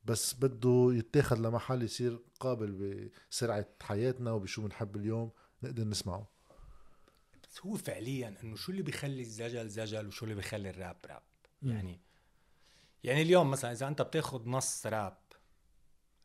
بس 0.06 0.34
بده 0.34 0.90
يتاخد 0.94 1.40
لمحل 1.40 1.84
يصير 1.84 2.20
قابل 2.40 3.10
بسرعة 3.32 3.66
حياتنا 3.82 4.32
وبشو 4.32 4.62
بنحب 4.62 4.96
اليوم 4.96 5.32
نقدر 5.64 5.84
نسمعه. 5.84 6.28
بس 7.44 7.66
هو 7.66 7.76
فعليا 7.76 8.36
إنه 8.44 8.56
شو 8.56 8.72
اللي 8.72 8.84
بيخلي 8.84 9.22
الزجل 9.22 9.70
زجل 9.70 10.08
وشو 10.08 10.26
اللي 10.26 10.36
بيخلي 10.36 10.70
ال 10.70 10.77
rap 10.77 10.98
rap؟ 11.06 11.24
يعني 11.64 12.00
يعني 13.04 13.22
اليوم 13.22 13.52
مثلا 13.52 13.72
إذا 13.72 13.88
أنت 13.88 14.02
بتاخذ 14.02 14.50
نص 14.50 14.88
راب 14.88 15.18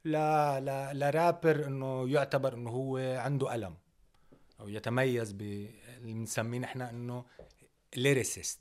لا 0.04 0.60
لا 0.60 0.94
لرابر 0.94 1.66
إنه 1.66 2.08
يعتبر 2.08 2.54
إنه 2.54 2.70
هو 2.70 2.96
عنده 2.98 3.52
قلم 3.52 3.76
أو 4.60 4.68
يتميز 4.68 5.32
ب 5.32 5.42
اللي 5.42 6.12
بنسميه 6.12 6.58
نحن 6.58 6.82
إنه 6.82 7.24
lyricist 7.96 8.60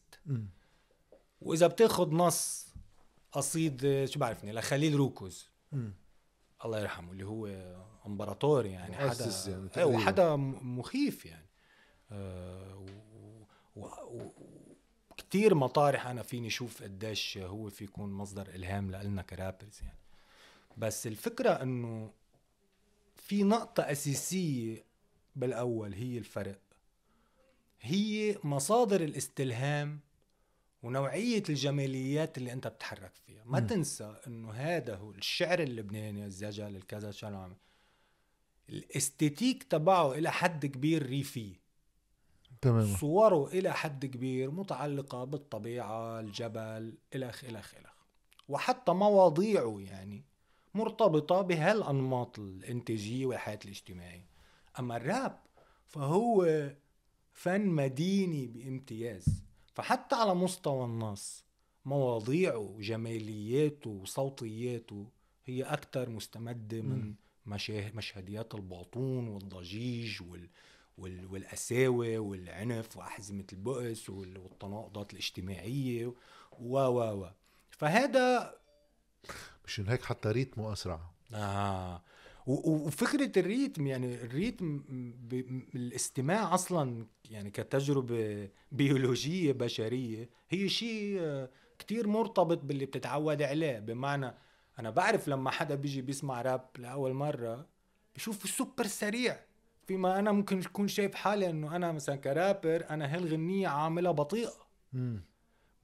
وإذا 1.41 1.67
بتاخذ 1.67 2.11
نص 2.11 2.67
قصيد 3.31 4.05
شو 4.05 4.19
بعرفني؟ 4.19 4.51
لخليل 4.51 4.95
روكوز. 4.95 5.49
م. 5.71 5.89
الله 6.65 6.79
يرحمه 6.79 7.11
اللي 7.11 7.25
هو 7.25 7.47
امبراطور 8.05 8.65
يعني 8.65 8.95
حدا 8.95 9.31
يعني 9.47 9.69
إيه، 9.77 9.83
وحدا 9.85 10.35
مخيف 10.35 11.25
يعني. 11.25 11.47
آه 12.11 12.85
و... 13.75 13.85
و... 13.85 14.31
كتير 15.17 15.55
مطارح 15.55 16.07
أنا 16.07 16.23
فيني 16.23 16.47
أشوف 16.47 16.83
قديش 16.83 17.37
هو 17.37 17.69
في 17.69 17.83
يكون 17.83 18.13
مصدر 18.13 18.47
إلهام 18.47 18.91
لنا 18.91 19.21
كرابرز 19.21 19.79
يعني. 19.81 19.99
بس 20.77 21.07
الفكرة 21.07 21.49
إنه 21.49 22.11
في 23.15 23.43
نقطة 23.43 23.83
أساسية 23.83 24.83
بالأول 25.35 25.93
هي 25.93 26.17
الفرق. 26.17 26.59
هي 27.81 28.37
مصادر 28.43 29.01
الاستلهام 29.01 29.99
ونوعية 30.83 31.43
الجماليات 31.49 32.37
اللي 32.37 32.53
أنت 32.53 32.67
بتتحرك 32.67 33.15
فيها. 33.15 33.43
ما 33.45 33.59
م. 33.59 33.67
تنسى 33.67 34.15
إنه 34.27 34.51
هذا 34.51 34.95
هو 34.95 35.11
الشعر 35.11 35.59
اللبناني 35.59 36.25
الزجل 36.25 36.75
الكذا 36.75 37.11
شو 37.11 37.47
الاستيتيك 38.69 39.63
تبعه 39.63 40.11
إلى 40.13 40.31
حد 40.31 40.65
كبير 40.65 41.05
ريفي. 41.05 41.55
تمام. 42.61 42.95
صوره 42.95 43.47
إلى 43.47 43.73
حد 43.73 44.05
كبير 44.05 44.51
متعلقة 44.51 45.23
بالطبيعة 45.23 46.19
الجبل 46.19 46.97
الخ 47.15 47.43
الخ 47.43 47.75
الخ 47.75 47.93
وحتى 48.49 48.91
مواضيعه 48.91 49.79
يعني 49.79 50.25
مرتبطة 50.73 51.41
بهالأنماط 51.41 52.39
الإنتاجية 52.39 53.25
والحياة 53.25 53.59
الاجتماعية. 53.65 54.29
أما 54.79 54.97
الراب 54.97 55.39
فهو 55.87 56.45
فن 57.35 57.65
مديني 57.65 58.47
بامتياز. 58.47 59.25
فحتى 59.73 60.15
على 60.15 60.35
مستوى 60.35 60.85
النص 60.85 61.45
مواضيعه 61.85 62.57
وجمالياته 62.57 63.89
وصوتياته 63.89 65.09
هي 65.45 65.63
أكثر 65.63 66.09
مستمدة 66.09 66.81
من 66.81 67.13
مشهديات 67.95 68.55
الباطون 68.55 69.27
والضجيج 69.27 70.21
وال 70.21 70.49
والقساوة 70.97 72.17
والعنف 72.17 72.97
وأحزمة 72.97 73.45
البؤس 73.53 74.09
والتناقضات 74.09 75.13
الاجتماعية 75.13 76.13
و 76.59 76.77
و 76.77 77.23
و. 77.23 77.29
فهذا 77.69 78.55
مشان 79.65 79.87
هيك 79.87 80.03
حتى 80.03 80.29
ريتمه 80.29 80.73
أسرع. 80.73 80.99
آه. 81.33 82.01
وفكرة 82.45 83.39
الريتم 83.39 83.87
يعني 83.87 84.15
الريتم 84.15 84.83
الاستماع 85.75 86.53
أصلا 86.53 87.05
يعني 87.29 87.49
كتجربة 87.49 88.49
بيولوجية 88.71 89.51
بشرية 89.51 90.29
هي 90.49 90.69
شيء 90.69 91.47
كتير 91.79 92.07
مرتبط 92.07 92.57
باللي 92.63 92.85
بتتعود 92.85 93.41
عليه. 93.41 93.79
بمعنى 93.79 94.33
أنا 94.79 94.89
بعرف 94.89 95.27
لما 95.27 95.51
حدا 95.51 95.75
بيجي 95.75 96.01
بيسمع 96.01 96.41
راب 96.41 96.69
لأول 96.77 97.13
مرة 97.13 97.67
بشوف 98.15 98.49
سوبر 98.49 98.87
سريع. 98.87 99.39
فيما 99.87 100.19
أنا 100.19 100.31
ممكن 100.31 100.59
اكون 100.59 100.87
شايف 100.87 101.15
حالي 101.15 101.49
إنه 101.49 101.75
أنا 101.75 101.91
مثلا 101.91 102.15
كرابر 102.15 102.85
أنا 102.89 103.15
هالغنية 103.15 103.67
عاملها 103.67 104.11
بطيئة. 104.11 104.67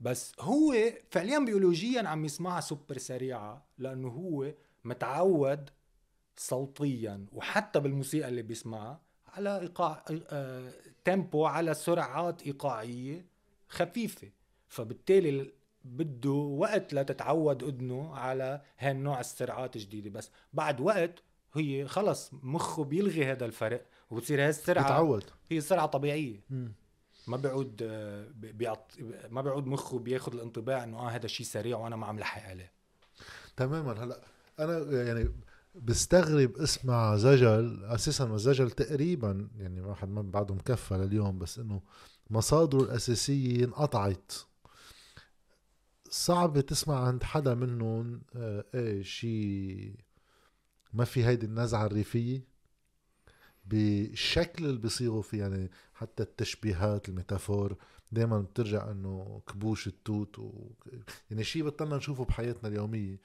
بس 0.00 0.32
هو 0.40 0.74
فعليا 1.10 1.38
بيولوجيا 1.38 2.08
عم 2.08 2.24
يسمعها 2.24 2.60
سوبر 2.60 2.98
سريعة 2.98 3.66
لأنه 3.78 4.08
هو 4.08 4.54
متعود 4.84 5.70
صوتيا 6.36 7.26
وحتى 7.32 7.80
بالموسيقى 7.80 8.28
اللي 8.28 8.42
بيسمعها 8.42 9.00
على 9.28 9.60
إيقاع 9.60 10.04
آه 10.10 10.72
تيمبو 11.04 11.46
على 11.46 11.74
سرعات 11.74 12.42
إيقاعية 12.42 13.26
خفيفة. 13.68 14.28
فبالتالي 14.68 15.52
بده 15.84 16.30
وقت 16.30 16.94
لتتعود 16.94 17.62
اذنه 17.62 18.14
على 18.14 18.62
هالنوع 18.78 19.20
السرعات 19.20 19.76
الجديدة. 19.76 20.10
بس 20.10 20.30
بعد 20.52 20.80
وقت 20.80 21.22
هي 21.54 21.86
خلص 21.88 22.30
مخه 22.32 22.84
بيلغي 22.84 23.24
هذا 23.24 23.44
الفرق 23.46 23.86
وبتصير 24.10 24.42
هاي 24.42 24.48
السرعة 24.48 24.84
بتعود. 24.84 25.24
هي 25.50 25.60
سرعة 25.60 25.86
طبيعية. 25.86 26.40
م. 26.50 26.68
ما 27.26 27.36
بيعود 27.36 27.82
آه، 27.82 28.28
بيعط 28.34 28.92
ما 29.30 29.42
بيعود 29.42 29.66
مخه 29.66 29.98
بياخذ 29.98 30.34
الانطباع 30.34 30.84
إنه 30.84 30.98
آه 30.98 31.08
هذا 31.08 31.24
الشيء 31.26 31.46
سريع 31.46 31.78
وأنا 31.78 31.96
ما 31.96 32.06
عم 32.06 32.18
لحق 32.18 32.42
عليه. 32.42 32.72
تماما. 33.56 34.04
هلأ 34.04 34.20
أنا 34.58 35.02
يعني 35.02 35.30
بستغرب 35.74 36.56
اسمع 36.56 37.16
زجل 37.16 37.84
أساسا 37.84 38.24
الزجل 38.34 38.70
تقريبا 38.70 39.48
يعني 39.58 39.80
واحد 39.80 40.08
ما 40.08 40.22
بعده 40.22 40.54
مكفى 40.54 40.94
لليوم 40.94 41.38
بس 41.38 41.58
إنه 41.58 41.82
مصادره 42.30 42.82
الأساسية 42.82 43.64
انقطعت. 43.64 44.32
صعب 46.10 46.60
تسمع 46.60 47.06
عند 47.06 47.22
حدا 47.22 47.54
منهم 47.54 48.22
آه 48.36 48.64
إيه 48.74 49.02
شيء 49.02 49.94
ما 50.92 51.04
في 51.04 51.24
هيدي 51.24 51.46
النزعة 51.46 51.86
الريفية؟ 51.86 52.44
بالشكل 53.64 54.64
اللي 54.64 54.78
بيصيغوا 54.80 55.22
فيه 55.22 55.38
يعني 55.38 55.70
حتى 55.94 56.22
التشبيهات 56.22 57.08
الميتافور 57.08 57.76
دائما 58.12 58.40
بترجع 58.40 58.90
إنه 58.90 59.42
كبوش 59.48 59.86
التوت 59.86 60.38
و... 60.38 60.70
يعني 61.30 61.44
شيء 61.44 61.64
بطلنا 61.64 61.96
نشوفه 61.96 62.24
بحياتنا 62.24 62.68
اليومية. 62.68 63.20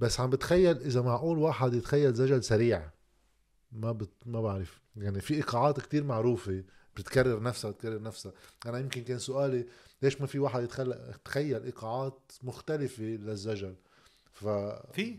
بس 0.00 0.20
عم 0.20 0.30
بتخيل 0.30 0.76
إذا 0.76 1.02
معقول 1.02 1.38
واحد 1.38 1.74
يتخيل 1.74 2.14
زجل 2.14 2.44
سريع 2.44 2.90
ما 3.72 3.92
بت... 3.92 4.10
ما 4.26 4.40
بعرف. 4.40 4.80
يعني 4.96 5.20
في 5.20 5.34
إيقاعات 5.34 5.80
كتير 5.80 6.04
معروفة 6.04 6.64
بتكرر 6.96 7.42
نفسها 7.42 7.70
بتكرر 7.70 8.02
نفسها. 8.02 8.32
أنا 8.66 8.78
يمكن 8.78 9.04
كان 9.04 9.18
سؤالي 9.18 9.66
ليش 10.02 10.20
ما 10.20 10.26
في 10.26 10.38
واحد 10.38 10.62
يتخيل 10.62 10.92
يتخيل 10.92 11.62
إيقاعات 11.62 12.32
مختلفة 12.42 13.02
للزجل 13.02 13.74
ف 14.32 14.48
في 14.92 15.18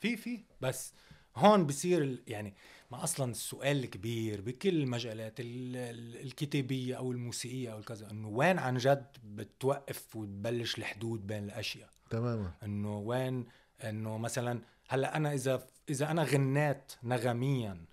في 0.00 0.16
في. 0.16 0.44
بس 0.60 0.92
هون 1.36 1.66
بصير 1.66 2.22
يعني 2.26 2.54
ما 2.90 3.04
أصلا 3.04 3.30
السؤال 3.30 3.84
الكبير 3.84 4.40
بكل 4.40 4.82
المجالات 4.82 5.34
الكتابية 5.40 6.94
أو 6.94 7.12
الموسيقية 7.12 7.72
أو 7.72 7.82
كذا 7.82 8.10
إنه 8.10 8.28
وين 8.28 8.58
عن 8.58 8.76
جد 8.76 9.06
بتوقف 9.24 10.16
وتبلش 10.16 10.78
الحدود 10.78 11.26
بين 11.26 11.44
الأشياء؟ 11.44 11.90
تماما. 12.10 12.52
إنه 12.62 12.98
وين 12.98 13.46
إنه 13.88 14.18
مثلا 14.18 14.60
هلأ 14.88 15.16
أنا 15.16 15.34
إذا 15.34 15.66
إذا 15.88 16.10
أنا 16.10 16.22
غنيت 16.22 16.92
نغميا 17.02 17.84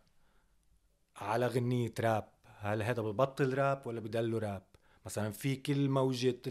على 1.18 1.48
غنية 1.48 1.94
راب 2.00 2.28
هل 2.60 2.84
هذا 2.84 3.02
ببطل 3.02 3.54
راب 3.54 3.88
ولا 3.88 4.00
بدله 4.00 4.40
راب؟ 4.40 4.64
مثلا 5.06 5.32
في 5.32 5.56
كل 5.56 5.90
موجة 5.90 6.42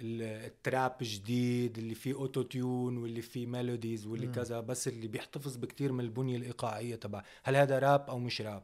ال 0.00 0.19
trap 0.19 0.96
جديد 1.02 1.78
اللي 1.78 1.94
فيه 1.94 2.14
auto-tune 2.14 2.96
واللي 2.98 3.22
فيه 3.22 3.46
melodies 3.46 4.06
واللي 4.06 4.26
م. 4.26 4.32
كذا 4.32 4.60
بس 4.60 4.88
اللي 4.88 5.08
بيحتفظ 5.08 5.56
بكتير 5.56 5.92
من 5.92 6.00
البنية 6.00 6.36
الإيقاعية 6.36 6.96
تبع 6.96 7.22
هل 7.42 7.56
هذا 7.56 7.78
راب 7.78 8.10
أو 8.10 8.18
مش 8.18 8.40
راب؟ 8.40 8.62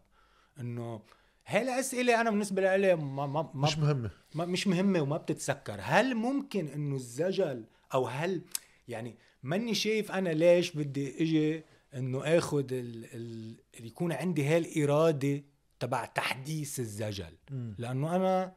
إنه 0.60 1.02
هاي 1.46 1.62
الأسئلة 1.62 2.20
أنا 2.20 2.30
بالنسبة 2.30 2.76
لي 2.76 2.96
ما, 2.96 3.26
ما, 3.26 3.42
ما 3.42 3.50
مش 3.54 3.78
مهمة. 3.78 4.10
ما 4.34 4.44
مش 4.44 4.66
مهمة 4.66 5.00
وما 5.00 5.16
بتتسكر. 5.16 5.78
هل 5.80 6.14
ممكن 6.14 6.68
إنه 6.68 6.96
الزجل 6.96 7.64
أو 7.94 8.06
هل 8.06 8.42
يعني 8.88 9.16
ماني 9.42 9.74
شايف 9.74 10.12
أنا 10.12 10.28
ليش 10.28 10.70
بدي 10.70 11.22
إجي 11.22 11.64
إنه 11.94 12.38
اخذ 12.38 12.72
ال... 12.72 13.06
ال... 13.14 13.54
يكون 13.80 14.12
عندي 14.12 14.44
هاي 14.44 14.58
الاراده 14.58 15.42
تبع 15.80 16.04
تحديث 16.04 16.80
الزجل. 16.80 17.36
م. 17.50 17.72
لأنه 17.78 18.16
أنا 18.16 18.56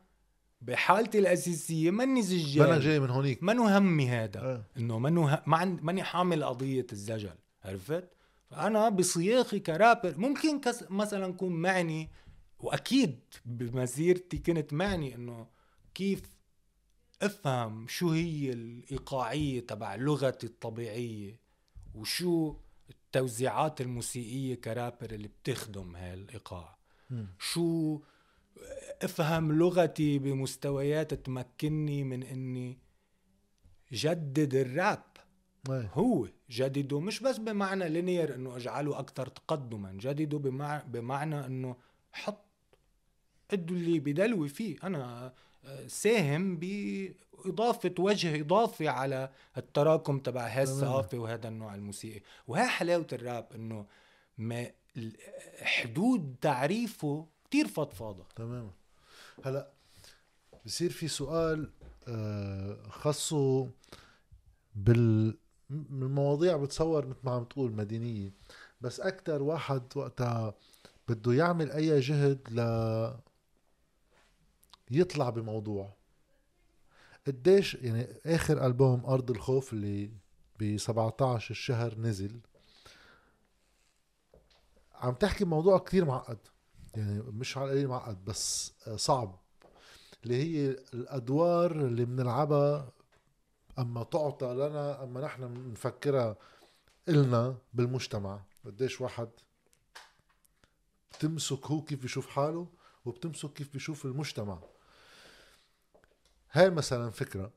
بحالتي 0.62 1.20
الأساسية 1.20 1.92
ماني 1.92 2.22
زجال. 2.22 2.68
أنا 2.68 2.80
جاي 2.80 3.00
من 3.00 3.10
هونيك. 3.10 3.44
منو 3.44 3.68
همي 3.68 4.10
هذا؟ 4.10 4.40
أه. 4.40 4.66
إنه 4.78 5.00
منو 5.00 5.28
ه... 5.28 5.44
ما 5.46 5.58
عند... 5.58 5.84
ماني 5.84 6.04
حامل 6.04 6.44
قضية 6.44 6.88
الزجل 6.92 7.36
عرفت؟ 7.64 8.10
فأنا 8.50 8.90
بصياخي 8.90 9.60
كرابر 9.60 10.18
ممكن 10.18 10.60
كس... 10.62 10.84
مثلا 10.90 11.34
كون 11.34 11.52
معني 11.54 12.10
وأكيد 12.60 13.20
بمسيرتي 13.46 14.38
كنت 14.38 14.74
معني 14.74 15.16
إنه 15.16 15.48
كيف 15.96 16.22
افهم 17.22 17.88
شو 17.88 18.10
هي 18.10 18.54
الإيقاعية 18.54 19.60
تبع 19.60 19.96
لغتي 19.96 20.48
الطبيعية 20.48 21.40
وشو 21.96 22.56
التوزيعات 22.90 23.82
الموسيقية 23.82 24.56
كرابر 24.56 25.12
اللي 25.12 25.28
بتخدم 25.28 25.96
هالإيقاع. 25.96 26.78
شو 27.40 28.00
افهم 29.02 29.52
لغتي 29.52 30.20
بمستويات 30.20 31.14
تمكنني 31.14 32.04
من 32.04 32.24
إني 32.24 32.78
جدد 33.92 34.56
الراب. 34.56 35.04
أي. 35.70 35.90
هو 35.94 36.28
جدده 36.50 37.00
مش 37.00 37.20
بس 37.20 37.38
بمعنى 37.38 37.90
لينير 37.90 38.36
إنه 38.36 38.56
أجعله 38.56 39.00
أكثر 39.00 39.28
تقدما 39.28 39.92
جدده 39.92 40.38
بمع... 40.38 40.84
بمعنى 40.88 41.46
إنه 41.46 41.76
حط 42.12 42.46
ادوا 43.52 43.76
اللي 43.76 44.00
بدلوي 44.00 44.50
فيه. 44.50 44.78
أنا 44.84 45.34
ساهم 45.88 46.58
بإضافة 46.58 47.96
وجه 48.00 48.42
إضافي 48.42 48.88
على 48.88 49.30
التراكم 49.58 50.20
تبع 50.20 50.48
هالثقافة 50.48 51.18
وهذا 51.18 51.48
النوع 51.48 51.76
الموسيقي. 51.76 52.22
وهي 52.48 52.68
حلاوة 52.68 53.08
الراب 53.14 53.48
إنه 53.56 53.86
ما 54.38 54.72
حدود 55.62 56.36
تعريفه 56.42 57.28
كتير 57.46 57.68
فضفاضة. 57.68 58.26
تماما. 58.36 58.72
هلا 59.46 59.68
بصير 60.66 60.92
في 60.92 61.08
سؤال 61.08 61.70
آه، 62.08 62.78
خاصه 62.90 63.70
بال 64.76 65.38
المواضيع 65.72 66.58
بتصور 66.58 67.06
مثل 67.06 67.20
ما 67.24 67.32
عم 67.32 67.44
تقول 67.44 67.72
مدينية 67.72 68.34
بس 68.82 69.00
أكتر 69.00 69.44
واحد 69.44 69.84
وقتها 69.96 70.54
بده 71.08 71.34
يعمل 71.34 71.72
أي 71.72 72.00
جهد 72.00 72.40
ل 72.52 72.60
يطلع 74.92 75.30
بموضوع. 75.30 75.94
قديش 77.28 77.76
يعني 77.76 78.08
آخر 78.26 78.66
ألبوم 78.66 79.06
أرض 79.06 79.32
الخوف 79.32 79.74
اللي 79.74 80.12
ب 80.60 80.78
17 80.78 81.52
الشهر 81.52 82.00
نزل 82.00 82.40
عم 84.94 85.14
تحكي 85.14 85.46
موضوع 85.46 85.78
كتير 85.78 86.06
معقد. 86.06 86.38
يعني 86.96 87.22
مش 87.22 87.58
على 87.58 87.66
القليل 87.66 87.88
معقد 87.88 88.26
بس 88.26 88.74
صعب. 88.96 89.40
اللي 90.24 90.36
هي 90.36 90.70
الأدوار 90.94 91.72
اللي 91.72 92.06
بنلعبها 92.06 92.92
أما 93.80 94.04
تعطى 94.04 94.54
لنا 94.54 95.04
أما 95.04 95.22
نحن 95.22 95.54
بنفكرها 95.54 96.38
إلنا 97.10 97.58
بالمجتمع. 97.74 98.42
قديش 98.66 99.02
واحد 99.02 99.30
بتمسك 101.12 101.66
هو 101.66 101.82
كيف 101.82 102.02
بيشوف 102.02 102.28
حاله 102.28 102.68
وبتمسك 103.06 103.54
كيف 103.54 103.74
بيشوف 103.74 104.06
المجتمع. 104.06 104.60
هاي 106.56 106.70
مثلا 106.70 107.10
فكرة. 107.10 107.52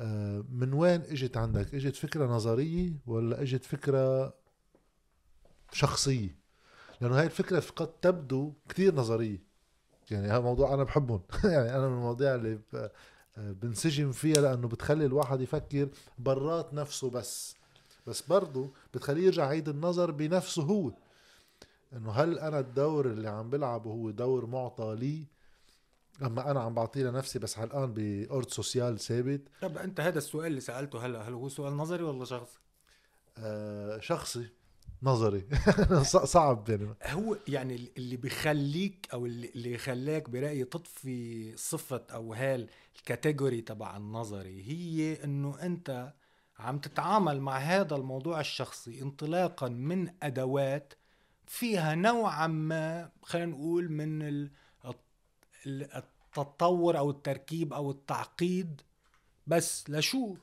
آه، 0.00 0.44
من 0.48 0.72
وين 0.72 1.00
إجت 1.00 1.36
عندك؟ 1.36 1.74
إجت 1.74 1.96
فكرة 1.96 2.26
نظرية 2.26 2.92
ولا 3.06 3.42
إجت 3.42 3.64
فكرة 3.64 4.34
شخصية؟ 5.72 6.36
لأنه 7.00 7.18
هاي 7.18 7.26
الفكرة 7.26 7.62
قد 7.76 7.86
تبدو 7.86 8.52
كتير 8.68 8.94
نظرية. 8.94 9.42
يعني 10.10 10.26
هذا 10.26 10.40
موضوع 10.40 10.74
أنا 10.74 10.84
بحبهم. 10.84 11.20
يعني 11.44 11.76
أنا 11.76 11.88
من 11.88 11.94
المواضيع 11.94 12.34
اللي 12.34 12.58
بنسجم 13.36 14.12
فيها 14.12 14.40
لأنه 14.40 14.68
بتخلي 14.68 15.06
الواحد 15.06 15.40
يفكر 15.40 15.88
برات 16.18 16.74
نفسه 16.74 17.10
بس. 17.10 17.56
بس 18.06 18.22
برضه 18.22 18.70
بتخليه 18.94 19.26
يرجع 19.26 19.44
يعيد 19.44 19.68
النظر 19.68 20.10
بنفسه 20.10 20.62
هو. 20.62 20.92
إنه 21.92 22.12
هل 22.12 22.38
أنا 22.38 22.58
الدور 22.58 23.06
اللي 23.06 23.28
عم 23.28 23.50
بلعبه 23.50 23.90
هو 23.90 24.10
دور 24.10 24.46
معطى 24.46 24.96
لي؟ 24.98 25.33
أما 26.22 26.50
أنا 26.50 26.60
عم 26.60 26.74
بعطيه 26.74 27.02
لنفسي 27.02 27.38
بس 27.38 27.54
حلقان 27.54 27.92
بأرض 27.92 28.48
سوسيال 28.48 28.98
ثابت. 28.98 29.48
طب 29.62 29.78
أنت 29.78 30.00
هذا 30.00 30.18
السؤال 30.18 30.46
اللي 30.46 30.60
سألته 30.60 31.06
هلا 31.06 31.28
هل 31.28 31.32
هو 31.32 31.48
سؤال 31.48 31.76
نظري 31.76 32.02
ولا 32.02 32.24
شخصي؟ 32.24 32.58
آه 33.38 33.98
شخصي. 34.00 34.48
نظري. 35.02 35.46
صعب 36.34 36.68
يعني. 36.70 36.94
هو 37.04 37.36
يعني 37.48 37.88
اللي 37.96 38.16
بيخليك 38.16 39.08
أو 39.12 39.26
اللي 39.26 39.78
خلاك 39.78 40.30
برايي 40.30 40.64
تطفي 40.64 41.56
صفة 41.56 42.02
أو 42.10 42.34
هال 42.34 42.68
الكاتيجوري 42.96 43.60
تبع 43.60 43.96
النظري 43.96 44.62
هي 44.62 45.24
إنه 45.24 45.62
أنت 45.62 46.12
عم 46.58 46.78
تتعامل 46.78 47.40
مع 47.40 47.58
هذا 47.58 47.96
الموضوع 47.96 48.40
الشخصي 48.40 49.02
انطلاقا 49.02 49.68
من 49.68 50.10
أدوات 50.22 50.94
فيها 51.46 51.94
نوعا 51.94 52.46
ما 52.46 53.10
خلينا 53.22 53.50
نقول 53.50 53.92
من 53.92 54.22
التطور 55.66 56.98
أو 56.98 57.10
التركيب 57.10 57.72
أو 57.72 57.90
التعقيد 57.90 58.80
بس 59.46 59.90
لشو 59.90 60.36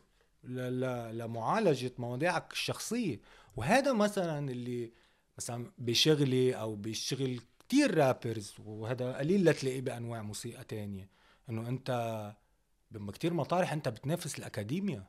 لمعالجه 0.44 1.92
مواضيعك 1.98 2.52
الشخصية. 2.52 3.20
وهذا 3.56 3.94
مثلا 3.94 4.52
اللي 4.52 4.92
مثلا 5.38 5.72
بشغلي 5.78 6.56
أو 6.56 6.76
بشغل 6.76 7.40
كتير 7.60 7.98
رابرز 7.98 8.54
وهذا 8.66 9.18
قليل 9.18 9.46
لتلاقيه 9.46 9.82
بأنواع 9.82 10.22
موسيقى 10.22 10.64
تانية. 10.64 11.10
إنه 11.50 11.70
أنت 11.70 12.32
بكتير 12.92 13.34
مطارح 13.34 13.74
أنت 13.74 13.90
بتنافس 13.90 14.40
الاكاديميا 14.40 15.08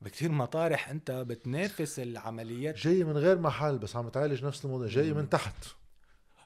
بكتير 0.00 0.32
مطارح 0.32 0.88
أنت 0.88 1.10
بتنافس 1.10 1.98
العمليات. 1.98 2.76
جاي 2.76 3.04
من 3.04 3.16
غير 3.16 3.38
محل 3.38 3.78
بس 3.78 3.96
عم 3.96 4.08
تعالج 4.08 4.44
نفس 4.44 4.64
الموضوع 4.64 4.86
جاي 4.86 5.12
من 5.12 5.28
تحت. 5.28 5.54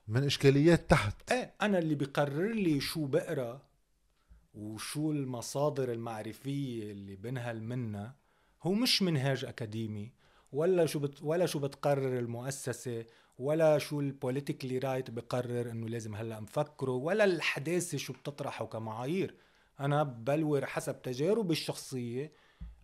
من 0.08 0.24
إشكاليات 0.24 0.90
تحت. 0.90 1.32
إيه 1.32 1.54
أنا 1.62 1.78
اللي 1.78 1.94
بقرر 1.94 2.52
لي 2.52 2.80
شو 2.80 3.06
بقرأ 3.06 3.62
وشو 4.54 5.12
المصادر 5.12 5.92
المعرفية 5.92 6.92
اللي 6.92 7.16
بنهل 7.16 7.62
منها 7.62 8.14
هو 8.62 8.72
مش 8.72 9.02
منهاج 9.02 9.44
أكاديمي 9.44 10.12
ولا 10.52 10.86
شو 10.86 10.98
بت 10.98 11.22
ولا 11.22 11.46
شو 11.46 11.58
بتقرر 11.58 12.18
المؤسسة 12.18 13.04
ولا 13.38 13.78
شو 13.78 14.00
ال 14.00 14.07
politically 14.07 14.78
right 14.78 15.10
بقرر 15.10 15.70
إنه 15.70 15.88
لازم 15.88 16.14
هلأ 16.14 16.40
نفكره 16.40 16.92
ولا 16.92 17.24
الحداثه 17.24 17.98
شو 17.98 18.12
بتطرحه 18.12 18.66
كمعايير. 18.66 19.34
أنا 19.80 20.02
بلور 20.02 20.66
حسب 20.66 21.02
تجاربي 21.02 21.52
الشخصية 21.52 22.32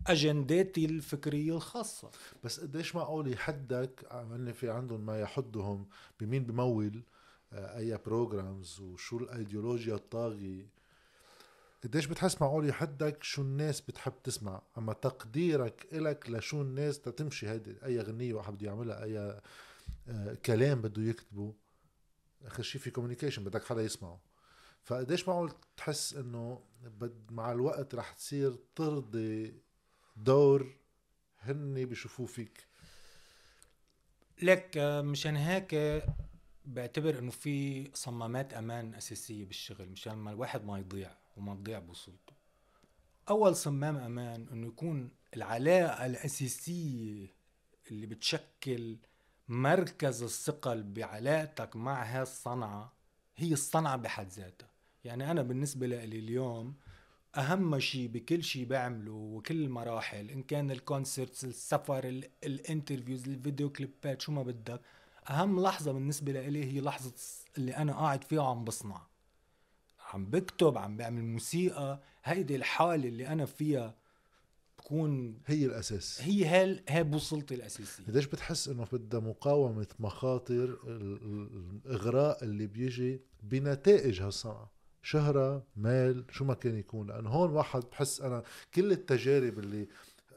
أجنداتي 0.07 0.85
الفكرية 0.85 1.55
الخاصة. 1.55 2.11
بس 2.43 2.59
قديش 2.59 2.95
معقول 2.95 3.33
يحدك 3.33 4.07
عملني 4.11 4.53
في 4.53 4.69
عندهم 4.69 5.05
ما 5.05 5.19
يحدهم 5.19 5.87
بمين 6.19 6.43
بمول؟ 6.43 7.03
أي 7.55 7.97
بروجرامز 8.05 8.79
وشو 8.79 9.17
الايديولوجيا 9.17 9.95
الطاغيه 9.95 10.67
قديش 11.83 12.05
بتحس 12.05 12.41
معقول 12.41 12.69
يحدك 12.69 13.23
شو 13.23 13.41
الناس 13.41 13.81
بتحب 13.81 14.13
تسمع 14.23 14.61
أما 14.77 14.93
تقديرك 14.93 15.87
إلك 15.93 16.29
لشو 16.29 16.61
الناس 16.61 16.99
تتمشي 16.99 17.49
هيدي 17.49 17.75
أي 17.85 17.99
غنية 17.99 18.33
واحد 18.33 18.53
بده 18.53 18.67
يعملها 18.67 19.03
أي 19.03 19.41
آه، 20.07 20.33
كلام 20.45 20.81
بده 20.81 21.01
يكتبه. 21.01 21.53
اخر 22.45 22.63
شيء 22.63 22.81
في 22.81 22.91
كوميونيكيشن 22.91 23.43
بدك 23.43 23.63
حدا 23.63 23.81
يسمعه. 23.81 24.19
فقديش 24.83 25.27
معقول 25.27 25.51
تحس 25.77 26.13
إنه 26.13 26.61
مع 27.29 27.51
الوقت 27.51 27.95
رح 27.95 28.11
تصير 28.11 28.55
ترضي 28.75 29.53
دور 30.17 30.75
هن 31.39 31.85
بيشوفوه 31.85 32.25
فيك؟ 32.27 32.67
لك 34.41 34.77
آه، 34.77 35.01
مشان 35.01 35.35
هيك 35.35 35.73
بعتبر 36.65 37.19
إنه 37.19 37.31
في 37.31 37.89
صمامات 37.93 38.53
أمان 38.53 38.93
أساسية 38.93 39.45
بالشغل 39.45 39.89
مشان 39.89 40.13
ما 40.13 40.31
الواحد 40.31 40.65
ما 40.65 40.79
يضيع 40.79 41.11
وما 41.37 41.55
تضيع 41.55 41.79
بوصولته 41.79 42.33
أول 43.29 43.55
صمام 43.55 43.97
أمان 43.97 44.47
إنه 44.51 44.67
يكون 44.67 45.09
العلاقة 45.35 46.05
الأساسية 46.05 47.27
اللي 47.91 48.07
بتشكل 48.07 48.97
مركز 49.47 50.23
الثقل 50.23 50.83
بعلاقتك 50.83 51.75
مع 51.75 52.03
هالصنعة 52.03 52.93
هي 53.37 53.53
الصنعة 53.53 53.95
بحد 53.95 54.27
ذاتها. 54.27 54.69
يعني 55.03 55.31
أنا 55.31 55.41
بالنسبة 55.41 55.87
لي 55.87 56.03
اليوم 56.03 56.75
أهم 57.37 57.79
شيء 57.79 58.07
بكل 58.07 58.43
شيء 58.43 58.65
بعمله 58.65 59.11
وكل 59.11 59.63
المراحل 59.63 60.29
إن 60.29 60.43
كان 60.43 60.71
ال 60.71 60.79
concerts 60.79 61.45
السفر 61.45 62.21
ال 62.43 62.51
interviews 62.51 63.27
الفيديو 63.27 63.69
كليبات 63.69 64.21
شو 64.21 64.31
ما 64.31 64.43
بدك 64.43 64.81
أهم 65.29 65.61
لحظة 65.61 65.91
بالنسبة 65.91 66.31
لي 66.31 66.65
هي 66.65 66.81
لحظة 66.81 67.13
اللي 67.57 67.77
أنا 67.77 67.93
قاعد 67.93 68.23
فيها 68.23 68.41
وعم 68.41 68.63
بصنع. 68.63 69.01
عم 70.13 70.25
بكتب 70.25 70.77
عم 70.77 70.97
بعمل 70.97 71.23
موسيقى. 71.23 72.01
هيدي 72.23 72.55
الحالة 72.55 73.07
اللي 73.07 73.27
أنا 73.27 73.45
فيها 73.45 73.95
بكون 74.77 75.41
هي 75.45 75.65
الأساس. 75.65 76.21
هي 76.21 76.45
هال 76.45 76.83
هي 76.89 77.03
بوصلتي 77.03 77.55
الأساسية. 77.55 78.05
قديش 78.07 78.25
بتحس 78.25 78.67
إنه 78.67 78.87
بدها 78.91 79.19
مقاومة 79.19 79.87
مخاطر 79.99 80.79
الإغراء 80.87 82.43
اللي 82.43 82.67
بيجي 82.67 83.21
بنتائج 83.43 84.21
هالصنعة 84.21 84.71
شهرة 85.03 85.63
مال 85.75 86.25
شو 86.31 86.45
ما 86.45 86.53
كان 86.53 86.77
يكون. 86.77 87.07
لأنه 87.07 87.29
هون 87.29 87.49
واحد 87.51 87.81
بحس 87.91 88.21
أنا 88.21 88.43
كل 88.73 88.91
التجارب 88.91 89.59
اللي 89.59 89.87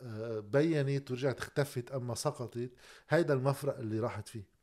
آه، 0.02 0.40
بينت 0.40 1.10
ورجعت 1.10 1.38
اختفت 1.38 1.92
أما 1.92 2.14
سقطت 2.14 2.70
هيدا 3.08 3.34
المفرق 3.34 3.78
اللي 3.78 4.00
راحت 4.00 4.28
فيه. 4.28 4.57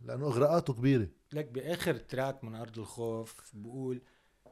لأنه 0.00 0.26
إغراءاته 0.26 0.72
كبيرة. 0.72 1.08
لك 1.32 1.44
بآخر 1.46 1.94
تراك 1.96 2.44
من 2.44 2.54
أرض 2.54 2.78
الخوف 2.78 3.50
بقول 3.54 4.02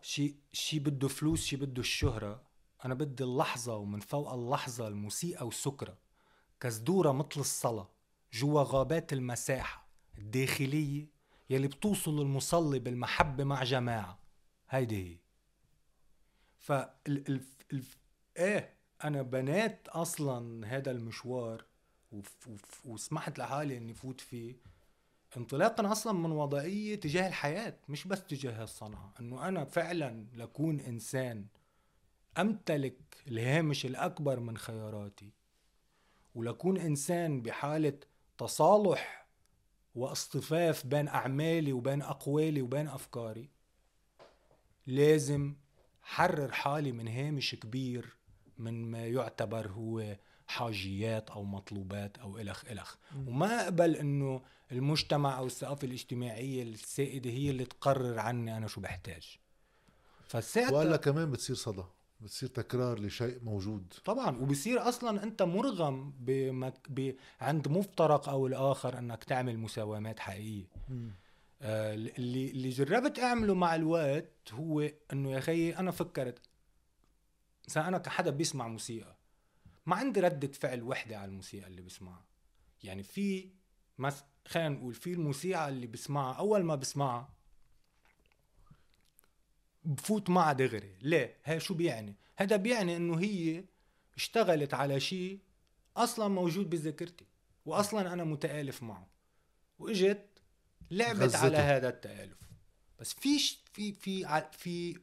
شي 0.03 0.37
شي 0.53 0.79
بده 0.79 1.09
فلوس 1.09 1.45
شي 1.45 1.57
بده 1.57 1.81
الشهرة 1.81 2.43
أنا 2.85 2.95
بدي 2.95 3.25
اللحظة 3.25 3.77
ومن 3.77 4.01
فوق 4.01 4.33
اللحظة 4.33 4.89
الموسيقى 4.89 5.47
وسكرة 5.47 5.99
كزدورة 6.61 7.13
مثل 7.13 7.41
الصلاة 7.41 7.89
جوا 8.33 8.63
غابات 8.63 9.13
المساحة 9.13 9.89
الداخلية 10.19 11.09
يلي 11.51 11.69
بتوصل 11.69 12.21
المصلي 12.21 12.79
بالمحبة 12.79 13.45
مع 13.45 13.65
جماعة. 13.65 14.19
هيدي 14.71 14.97
هي. 15.13 15.19
ف. 16.59 16.73
إيه 18.37 18.75
أنا 19.05 19.23
بنيت 19.23 19.89
أصلا 19.89 20.67
هذا 20.77 20.91
المشوار 20.91 21.65
وف... 22.13 22.49
وف... 22.49 22.87
وسمحت 22.87 23.39
لحالي 23.39 23.77
إني 23.77 23.95
فوت 23.95 24.21
فيه. 24.21 24.57
انطلاقا 25.37 25.93
أصلا 25.93 26.13
من 26.13 26.33
وضعية 26.33 26.95
تجاه 26.95 27.29
الحياة 27.29 27.77
مش 27.89 28.07
بس 28.07 28.25
تجاه 28.27 28.63
الصنعة. 28.65 29.15
إنه 29.21 29.49
أنا 29.49 29.65
فعلا 29.65 30.27
لكون 30.35 30.81
إنسان 30.81 31.47
أمتلك 32.39 32.99
الهامش 33.29 33.87
الأكبر 33.87 34.41
من 34.41 34.57
خياراتي 34.57 35.33
ولكون 36.35 36.77
إنسان 36.77 37.43
بحالة 37.43 37.99
تصالح 38.39 39.27
واصطفاف 39.95 40.87
بين 40.87 41.09
أعمالي 41.09 41.73
وبين 41.73 42.03
أقوالي 42.03 42.63
وبين 42.63 42.89
أفكاري 42.89 43.49
لازم 44.87 45.55
حرر 46.03 46.53
حالي 46.53 46.93
من 46.93 47.09
هامش 47.09 47.55
كبير 47.55 48.17
من 48.59 48.91
ما 48.91 49.07
يعتبر 49.07 49.69
هو 49.69 50.17
حاجيات 50.47 51.31
أو 51.31 51.45
مطلوبات 51.45 52.19
أو 52.19 52.39
إلخ 52.39 52.65
إلخ. 52.65 52.97
وما 53.27 53.65
أقبل 53.65 53.97
إنه 53.97 54.43
المجتمع 54.73 55.39
أو 55.39 55.47
الثقافة 55.47 55.87
الاجتماعية 55.87 56.63
السائدة 56.63 57.31
هي 57.31 57.51
اللي 57.51 57.65
تقرر 57.65 58.19
عني 58.19 58.57
أنا 58.57 58.67
شو 58.67 58.81
بحتاج. 58.81 59.39
فساعتها 60.29 60.79
ولا 60.79 60.97
كمان 60.97 61.31
بتصير 61.31 61.57
صدى 61.57 61.85
بتصير 62.21 62.49
تكرار 62.49 62.99
لشيء 62.99 63.39
موجود. 63.43 63.95
طبعا 64.05 64.39
وبصير 64.39 64.89
أصلا 64.89 65.23
أنت 65.23 65.43
مرغم 65.43 66.15
بمك... 66.19 66.75
ب... 66.89 67.15
عند 67.41 67.69
مفترق 67.69 68.29
أو 68.29 68.47
الآخر 68.47 68.99
أنك 68.99 69.25
تعمل 69.25 69.59
مساومات 69.59 70.21
حقيقية. 70.21 70.67
آه 71.63 71.95
اللي 71.95 72.51
اللي 72.51 72.69
جربت 72.69 73.19
أعمله 73.19 73.55
مع 73.55 73.75
الوقت 73.75 74.53
هو 74.53 74.91
إنه 75.13 75.33
يا 75.33 75.41
خيي 75.41 75.79
أنا 75.79 75.91
فكرت 75.91 76.39
مثلا 77.69 77.89
أنا 77.89 77.99
كحدا 77.99 78.31
بيسمع 78.31 78.69
موسيقى. 78.69 79.17
ما 79.87 79.97
عندي 79.97 80.21
ردة 80.21 80.53
فعل 80.53 80.83
وحدة 80.83 81.19
على 81.19 81.29
الموسيقى 81.29 81.67
اللي 81.67 81.83
بسمعها. 81.83 82.25
يعني 82.83 83.03
في 83.03 83.51
مس 83.99 84.25
خلينا 84.47 84.69
نقول 84.69 84.95
في 84.95 85.13
الموسيقى 85.13 85.69
اللي 85.69 85.87
بسمعها 85.87 86.35
أول 86.35 86.63
ما 86.65 86.75
بسمعها 86.75 87.35
بفوت 89.85 90.31
معها 90.31 90.53
دغري. 90.53 90.97
ليه؟ 91.01 91.37
هي 91.45 91.61
شو 91.61 91.75
بيعني؟ 91.75 92.17
هذا 92.37 92.57
بيعني 92.57 92.97
إنه 92.97 93.21
هي 93.21 93.65
اشتغلت 94.17 94.75
على 94.75 95.01
شيء 95.01 95.39
أصلا 95.97 96.29
موجود 96.29 96.71
بذاكرتي 96.71 97.27
واصلا 97.67 98.13
أنا 98.13 98.25
متآلف 98.25 98.83
معه. 98.83 99.09
وإجت 99.79 100.27
لعبت 100.91 101.21
غزته. 101.21 101.39
على 101.39 101.57
هذا 101.57 101.89
التآلف. 101.89 102.39
بس 103.01 103.15
فيش 103.15 103.63
في 103.73 103.93
في 103.93 104.45
في 104.53 105.01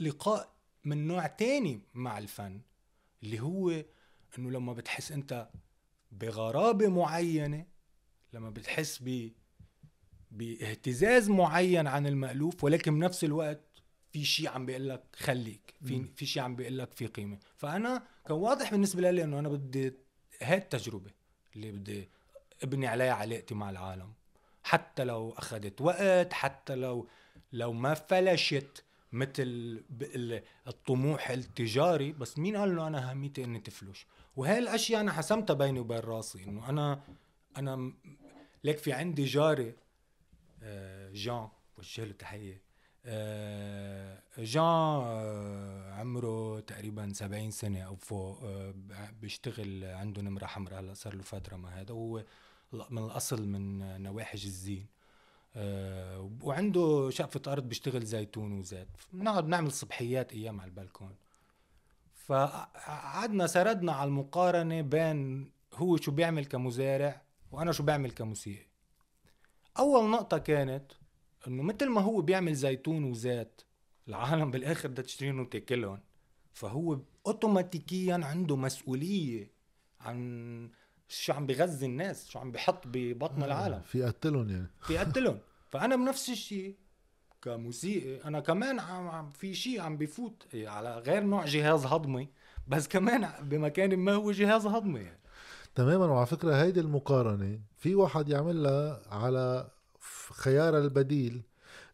لقاء 0.00 0.54
من 0.84 1.06
نوع 1.06 1.26
تاني 1.26 1.80
مع 1.94 2.18
الفن. 2.18 2.60
اللي 3.24 3.40
هو 3.40 3.70
إنه 4.38 4.50
لما 4.50 4.72
بتحس 4.72 5.12
أنت 5.12 5.48
بغرابة 6.12 6.88
معينة 6.88 7.66
لما 8.32 8.50
بتحس 8.50 8.98
ب 9.02 9.30
باهتزاز 10.30 11.30
معين 11.30 11.86
عن 11.86 12.06
المألوف 12.06 12.64
ولكن 12.64 12.94
بنفس 12.94 13.24
الوقت 13.24 13.60
في 14.12 14.24
شيء 14.24 14.48
عم 14.48 14.66
بيقول 14.66 14.88
لك 14.88 15.02
خليك 15.16 15.74
في 15.84 16.04
في 16.16 16.26
شيء 16.26 16.42
عم 16.42 16.56
بيقول 16.56 16.78
لك 16.78 16.94
في 16.94 17.06
قيمة. 17.06 17.38
فأنا 17.56 18.02
كان 18.26 18.36
واضح 18.36 18.70
بالنسبة 18.70 19.10
لي 19.10 19.24
إنه 19.24 19.38
أنا 19.38 19.48
بدي 19.48 19.92
هاي 20.42 20.56
التجربة 20.56 21.10
اللي 21.56 21.72
بدي 21.72 22.08
أبني 22.62 22.86
عليها 22.86 23.12
علاقتي 23.12 23.54
مع 23.54 23.70
العالم. 23.70 24.12
حتى 24.62 25.04
لو 25.04 25.30
أخذت 25.30 25.80
وقت 25.80 26.32
حتى 26.32 26.74
لو 26.74 27.08
لو 27.52 27.72
ما 27.72 27.94
فلشت. 27.94 28.83
مثل 29.14 29.82
الطموح 30.66 31.30
التجاري 31.30 32.12
بس 32.12 32.38
مين 32.38 32.56
قال 32.56 32.70
انه 32.70 32.86
أنا 32.86 33.10
أهميتي 33.10 33.44
إني 33.44 33.60
تفلش 33.60 34.06
وهي 34.36 34.58
الاشياء 34.58 35.00
أنا 35.00 35.12
حسمتها 35.12 35.54
بيني 35.54 35.80
وبين 35.80 35.98
راسي 35.98 36.44
إنه 36.44 36.68
أنا 36.68 37.00
أنا 37.56 37.92
ليك 38.64 38.78
في 38.78 38.92
عندي 38.92 39.24
جاري 39.24 39.74
آه، 40.62 41.10
جان 41.12 41.48
وجه 41.78 42.04
له 42.04 42.12
تحية 42.12 42.62
آه، 43.06 44.22
جان 44.38 44.62
آه، 44.62 45.92
عمره 45.92 46.60
تقريبا 46.60 47.12
70 47.12 47.50
سنة 47.50 47.80
أو 47.80 47.96
فوق 47.96 48.44
بيشتغل 49.20 49.84
عنده 49.84 50.22
نمره 50.22 50.46
حمراء 50.46 50.80
هلا 50.80 50.94
صار 50.94 51.14
له 51.14 51.22
فترة 51.22 51.56
ما 51.56 51.80
هذا 51.80 51.94
هو 51.94 52.24
من 52.72 53.04
الأصل 53.04 53.48
من 53.48 54.02
نواحي 54.02 54.38
الزين. 54.38 54.93
آه 55.56 56.30
وعنده 56.42 57.10
شقفة 57.10 57.52
أرض 57.52 57.68
بيشتغل 57.68 58.04
زيتون 58.04 58.58
وزيت. 58.58 58.88
بنقعد 59.12 59.48
نعمل 59.48 59.72
صبحيات 59.72 60.32
أيام 60.32 60.60
على 60.60 60.68
البلكون. 60.68 61.16
فقعدنا 62.14 63.46
سردنا 63.46 63.92
على 63.92 64.08
المقارنة 64.08 64.80
بين 64.80 65.50
هو 65.74 65.96
شو 65.96 66.10
بيعمل 66.10 66.44
كمزارع 66.44 67.22
وأنا 67.50 67.72
شو 67.72 67.82
بعمل 67.82 68.10
كموسيقي 68.10 68.66
أول 69.78 70.10
نقطة 70.10 70.38
كانت 70.38 70.92
إنه 71.46 71.62
مثل 71.62 71.88
ما 71.88 72.00
هو 72.00 72.20
بيعمل 72.20 72.54
زيتون 72.54 73.04
وزيت 73.04 73.62
العالم 74.08 74.50
بالآخر 74.50 74.88
بدها 74.88 75.04
تشتريهم 75.04 75.40
وتأكلهم. 75.40 76.00
فهو 76.52 77.00
اوتوماتيكيا 77.26 78.14
عنده 78.14 78.56
مسؤولية 78.56 79.50
عن 80.00 80.70
شو 81.08 81.32
عم 81.32 81.46
بغذي 81.46 81.86
الناس 81.86 82.28
شو 82.28 82.38
عم 82.38 82.52
بحط 82.52 82.82
ببطن 82.86 83.42
آه 83.42 83.46
العالم. 83.46 83.80
في 83.80 84.02
قتلهم 84.02 84.50
يعني. 84.50 84.70
في 84.82 84.98
قتلهم 84.98 85.38
فأنا 85.70 85.96
بنفس 85.96 86.30
الشيء 86.30 86.76
كموسيقي 87.42 88.24
أنا 88.24 88.40
كمان 88.40 88.80
عم 88.80 89.30
في 89.30 89.54
شيء 89.54 89.80
عم 89.80 89.96
بفوت 89.96 90.46
على 90.54 90.98
غير 90.98 91.22
نوع 91.22 91.44
جهاز 91.44 91.86
هضمي 91.86 92.28
بس 92.68 92.88
كمان 92.88 93.28
بمكان 93.42 93.96
ما 93.96 94.12
هو 94.12 94.32
جهاز 94.32 94.66
هضمي 94.66 95.00
يعني. 95.00 95.20
تماما. 95.74 96.06
وعلى 96.06 96.26
فكرة 96.26 96.54
هيدي 96.62 96.80
المقارنة 96.80 97.60
في 97.76 97.94
واحد 97.94 98.28
يعملها 98.28 99.02
على 99.14 99.70
خيار 100.32 100.78
البديل 100.78 101.42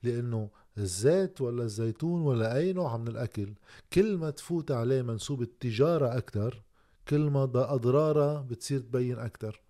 لأنه 0.03 0.51
الزيت 0.79 1.41
ولا 1.41 1.63
الزيتون 1.63 2.23
ولا 2.23 2.57
أي 2.57 2.73
نوع 2.73 2.97
من 2.97 3.09
الأكل 3.09 3.55
كل 3.93 4.17
ما 4.17 4.31
تفوت 4.31 4.71
عليه 4.71 5.03
منسوب 5.03 5.43
التجارة 5.43 6.19
أكثر 6.19 6.63
كل 7.09 7.21
ما 7.21 7.43
أضرارها 7.45 8.41
بتصير 8.43 8.81
تبين 8.81 9.19
أكثر 9.19 9.61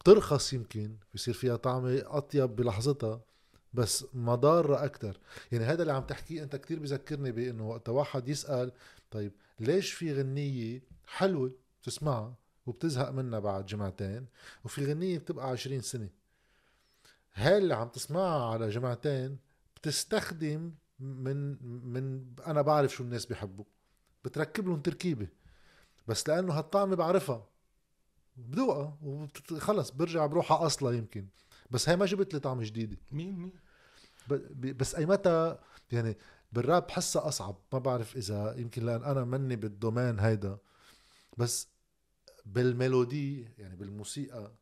بترخص 0.00 0.52
يمكن 0.52 0.96
بصير 1.14 1.34
فيها 1.34 1.56
طعمه 1.56 2.02
أطيب 2.06 2.56
بلحظتها 2.56 3.20
بس 3.74 4.04
مضارة 4.14 4.84
أكثر 4.84 5.18
يعني 5.52 5.64
هذا 5.64 5.82
اللي 5.82 5.92
عم 5.92 6.02
تحكيه 6.02 6.42
أنت 6.42 6.56
كتير 6.56 6.78
بذكرني 6.78 7.32
بأنه 7.32 7.68
وقت 7.68 7.88
واحد 7.88 8.28
يسأل 8.28 8.72
طيب 9.10 9.32
ليش 9.60 9.92
في 9.92 10.12
غنية 10.14 10.82
حلوة 11.06 11.52
تسمعها 11.82 12.34
وبتزهق 12.66 13.10
منها 13.10 13.38
بعد 13.38 13.66
جمعتين 13.66 14.26
وفي 14.64 14.84
غنية 14.86 15.18
بتبقى 15.18 15.48
عشرين 15.48 15.80
سنة؟ 15.80 16.08
هاي 17.34 17.58
اللي 17.58 17.74
عم 17.74 17.88
تسمعها 17.88 18.52
على 18.52 18.68
جمعتين 18.68 19.38
بتستخدم 19.76 20.72
من 21.00 21.56
من 21.92 22.24
أنا 22.46 22.62
بعرف 22.62 22.92
شو 22.94 23.02
الناس 23.04 23.26
بيحبوا. 23.26 23.64
بتركب 24.24 24.68
لهم 24.68 24.80
تركيبة. 24.80 25.26
بس 26.06 26.28
لأنه 26.28 26.52
هالطعمة 26.52 26.96
بعرفها. 26.96 27.46
بدوقها 28.36 28.98
وخلص 29.02 29.90
برجع 29.90 30.26
بروحها 30.26 30.66
أصلا 30.66 30.96
يمكن. 30.96 31.26
بس 31.70 31.88
هي 31.88 31.96
ما 31.96 32.06
جبت 32.06 32.34
لي 32.34 32.40
طعم 32.40 32.62
جديدة. 32.62 32.96
مين 33.12 33.38
مين؟ 33.38 33.52
بس 34.76 34.94
أي 34.94 35.06
متى 35.06 35.56
يعني 35.92 36.16
بالراب 36.52 36.86
بحسها 36.86 37.28
أصعب. 37.28 37.56
ما 37.72 37.78
بعرف 37.78 38.16
إذا 38.16 38.54
يمكن 38.58 38.86
لأن 38.86 39.02
أنا 39.04 39.24
مني 39.24 39.56
بالدومين 39.56 40.20
هيدا. 40.20 40.58
بس 41.38 41.68
بالميلودي 42.46 43.48
يعني 43.58 43.76
بالموسيقى 43.76 44.52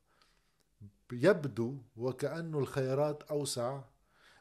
يبدو 1.12 1.78
وكأنه 1.96 2.58
الخيارات 2.58 3.22
أوسع 3.22 3.80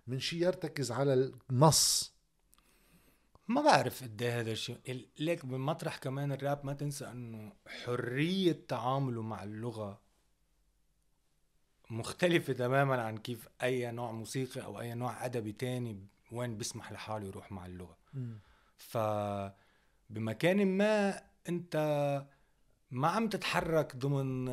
من 0.07 0.19
شيء 0.19 0.41
يرتكز 0.41 0.91
على 0.91 1.31
النص. 1.49 2.13
ما 3.47 3.61
بعرف 3.61 4.03
قد 4.03 4.21
إيه 4.21 4.39
هذا 4.39 4.51
الشيء. 4.51 5.07
ليك 5.19 5.45
بمطرح 5.45 5.97
كمان 5.97 6.31
الراب 6.31 6.65
ما 6.65 6.73
تنسى 6.73 7.07
إنه 7.11 7.53
حرية 7.85 8.65
تعامله 8.67 9.21
مع 9.21 9.43
اللغة 9.43 10.01
مختلفة 11.89 12.53
تماما 12.53 13.01
عن 13.01 13.17
كيف 13.17 13.47
أي 13.63 13.91
نوع 13.91 14.11
موسيقي 14.11 14.63
أو 14.63 14.79
أي 14.79 14.93
نوع 14.93 15.25
أدبي 15.25 15.51
تاني 15.51 16.07
وين 16.31 16.57
بيسمح 16.57 16.91
لحاله 16.91 17.27
يروح 17.27 17.51
مع 17.51 17.65
اللغة. 17.65 17.97
ف 18.77 18.97
بمكان 20.09 20.77
ما 20.77 21.21
أنت 21.49 21.75
ما 22.91 23.07
عم 23.07 23.29
تتحرك 23.29 23.95
ضمن 23.95 24.45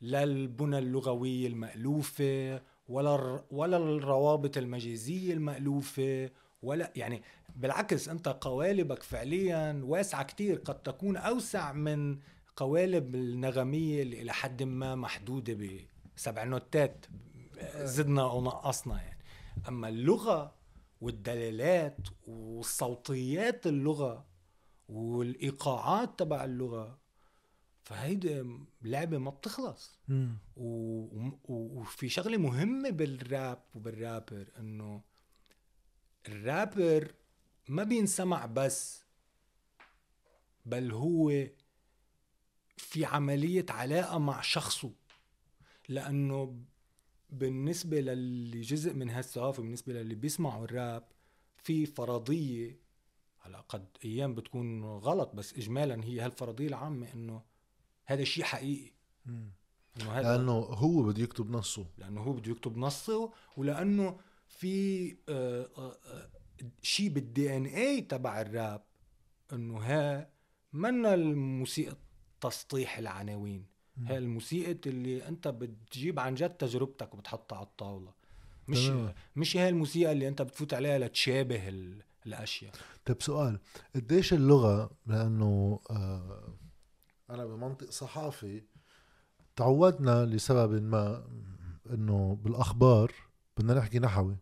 لا 0.00 0.22
البنى 0.22 0.78
اللغوية 0.78 1.46
المألوفة 1.46 2.62
ولا 2.88 3.44
ولا 3.50 3.76
الروابط 3.76 4.56
المجازية 4.56 5.32
المألوفة 5.32 6.30
ولا 6.62 6.92
يعني 6.96 7.22
بالعكس 7.56 8.08
أنت 8.08 8.28
قوالبك 8.28 9.02
فعليا 9.02 9.80
واسعة 9.84 10.22
كتير 10.22 10.58
قد 10.58 10.82
تكون 10.82 11.16
أوسع 11.16 11.72
من 11.72 12.18
قوالب 12.56 13.14
النغمية 13.14 14.02
اللي 14.02 14.22
إلى 14.22 14.32
حد 14.32 14.62
ما 14.62 14.94
محدودة 14.94 15.68
بسبع 16.16 16.44
نوتات 16.44 17.06
زدنا 17.76 18.24
ونقصنا 18.24 19.02
يعني. 19.02 19.24
أما 19.68 19.88
اللغة 19.88 20.54
والدلالات 21.00 21.96
والصوتيات 22.26 23.66
اللغة 23.66 24.26
والإيقاعات 24.88 26.18
تبع 26.18 26.44
اللغة 26.44 26.98
فهيدي 27.82 28.44
لعبة 28.82 29.18
ما 29.18 29.30
بتخلص. 29.30 29.98
و... 30.56 31.30
وفي 31.48 32.08
شغلة 32.08 32.36
مهمة 32.36 32.90
بالراب 32.90 33.62
وبالرابر 33.74 34.48
إنه 34.58 35.02
الرابر 36.28 37.14
ما 37.68 37.84
بينسمع 37.84 38.46
بس 38.46 39.04
بل 40.66 40.92
هو 40.92 41.46
في 42.76 43.04
عملية 43.04 43.66
علاقة 43.68 44.18
مع 44.18 44.40
شخصه. 44.40 44.92
لأنه 45.88 46.56
بالنسبة 47.30 48.00
للي 48.00 48.60
جزء 48.60 48.94
من 48.94 49.10
هالثقافة 49.10 49.62
بالنسبة 49.62 49.92
للي 49.92 50.14
بيسمعوا 50.14 50.64
الراب 50.64 51.04
في 51.56 51.86
فرضية 51.86 52.78
هلا 53.40 53.60
قد 53.60 53.86
أيام 54.04 54.34
بتكون 54.34 54.84
غلط 54.84 55.34
بس 55.34 55.54
إجمالا 55.54 56.04
هي 56.04 56.20
هالفرضية 56.20 56.68
العامة 56.68 57.12
إنه 57.14 57.42
هذا 58.06 58.24
شيء 58.24 58.44
حقيقي. 58.44 58.92
إنه 59.26 60.12
هذا 60.12 60.36
لأنه 60.36 60.52
هو 60.52 61.02
بده 61.02 61.22
يكتب 61.22 61.50
نصه. 61.50 61.86
لأنه 61.98 62.20
هو 62.20 62.32
بده 62.32 62.50
يكتب 62.50 62.76
نصه 62.76 63.32
ولأنه 63.56 64.18
في 64.48 65.10
آه، 65.28 65.68
آه، 65.78 65.98
آه، 66.06 66.28
شيء 66.82 67.08
بالدي 67.08 67.56
ان 67.56 67.66
اي 67.66 68.00
تبع 68.00 68.40
الراب 68.40 68.82
إنه 69.52 69.78
ها 69.78 70.28
منا 70.72 71.14
الموسيقى 71.14 71.96
تسطيح 72.40 72.98
العناوين. 72.98 73.66
هي 73.98 74.18
الموسيقى 74.18 74.90
اللي 74.90 75.28
أنت 75.28 75.48
بتجيب 75.48 76.20
عن 76.20 76.34
جد 76.34 76.50
تجربتك 76.50 77.14
وبتحطها 77.14 77.56
على 77.56 77.66
الطاولة. 77.66 78.12
مش 78.68 78.86
تمام. 78.86 79.14
مش 79.36 79.56
هي 79.56 79.68
الموسيقى 79.68 80.12
اللي 80.12 80.28
أنت 80.28 80.42
بتفوت 80.42 80.74
عليها 80.74 80.98
لتشابه 80.98 81.68
الأشياء. 82.26 82.72
طيب 83.04 83.22
سؤال 83.22 83.58
قديش 83.94 84.32
اللغة 84.32 84.90
لأنه 85.06 85.80
آه 85.90 86.54
أنا 87.30 87.46
بمنطق 87.46 87.90
صحافي 87.90 88.62
تعودنا 89.56 90.24
لسبب 90.26 90.82
ما 90.82 91.28
إنه 91.90 92.38
بالأخبار 92.42 93.12
بدنا 93.56 93.74
نحكي 93.74 93.98
نحوي. 93.98 94.36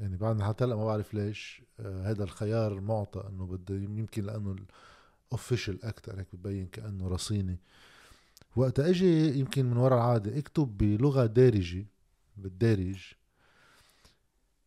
يعني 0.00 0.16
بعدنا 0.16 0.48
حتى 0.48 0.64
هلا 0.64 0.76
ما 0.76 0.84
بعرف 0.84 1.14
ليش 1.14 1.62
آه 1.80 2.10
هذا 2.10 2.24
الخيار 2.24 2.80
معطى 2.80 3.28
إنه 3.28 3.46
بده 3.46 3.74
يمكن 3.74 4.24
لأنه 4.24 4.56
اوفيشال 5.32 5.84
أكثر 5.84 6.20
هيك 6.20 6.26
ببين 6.32 6.66
كأنه 6.66 7.08
رصيني. 7.08 7.60
وقت 8.56 8.80
إجي 8.80 9.38
يمكن 9.38 9.66
من 9.66 9.76
وراء 9.76 9.98
العادة 9.98 10.38
اكتب 10.38 10.78
بلغة 10.78 11.26
دارجة 11.26 11.86
بالدارج 12.36 13.12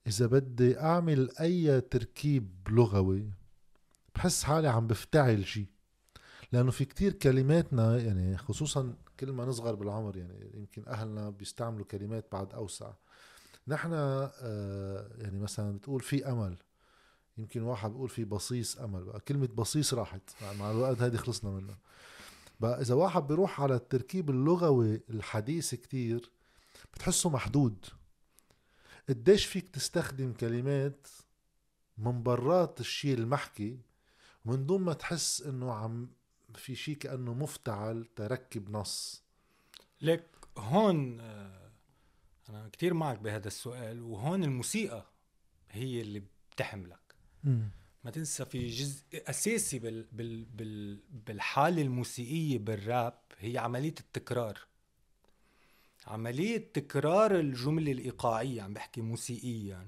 إذا 0.08 0.26
بدي 0.26 0.80
أعمل 0.80 1.30
أي 1.40 1.82
تركيب 1.82 2.50
لغوي 2.70 3.30
بحس 4.16 4.44
حالي 4.44 4.68
عم 4.68 4.88
بفتعل 4.88 5.46
شيء 5.46 5.68
لأنه 6.52 6.72
في 6.72 6.86
كتير 6.86 7.14
كلماتنا 7.14 7.98
يعني 7.98 8.38
خصوصا 8.38 8.96
كل 9.20 9.32
ما 9.32 9.46
نصغر 9.46 9.76
بالعمر 9.76 10.18
يعني 10.18 10.52
يمكن 10.54 10.88
أهلنا 10.88 11.30
بيستعملوا 11.30 11.86
كلمات 11.86 12.26
بعد 12.32 12.54
أوسع. 12.54 12.92
نحن 13.68 13.90
آه 13.94 15.08
يعني 15.18 15.40
مثلا 15.40 15.78
بتقول 15.78 16.02
في 16.02 16.30
أمل 16.32 16.58
يمكن 17.38 17.62
واحد 17.62 17.90
بيقول 17.92 18.10
في 18.10 18.26
بصيص 18.26 18.78
أمل 18.78 19.04
بقى 19.04 19.20
كلمة 19.20 19.48
بصيص 19.48 19.94
راحت 19.94 20.22
مع 20.60 20.72
الوقت 20.72 21.02
هذه 21.02 21.16
خلصنا 21.16 21.52
منها. 21.52 21.78
بقى 22.60 22.82
إذا 22.82 22.96
واحد 22.96 23.28
بيروح 23.28 23.62
على 23.62 23.76
التركيب 23.76 24.30
اللغوي 24.30 25.02
الحديث 25.10 25.76
كتير 25.76 26.32
بتحسه 26.94 27.30
محدود. 27.30 27.86
قديش 29.10 29.46
فيك 29.46 29.70
تستخدم 29.70 30.34
كلمات 30.34 31.08
من 31.98 32.24
برات 32.24 32.80
الشيء 32.80 33.14
المحكي 33.18 33.80
من 34.46 34.66
دون 34.66 34.82
ما 34.82 34.94
تحس 34.94 35.42
إنه 35.42 35.74
عم 35.74 36.10
في 36.56 36.76
شيء 36.76 36.96
كأنه 36.98 37.34
مفتعل 37.34 38.06
تركب 38.16 38.70
نص. 38.70 39.24
لك 40.02 40.26
هون 40.58 41.20
آه، 41.20 41.61
أنا 42.50 42.70
كتير 42.70 42.94
معك 42.94 43.20
بهذا 43.20 43.48
السؤال 43.48 44.02
وهون 44.02 44.44
الموسيقى 44.44 45.06
هي 45.72 46.02
اللي 46.02 46.24
بتحملك. 46.52 47.16
ما 48.04 48.12
تنسى 48.12 48.46
في 48.46 48.68
جزء 48.68 49.04
أساسي 49.14 49.80
بال 49.80 50.08
بال 50.12 50.46
بال 50.46 51.00
بالحالة 51.28 51.82
الموسيقية 51.82 52.58
بالراب 52.60 53.20
هي 53.40 53.58
عملية 53.58 53.96
التكرار. 54.00 54.60
عملية 56.08 56.72
تكرار 56.74 57.40
الجملة 57.40 57.92
الإيقاعية 57.92 58.62
عم 58.62 58.74
بحكي 58.74 59.02
موسيقيا. 59.02 59.88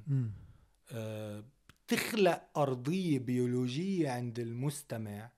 آه 0.91 1.43
بتخلق 1.88 2.58
أرضية 2.58 3.20
بيولوجية 3.20 4.10
عند 4.10 4.39
المستمع 4.39 5.32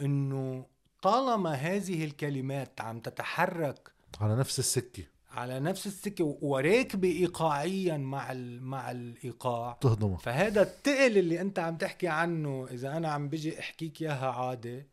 إنه 0.00 0.66
طالما 1.02 1.52
هذه 1.52 2.04
الكلمات 2.04 2.80
عم 2.80 3.00
تتحرك 3.00 3.92
على 4.20 4.36
نفس 4.36 4.58
السكة. 4.58 5.04
على 5.32 5.60
نفس 5.60 5.86
السكة 5.86 6.38
وراكبه 6.42 7.08
ايقاعيا 7.08 7.96
مع 7.96 8.32
مع 8.60 8.90
الإيقاع. 8.90 9.78
تهضمه. 9.80 10.16
فهذا 10.16 10.62
التقل 10.62 11.18
اللي 11.18 11.40
أنت 11.40 11.58
عم 11.58 11.76
تحكي 11.76 12.08
عنه 12.08 12.68
إذا 12.70 12.96
أنا 12.96 13.08
عم 13.08 13.28
بيجي 13.28 13.60
أحكيك 13.60 14.02
إياها 14.02 14.30
عادي 14.30 14.86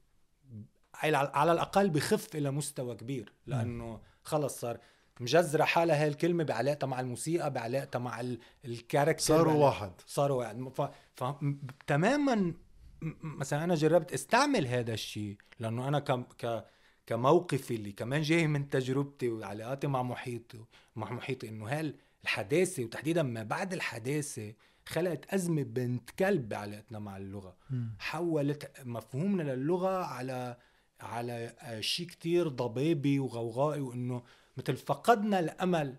على 1.03 1.51
الأقل 1.51 1.89
بخف 1.89 2.35
إلى 2.35 2.51
مستوى 2.51 2.95
كبير 2.95 3.33
لأنه 3.47 3.99
خلص 4.23 4.59
صار 4.59 4.77
مجزرة 5.19 5.63
حالها 5.63 6.03
هاي 6.03 6.07
الكلمة 6.07 6.43
بعلاقتها 6.43 6.87
مع 6.87 6.99
الموسيقى 6.99 7.53
بعلاقتها 7.53 7.99
مع 7.99 8.21
الكاركتر 8.65 9.23
صاروا 9.23 9.53
واحد. 9.53 9.91
صاروا 10.07 10.37
واحد. 10.37 10.69
ف... 10.69 10.81
ف... 11.15 11.23
تماما 11.87 12.53
مثلا 13.23 13.63
أنا 13.63 13.75
جربت 13.75 14.13
أستعمل 14.13 14.67
هذا 14.67 14.93
الشيء 14.93 15.37
لأنه 15.59 15.87
أنا 15.87 15.99
ك... 15.99 16.11
ك... 16.11 16.65
كموقفي 17.09 17.75
اللي 17.75 17.91
كمان 17.91 18.21
جاي 18.21 18.47
من 18.47 18.69
تجربتي 18.69 19.29
وعلاقاتي 19.29 19.87
مع 19.87 20.03
محيطي 20.03 20.59
مع 20.95 21.11
محيطي 21.13 21.49
إنه 21.49 21.67
هال 21.67 21.95
الحداثة 22.23 22.83
وتحديدا 22.83 23.23
ما 23.23 23.43
بعد 23.43 23.73
الحداثة 23.73 24.53
خلقت 24.85 25.33
أزمة 25.33 25.63
بنت 25.63 26.09
كلب 26.09 26.49
بعلاقتنا 26.49 26.99
مع 26.99 27.17
اللغة 27.17 27.55
م. 27.69 27.83
حولت 27.99 28.71
مفهومنا 28.85 29.43
للغة 29.43 30.03
على 30.03 30.57
على 31.01 31.55
شيء 31.79 32.07
كتير 32.07 32.47
ضبابي 32.47 33.19
وغوغائي 33.19 33.81
وإنه 33.81 34.23
مثل 34.57 34.77
فقدنا 34.77 35.39
الأمل 35.39 35.95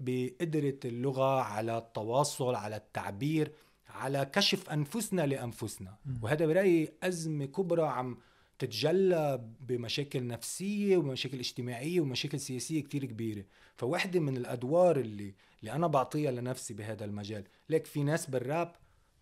بقدرة 0.00 0.78
اللغة 0.84 1.40
على 1.40 1.78
التواصل 1.78 2.54
على 2.54 2.76
التعبير 2.76 3.52
على 3.88 4.24
كشف 4.24 4.70
أنفسنا 4.70 5.26
لأنفسنا 5.26 5.96
م. 6.06 6.14
وهذا 6.22 6.46
برأيي 6.46 6.92
أزمة 7.02 7.44
كبرى 7.44 7.82
عم 7.82 8.18
تتجلى 8.62 9.44
بمشاكل 9.60 10.26
نفسية 10.26 10.96
ومشاكل 10.96 11.38
اجتماعية 11.38 12.00
ومشاكل 12.00 12.40
سياسية 12.40 12.82
كتير 12.82 13.04
كبيرة. 13.04 13.44
فواحدة 13.76 14.20
من 14.20 14.36
الأدوار 14.36 14.96
اللي 14.96 15.34
اللي 15.60 15.72
أنا 15.72 15.86
بعطيها 15.86 16.30
لنفسي 16.30 16.74
بهذا 16.74 17.04
المجال 17.04 17.44
ليك 17.68 17.86
في 17.86 18.02
ناس 18.02 18.30
بالراب 18.30 18.72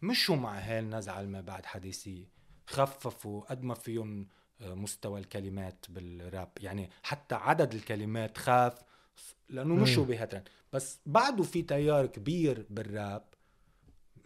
مشوا 0.02 0.36
مع 0.36 0.58
هاي 0.58 0.78
النزعة 0.78 1.22
ما 1.22 1.40
بعد 1.40 1.66
حديثية 1.66 2.24
خففوا 2.66 3.40
قد 3.40 3.62
ما 3.62 3.74
فيهم 3.74 4.26
آه، 4.60 4.74
مستوى 4.74 5.20
الكلمات 5.20 5.86
بالراب. 5.88 6.50
يعني 6.60 6.90
حتى 7.02 7.34
عدد 7.34 7.74
الكلمات 7.74 8.38
خاف 8.38 8.74
لأنه 9.48 9.74
مشوا 9.74 10.04
بهالترند 10.04 10.48
بس 10.72 10.98
بعده 11.06 11.42
في 11.42 11.62
تيار 11.62 12.06
كبير 12.06 12.66
بالراب 12.70 13.24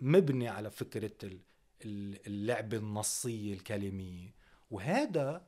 مبني 0.01 0.49
على 0.49 0.71
فكرة 0.71 1.31
اللعبة 2.27 2.77
النصية 2.77 3.55
الكلمية. 3.55 4.44
وهذا 4.71 5.43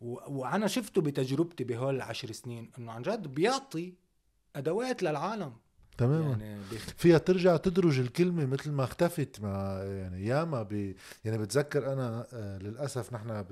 وأنا 0.00 0.66
شفته 0.66 1.00
بتجربتي 1.02 1.64
بهول 1.64 1.96
العشر 1.96 2.32
سنين 2.32 2.70
إنه 2.78 2.92
عن 2.92 3.02
جد 3.02 3.26
بيعطي 3.26 3.94
أدوات 4.56 5.02
للعالم. 5.02 5.52
تماما. 5.98 6.44
يعني 6.44 6.62
بيخ... 6.70 6.82
فيها 6.96 7.18
ترجع 7.18 7.56
تدرج 7.56 7.98
الكلمة 7.98 8.46
مثل 8.46 8.70
ما 8.70 8.84
اختفت 8.84 9.40
مع 9.40 9.82
يعني 9.82 10.26
ياما 10.26 10.62
ب... 10.62 10.94
يعني 11.24 11.38
بتذكر 11.38 11.92
أنا 11.92 12.26
آه 12.32 12.58
للأسف 12.58 13.12
نحن 13.12 13.44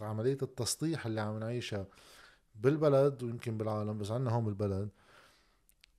بعمليه 0.00 0.38
التسطيح 0.42 1.06
اللي 1.06 1.20
عم 1.20 1.38
نعيشها 1.38 1.86
بالبلد 2.54 3.22
ويمكن 3.22 3.58
بالعالم 3.58 3.98
بس 3.98 4.10
عنا 4.10 4.30
هون 4.30 4.44
بالبلد 4.44 4.88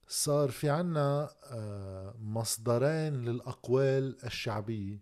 صار 0.07 0.51
في 0.51 0.69
عنا 0.69 1.29
آه 1.43 2.15
مصدرين 2.19 3.13
للأقوال 3.13 4.25
الشعبية 4.25 4.99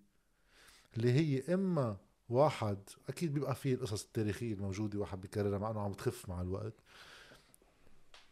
اللي 0.98 1.12
هي 1.12 1.54
إما 1.54 1.98
واحد 2.30 2.78
أكيد 3.10 3.34
بيبقى 3.34 3.56
فيه 3.56 3.74
القصص 3.74 4.04
التاريخية 4.04 4.54
الموجودة 4.54 5.00
واحد 5.00 5.22
بيكررها 5.22 5.58
مع 5.58 5.72
إنه 5.72 5.82
عم 5.82 5.94
تخف 5.94 6.30
مع 6.30 6.42
الوقت. 6.42 6.74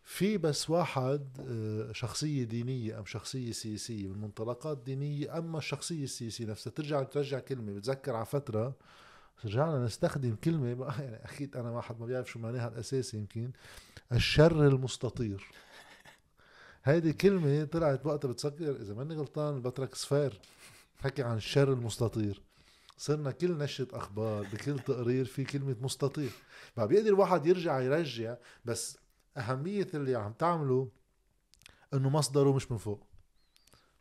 في 0.04 0.38
بس 0.38 0.70
واحد 0.70 1.28
آه، 1.50 1.91
شخصية 1.91 2.44
دينية 2.44 3.00
أم 3.00 3.06
شخصية 3.06 3.52
سياسية 3.52 4.08
من 4.08 4.22
منطلقات 4.22 4.78
دينية 4.78 5.38
أما 5.38 5.58
الشخصية 5.58 6.04
السياسية 6.04 6.46
نفسها 6.46 6.72
ترجع 6.72 7.04
ترجع 7.04 7.39
كلمة 7.39 7.74
بتذكر 7.74 8.16
على 8.16 8.26
فترة 8.26 8.76
رجعنا 9.46 9.86
نستخدم 9.86 10.36
كلمة 10.36 10.68
يعني 11.00 11.16
أكيد 11.16 11.58
أنا 11.58 11.72
واحد 11.72 12.00
ما 12.00 12.06
بيعرف 12.06 12.32
شو 12.32 12.39
معناها 12.39 12.68
الأساسي 12.68 13.18
يمكن 13.18 13.52
الشر 14.12 14.68
المستطير. 14.68 15.52
هيدي 16.84 17.14
كلمة 17.14 17.64
طلعت 17.64 18.06
وقتها 18.06 18.32
بتسكر 18.32 18.82
إذا 18.82 18.94
ماني 18.94 19.16
غلطان 19.16 19.62
بترك 19.62 19.96
صفير 19.96 20.39
حكي 21.00 21.24
عن 21.24 21.38
الشر 21.38 21.74
المستطير. 21.74 22.41
صرنا 22.98 23.32
كل 23.32 23.58
نشرة 23.58 23.98
أخبار 23.98 24.44
بكل 24.54 24.80
تقرير 24.80 25.26
في 25.26 25.44
كلمة 25.44 25.76
مستطير 25.82 26.32
ما 26.78 26.86
بيقدر 26.86 27.08
الواحد 27.08 27.46
يرجع 27.46 27.80
يرجع 27.80 28.36
بس 28.66 28.98
أهمية 29.38 29.88
اللي 29.94 30.16
عم 30.16 30.34
تعمله 30.34 30.89
إنه 31.94 32.10
مصدره 32.10 32.54
مش 32.54 32.72
من 32.72 32.78
فوق. 32.78 33.08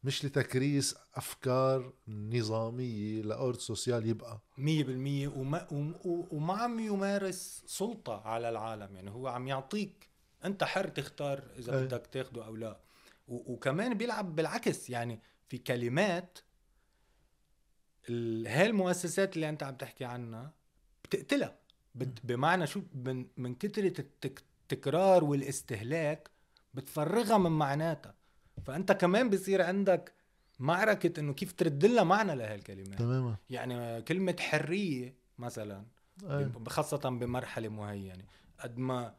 مش 0.05 0.25
لتكريس 0.25 0.97
أفكار 1.15 1.93
نظامية 2.09 3.23
لأورد 3.23 3.59
سوسيال 3.59 4.07
يبقى. 4.07 4.41
مية 4.59 4.85
بالمية 4.85 5.29
وما, 5.29 5.67
وما 6.31 6.55
عم 6.55 6.81
يمارس 6.81 7.63
سلطة 7.67 8.21
على 8.21 8.49
العالم. 8.49 8.97
يعني 8.97 9.11
هو 9.11 9.29
عم 9.29 9.49
يعطيك 9.49 10.09
أنت 10.45 10.65
حر 10.65 10.89
تختار 10.89 11.43
إذا 11.59 11.79
أي. 11.79 11.85
بدك 11.85 12.07
تاخده 12.07 12.47
أو 12.47 12.57
لا. 12.57 12.81
وكمان 13.29 13.95
بيلعب 13.95 14.37
بالعكس. 14.37 14.91
يعني 14.91 15.21
في 15.49 15.59
كلمات 15.59 16.39
هاي 18.47 18.67
المؤسسات 18.67 19.37
اللي 19.37 19.49
أنت 19.49 19.63
عم 19.63 19.75
تحكي 19.75 20.05
عنها 20.05 20.53
بتقتلها. 21.05 21.59
بمعنى 22.25 22.67
شو؟ 22.67 22.83
من, 22.95 23.27
من 23.37 23.55
كثره 23.55 24.05
التكرار 24.25 25.25
والاستهلاك 25.25 26.31
بتفرغها 26.75 27.39
من 27.39 27.51
معناتها. 27.51 28.15
فأنت 28.67 28.93
كمان 28.93 29.31
بصير 29.31 29.63
عندك 29.63 30.13
معركة 30.59 31.21
إنه 31.21 31.35
كيف 31.35 31.53
ترد 31.53 31.85
لها 31.85 32.05
معنى 32.05 32.35
لهالكلمات 32.35 32.99
تماما. 32.99 33.37
يعني 33.51 34.03
كلمة 34.03 34.37
حرية 34.39 35.15
مثلا 35.39 35.85
أي. 36.25 36.53
خاصة 36.69 36.99
بمرحلة 36.99 37.69
معينة. 37.69 38.25
قد 38.61 38.79
ما 38.79 39.15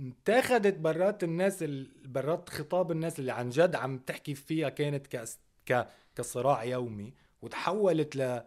اتاخذت 0.00 0.74
برات 0.74 1.24
الناس 1.24 1.64
برات 2.04 2.48
خطاب 2.48 2.92
الناس 2.92 3.18
اللي 3.18 3.32
عن 3.32 3.48
جد 3.48 3.74
عم 3.74 3.98
تحكي 3.98 4.34
فيها 4.34 4.68
كانت 4.68 5.32
ك 5.66 5.88
كصراع 6.16 6.64
يومي. 6.64 7.14
وتحولت 7.42 8.16
ل 8.16 8.42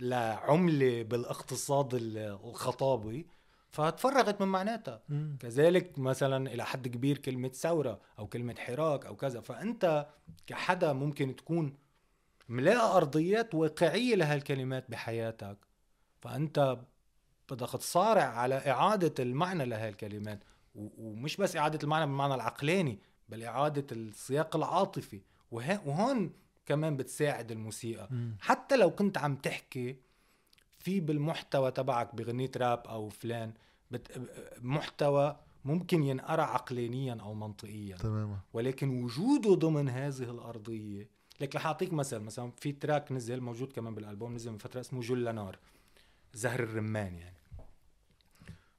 لعملة 0.00 1.02
بالاقتصاد 1.02 1.94
الخطابي 1.94 3.26
فتفرغت 3.70 4.40
من 4.42 4.48
معناتها. 4.48 5.02
مم. 5.08 5.36
كذلك 5.40 5.98
مثلا 5.98 6.52
إلى 6.52 6.64
حد 6.64 6.88
كبير 6.88 7.18
كلمة 7.18 7.48
ثورة 7.48 8.00
أو 8.18 8.26
كلمة 8.26 8.54
حراك 8.58 9.06
أو 9.06 9.16
كذا. 9.16 9.40
فأنت 9.40 10.06
كحدا 10.46 10.92
ممكن 10.92 11.36
تكون 11.36 11.74
ملاقي 12.48 12.96
أرضيات 12.96 13.54
واقعية 13.54 14.14
لهالكلمات 14.14 14.90
بحياتك. 14.90 15.56
فأنت 16.20 16.78
بدك 17.50 17.70
تصارع 17.70 18.22
على 18.22 18.54
إعادة 18.54 19.24
المعنى 19.24 19.64
لهالكلمات. 19.64 20.44
ومش 20.74 21.36
بس 21.36 21.56
إعادة 21.56 21.78
المعنى 21.82 22.06
بالمعنى 22.06 22.34
العقلاني 22.34 22.98
بل 23.28 23.42
إعادة 23.42 23.86
السياق 23.92 24.56
العاطفي. 24.56 25.20
وهون 25.50 26.32
كمان 26.70 26.96
بتساعد 26.96 27.52
الموسيقى. 27.52 28.08
م. 28.10 28.34
حتى 28.40 28.76
لو 28.76 28.90
كنت 28.90 29.18
عم 29.18 29.36
تحكي 29.36 29.96
في 30.78 31.00
بالمحتوى 31.00 31.70
تبعك 31.70 32.14
بغنية 32.14 32.50
راب 32.56 32.86
أو 32.86 33.08
فلان 33.08 33.52
بت... 33.90 34.20
محتوى 34.62 35.36
ممكن 35.64 36.02
ينقرا 36.02 36.42
عقلانيا 36.42 37.14
أو 37.20 37.34
منطقيا. 37.34 37.96
تماما. 37.96 38.38
ولكن 38.52 39.02
وجوده 39.02 39.54
ضمن 39.54 39.88
هذه 39.88 40.30
الأرضية 40.30 41.08
لك 41.40 41.56
رح 41.56 41.66
أعطيك 41.66 41.92
مثل 41.92 42.18
مثلا 42.18 42.50
في 42.60 42.72
track 42.72 43.12
نزل 43.12 43.40
موجود 43.40 43.72
كمان 43.72 43.94
بالألبوم 43.94 44.34
نزل 44.34 44.50
من 44.50 44.58
فترة 44.58 44.80
اسمه 44.80 45.00
جل 45.00 45.34
نار 45.34 45.58
زهر 46.34 46.60
الرمان 46.60 47.18
يعني. 47.18 47.36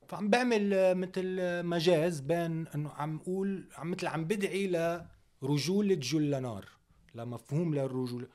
فعم 0.08 0.30
بعمل 0.30 0.96
مثل 0.96 1.40
مجاز 1.66 2.20
بين 2.20 2.68
إنه 2.68 2.90
عم 2.90 3.20
أقول 3.20 3.70
عم 3.78 3.92
مثل 3.92 4.08
عم 4.08 4.26
بدعي 4.26 4.68
لرجولة 5.42 5.96
جل 5.96 6.42
نار. 6.42 6.66
لمفهوم 7.16 7.76
للرجوله 7.76 8.28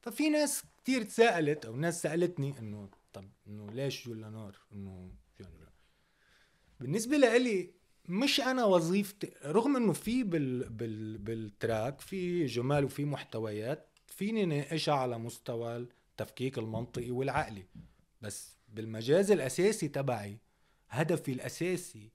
ففي 0.00 0.28
ناس 0.28 0.62
كتير 0.78 1.02
تساءلت 1.02 1.66
أو 1.66 1.76
ناس 1.76 2.02
سألتني 2.02 2.58
إنه 2.58 2.88
طب 3.12 3.28
إنه 3.46 3.66
ليش 3.72 4.06
جل 4.08 4.32
نار؟ 4.32 4.56
إنه 4.72 5.10
بالنسبة 6.80 7.16
لإلي 7.16 7.70
مش 8.08 8.40
أنا 8.40 8.64
وظيفتي 8.64 9.32
رغم 9.44 9.76
إنه 9.76 9.92
في 9.92 10.22
بال 10.22 10.70
بال 10.70 11.18
بال 11.18 11.41
track 11.41 12.00
في 12.00 12.46
جمال 12.46 12.84
وفي 12.84 13.04
محتويات 13.04 13.88
فيني 14.06 14.44
ناقشها 14.44 14.94
على 14.94 15.18
مستوى 15.18 15.76
التفكيك 15.76 16.58
المنطقي 16.58 17.10
والعقلي. 17.10 17.66
بس 18.20 18.56
بالمجاز 18.68 19.30
الأساسي 19.30 19.88
تبعي 19.88 20.38
هدفي 20.88 21.32
الأساسي 21.32 22.12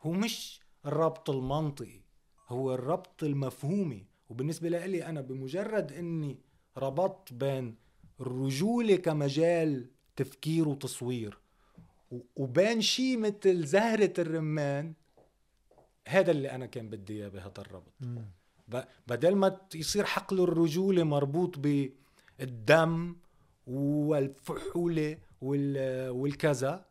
هو 0.00 0.12
مش 0.12 0.60
الربط 0.86 1.30
المنطقي 1.30 2.00
هو 2.48 2.74
الربط 2.74 3.22
المفهومي. 3.22 4.06
وبالنسبة 4.30 4.68
لي 4.68 5.06
أنا 5.06 5.20
بمجرد 5.20 5.92
أني 5.92 6.38
ربطت 6.76 7.32
بين 7.32 7.74
الرجولة 8.20 8.96
كمجال 8.96 9.86
تفكير 10.16 10.68
وتصوير 10.68 11.38
وبين 12.36 12.80
شيء 12.80 13.18
مثل 13.18 13.66
زهرة 13.66 14.12
الرمان 14.18 14.94
هذا 16.08 16.30
اللي 16.30 16.50
أنا 16.50 16.66
كان 16.66 16.90
بدي 16.90 17.12
إياه 17.12 17.28
بهذا 17.28 17.52
الربط. 17.58 17.92
بدل 19.06 19.34
ما 19.36 19.60
يصير 19.74 20.04
حقل 20.04 20.40
الرجولة 20.40 21.04
مربوط 21.04 21.58
بالدم 21.58 23.16
والفحولة 23.66 25.18
والكذا 26.10 26.89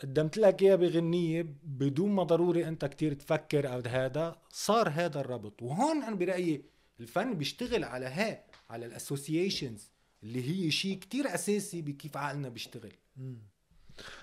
قدمت 0.00 0.38
لك 0.38 0.62
إياه 0.62 0.76
بغنية 0.76 1.54
بدون 1.64 2.10
ما 2.10 2.22
ضروري 2.22 2.68
أنت 2.68 2.84
كتير 2.84 3.14
تفكر 3.14 3.72
أو 3.72 3.82
هذا 3.86 4.36
صار 4.50 4.88
هذا 4.88 5.20
الربط. 5.20 5.62
وهون 5.62 6.02
أنا 6.02 6.16
برأيي 6.16 6.64
الفن 7.00 7.34
بيشتغل 7.34 7.84
على 7.84 8.06
ها 8.06 8.44
على 8.70 8.86
الاسوسيشنز 8.86 9.90
اللي 10.22 10.50
هي 10.50 10.70
شيء 10.70 10.98
كتير 10.98 11.34
أساسي 11.34 11.82
بكيف 11.82 12.16
عقلنا 12.16 12.48
بيشتغل. 12.48 12.92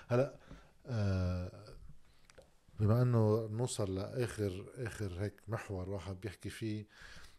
هلا 0.08 0.38
آه 0.86 1.64
بما 2.80 3.02
إنه 3.02 3.46
نوصل 3.46 3.94
لآخر 3.94 4.66
آخر 4.76 5.20
هيك 5.20 5.34
محور 5.48 5.90
واحد 5.90 6.20
بيحكي 6.20 6.50
فيه 6.50 6.86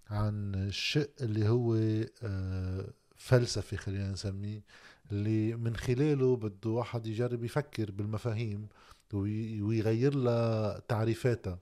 عن 0.10 0.56
الشق 0.56 1.10
اللي 1.22 1.50
هو 1.50 1.76
آه 2.24 2.94
فلسفي 3.16 3.78
خلينا 3.78 4.12
نسميه. 4.12 4.64
اللي 5.12 5.56
من 5.56 5.76
خلاله 5.76 6.36
بده 6.36 6.70
واحد 6.70 7.06
يجرب 7.08 7.44
يفكر 7.44 7.92
بالمفاهيم 7.92 8.68
ويغير 9.14 10.16
لها 10.16 10.80
تعريفاتها. 10.80 11.60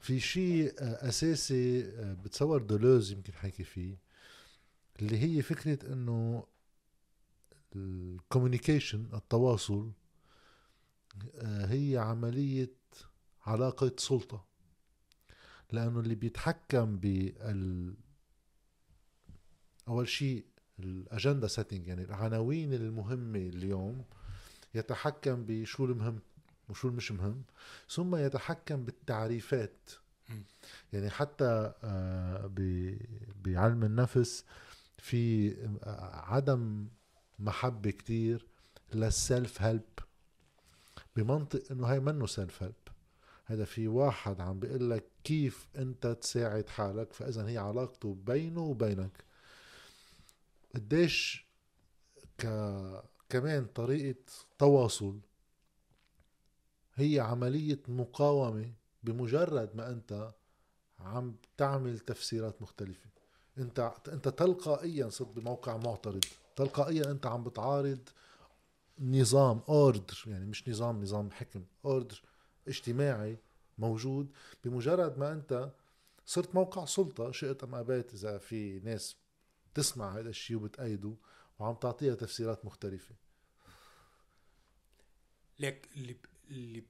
في 0.00 0.20
شيء 0.20 0.74
أساسي 0.78 1.82
بتصور 2.14 2.62
دولوز 2.62 3.12
يمكن 3.12 3.32
حكي 3.32 3.64
فيه 3.64 3.98
اللي 5.02 5.18
هي 5.18 5.42
فكرة 5.42 5.92
إنه 5.92 6.46
الكوميونيكيشن 7.76 9.08
التواصل 9.14 9.92
هي 11.44 11.96
عملية 11.98 12.72
علاقة 13.42 13.92
سلطة. 13.98 14.44
لأنه 15.72 16.00
اللي 16.00 16.14
بيتحكم 16.14 16.96
بال 16.96 17.94
أول 19.88 20.08
شيء 20.08 20.44
الاجندا 20.78 21.46
سيتنج 21.46 21.86
يعني 21.86 22.02
العناوين 22.02 22.74
المهمة 22.74 23.38
اليوم 23.38 24.04
يتحكم 24.74 25.44
بشو 25.46 25.84
المهم 25.84 26.18
وشو 26.68 26.88
المش 26.88 27.12
مهم 27.12 27.42
ثم 27.88 28.16
يتحكم 28.16 28.84
بالتعريفات. 28.84 29.90
يعني 30.92 31.10
حتى 31.10 31.72
آه، 31.84 32.50
بعلم 33.44 33.84
النفس 33.84 34.44
في 34.98 35.52
آه، 35.84 36.22
عدم 36.26 36.86
محبة 37.38 37.90
كتير 37.90 38.46
لل 38.94 39.62
self-help 39.62 39.82
بمنطق 41.16 41.62
إنه 41.70 41.86
هاي 41.86 42.00
منه 42.00 42.26
self-help 42.26 42.74
هذا 43.46 43.64
في 43.64 43.88
واحد 43.88 44.40
عم 44.40 44.60
بيقول 44.60 44.90
لك 44.90 45.04
كيف 45.24 45.68
أنت 45.76 46.06
تساعد 46.06 46.68
حالك 46.68 47.12
فإذا 47.12 47.46
هي 47.46 47.58
علاقته 47.58 48.16
بينه 48.26 48.60
وبينك. 48.60 49.24
قديش 50.74 51.46
ك 52.38 52.46
كمان 53.28 53.66
طريقة 53.66 54.20
تواصل 54.58 55.18
هي 56.94 57.20
عملية 57.20 57.82
مقاومة 57.88 58.72
بمجرد 59.02 59.76
ما 59.76 59.90
أنت 59.90 60.32
عم 61.00 61.36
تعمل 61.56 61.98
تفسيرات 61.98 62.62
مختلفة. 62.62 63.10
أنت 63.58 63.92
أنت 64.08 64.28
تلقائيا 64.28 65.08
صرت 65.08 65.28
بموقع 65.28 65.76
معترض 65.76 66.24
تلقائيا 66.56 67.10
أنت 67.10 67.26
عم 67.26 67.44
بتعارض 67.44 68.08
نظام 68.98 69.60
order 69.68 70.24
يعني 70.26 70.46
مش 70.46 70.68
نظام 70.68 71.02
نظام 71.02 71.30
حكم 71.30 71.64
order 71.84 72.22
اجتماعي 72.68 73.38
موجود. 73.78 74.28
بمجرد 74.64 75.18
ما 75.18 75.32
أنت 75.32 75.70
صرت 76.26 76.54
موقع 76.54 76.84
سلطة 76.84 77.32
شئت 77.32 77.64
أم 77.64 77.74
أبيت 77.74 78.14
إذا 78.14 78.38
في 78.38 78.80
ناس 78.80 79.16
تسمع 79.74 80.18
هذا 80.18 80.28
الشيء 80.28 80.56
وبتأيده 80.56 81.14
وعم 81.58 81.74
تعطيها 81.74 82.14
تفسيرات 82.14 82.64
مختلفة. 82.64 83.14
لك 85.58 85.88
اللي 85.96 86.16
اللي 86.50 86.84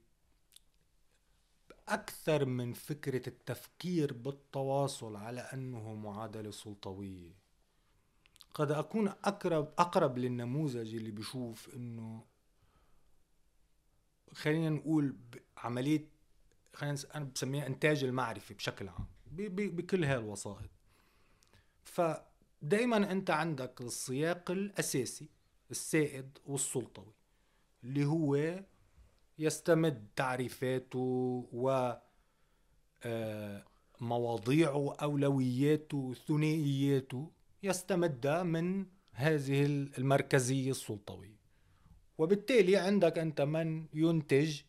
أكثر 1.87 2.45
من 2.45 2.73
فكرة 2.73 3.29
التفكير 3.29 4.13
بالتواصل 4.13 5.15
على 5.15 5.41
أنه 5.41 5.93
معادلة 5.93 6.51
سلطوية. 6.51 7.31
قد 8.53 8.71
أكون 8.71 9.07
أقرب 9.07 9.73
أقرب 9.77 10.17
للنموذج 10.17 10.95
اللي 10.95 11.11
بشوف 11.11 11.75
أنه 11.75 12.25
خلينا 14.33 14.69
نقول 14.69 15.15
عملية 15.57 16.07
خلينا 16.73 16.97
أنا 17.15 17.25
بسميها 17.25 17.67
إنتاج 17.67 18.03
المعرفة 18.03 18.55
بشكل 18.55 18.87
عام 18.87 19.07
بكل 19.31 20.03
هاي 20.03 20.17
الوسائط. 20.17 20.69
فدائما 22.65 23.11
أنت 23.11 23.29
عندك 23.29 23.81
السياق 23.81 24.51
الأساسي 24.51 25.29
السائد 25.71 26.37
والسلطوي 26.45 27.13
اللي 27.83 28.05
هو 28.05 28.59
يستمد 29.39 30.07
تعريفاته 30.15 30.99
و 31.53 31.93
آه، 33.03 33.63
مواضيعه 34.01 34.95
أولوياته 34.95 36.13
ثنائياته 36.27 37.31
يستمد 37.63 38.27
من 38.27 38.85
هذه 39.11 39.65
المركزية 39.97 40.71
السلطوية. 40.71 41.39
وبالتالي 42.17 42.77
عندك 42.77 43.17
أنت 43.17 43.41
من 43.41 43.85
ينتج 43.93 44.61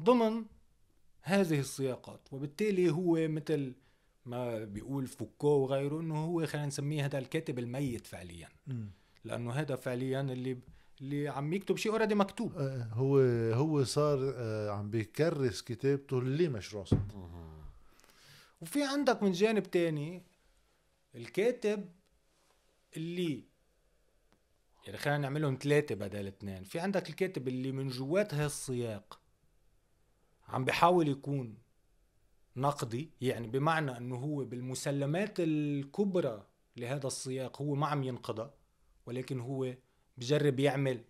ضمن 0.00 0.44
هذه 1.20 1.60
السياقات. 1.60 2.20
وبالتالي 2.32 2.90
هو 2.90 3.28
مثل 3.28 3.74
ما 4.26 4.64
بيقول 4.64 5.06
فوكو 5.06 5.48
وغيره 5.48 6.00
إنه 6.00 6.24
هو 6.24 6.46
خلينا 6.46 6.66
نسميه 6.66 7.04
هذا 7.04 7.18
الكاتب 7.18 7.58
الميت 7.58 8.06
فعليا. 8.06 8.48
لأنه 9.24 9.52
هذا 9.52 9.76
فعليا 9.76 10.20
اللي 10.20 10.58
اللي 11.00 11.28
عم 11.28 11.52
يكتب 11.52 11.76
شيء 11.76 11.92
already 11.92 12.14
مكتوب. 12.14 12.52
آه، 12.56 12.88
هو 12.92 13.18
هو 13.54 13.84
صار 13.84 14.32
آه، 14.36 14.70
عم 14.70 14.90
بيكرس 14.90 15.62
كتابته 15.62 16.18
اللي 16.18 16.48
مش 16.48 16.74
راصد. 16.74 17.12
وفي 18.60 18.82
عندك 18.82 19.22
من 19.22 19.32
جانب 19.32 19.62
تاني 19.62 20.22
الكاتب 21.14 21.88
اللي 22.96 23.44
يعني 24.86 24.98
خلينا 24.98 25.18
نعملهم 25.18 25.58
ثلاثة 25.62 25.94
بدل 25.94 26.26
اثنين. 26.26 26.64
في 26.64 26.80
عندك 26.80 27.08
الكاتب 27.08 27.48
اللي 27.48 27.72
من 27.72 27.88
جوات 27.88 28.34
هالسياق 28.34 29.20
عم 30.48 30.64
بحاول 30.64 31.08
يكون 31.08 31.54
نقدي 32.56 33.10
يعني 33.20 33.48
بمعنى 33.48 33.96
أنه 33.96 34.16
هو 34.16 34.44
بالمسلمات 34.44 35.40
الكبرى 35.40 36.46
لهذا 36.76 37.06
السياق 37.06 37.62
هو 37.62 37.74
ما 37.74 37.86
عم 37.86 38.02
ينقضى 38.02 38.50
ولكن 39.06 39.40
هو 39.40 39.74
بجرب 40.16 40.60
يعمل 40.60 41.04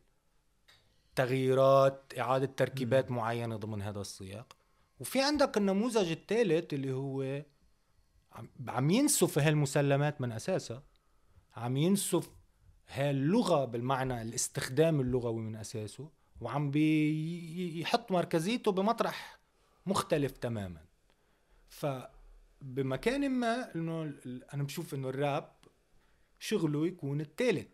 تغييرات 1.15 2.15
إعادة 2.19 2.47
تركيبات 2.47 3.11
م. 3.11 3.15
معينة 3.15 3.57
ضمن 3.57 3.83
هذا 3.83 4.01
السياق. 4.01 4.57
وفي 5.01 5.23
عندك 5.23 5.57
النموذج 5.57 6.11
الثالث 6.11 6.75
اللي 6.75 6.93
هو 6.93 7.43
عم 8.69 8.91
ينسف 8.91 9.39
هالمسلمات 9.39 10.21
من 10.21 10.33
أساسها. 10.33 10.83
عم 11.57 11.77
ينسف 11.77 12.31
هاللغة 12.89 13.65
بالمعنى 13.65 14.23
الاستخدام 14.23 15.01
اللغوي 15.01 15.43
من 15.43 15.57
أساسه 15.57 16.11
وعم 16.41 16.71
بيحط 16.71 18.13
مركزيته 18.13 18.73
بمطرح 18.73 19.39
مختلف 19.87 20.33
تماما. 20.33 20.92
فبمكان 21.73 23.31
ما 23.31 23.75
إنه 23.75 24.15
أنا 24.55 24.63
بشوف 24.63 24.95
إنه 24.95 25.09
الراب 25.09 25.53
شغله 26.39 26.87
يكون 26.87 27.21
الثالث 27.21 27.73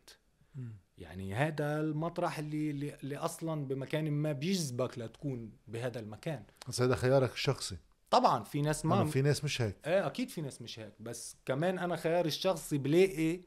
يعني 0.99 1.35
هذا 1.35 1.81
المطرح 1.81 2.39
اللي, 2.39 2.95
اللي 2.95 3.17
أصلا 3.17 3.67
بمكان 3.67 4.11
ما 4.11 4.33
بيجذبك 4.33 4.99
لتكون 4.99 5.53
بهذا 5.67 6.01
المكان. 6.01 6.45
بس 6.69 6.83
هذا 6.83 6.95
خيارك 6.95 7.33
الشخصي. 7.33 7.77
طبعا 8.11 8.45
في 8.45 8.63
ناس 8.63 8.85
ما 8.85 9.05
في 9.05 9.23
ناس 9.23 9.45
مش 9.45 9.63
هيك. 9.63 9.77
إيه 9.87 10.07
أكيد 10.07 10.31
في 10.31 10.41
ناس 10.41 10.63
مش 10.63 10.79
هيك. 10.79 10.93
بس 11.01 11.37
كمان 11.45 11.79
أنا 11.79 11.97
خياري 11.97 12.29
الشخصي 12.29 12.79
بلاقي 12.79 13.41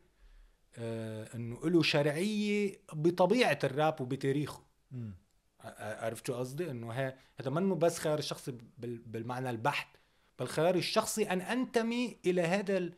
آه 0.78 1.36
إنه 1.36 1.70
له 1.70 1.84
شرعية 1.84 2.82
بطبيعة 2.94 3.60
الراب 3.64 4.02
وبتاريخه. 4.02 4.64
عرفت 5.80 6.28
شو 6.28 6.34
قصدي؟ 6.34 6.72
إنه 6.72 6.92
هذا 6.92 7.50
منه 7.50 7.76
بس 7.76 8.00
خيار 8.00 8.20
الشخصي 8.20 8.58
بالمعنى 8.78 9.50
البحت. 9.50 10.01
بل 10.42 10.48
خياري 10.48 10.80
الشخصي 10.80 11.24
أن 11.24 11.42
أنتمي 11.42 12.18
إلى 12.26 12.42
هذا 12.42 12.90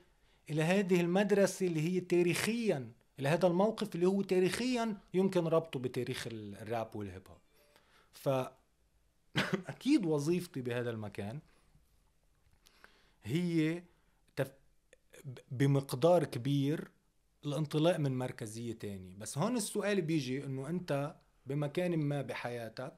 إلى 0.49 0.63
هذه 0.63 1.01
المدرسة 1.01 1.67
اللي 1.67 1.81
هي 1.81 1.99
تاريخيا 1.99 2.91
إلى 3.19 3.29
هذا 3.29 3.47
الموقف 3.47 3.95
اللي 3.95 4.05
هو 4.05 4.21
تاريخيا 4.21 4.97
يمكن 5.13 5.47
ربطه 5.47 5.79
بتاريخ 5.79 6.27
الراب 6.31 6.95
والهيب 6.95 7.27
هوب 7.27 7.37
ف 8.13 8.29
أكيد 9.73 10.05
وظيفتي 10.05 10.61
بهذا 10.61 10.89
المكان 10.89 11.39
هي 13.23 13.83
تف... 14.35 14.51
بمقدار 15.51 16.23
كبير 16.23 16.91
الانطلاق 17.45 17.97
من 17.97 18.17
مركزية 18.17 18.73
تاني. 18.73 19.15
بس 19.15 19.37
هون 19.37 19.57
السؤال 19.57 20.01
بيجي 20.01 20.45
إنه 20.45 20.69
أنت 20.69 21.15
بمكان 21.45 21.97
ما 21.97 22.21
بحياتك 22.21 22.93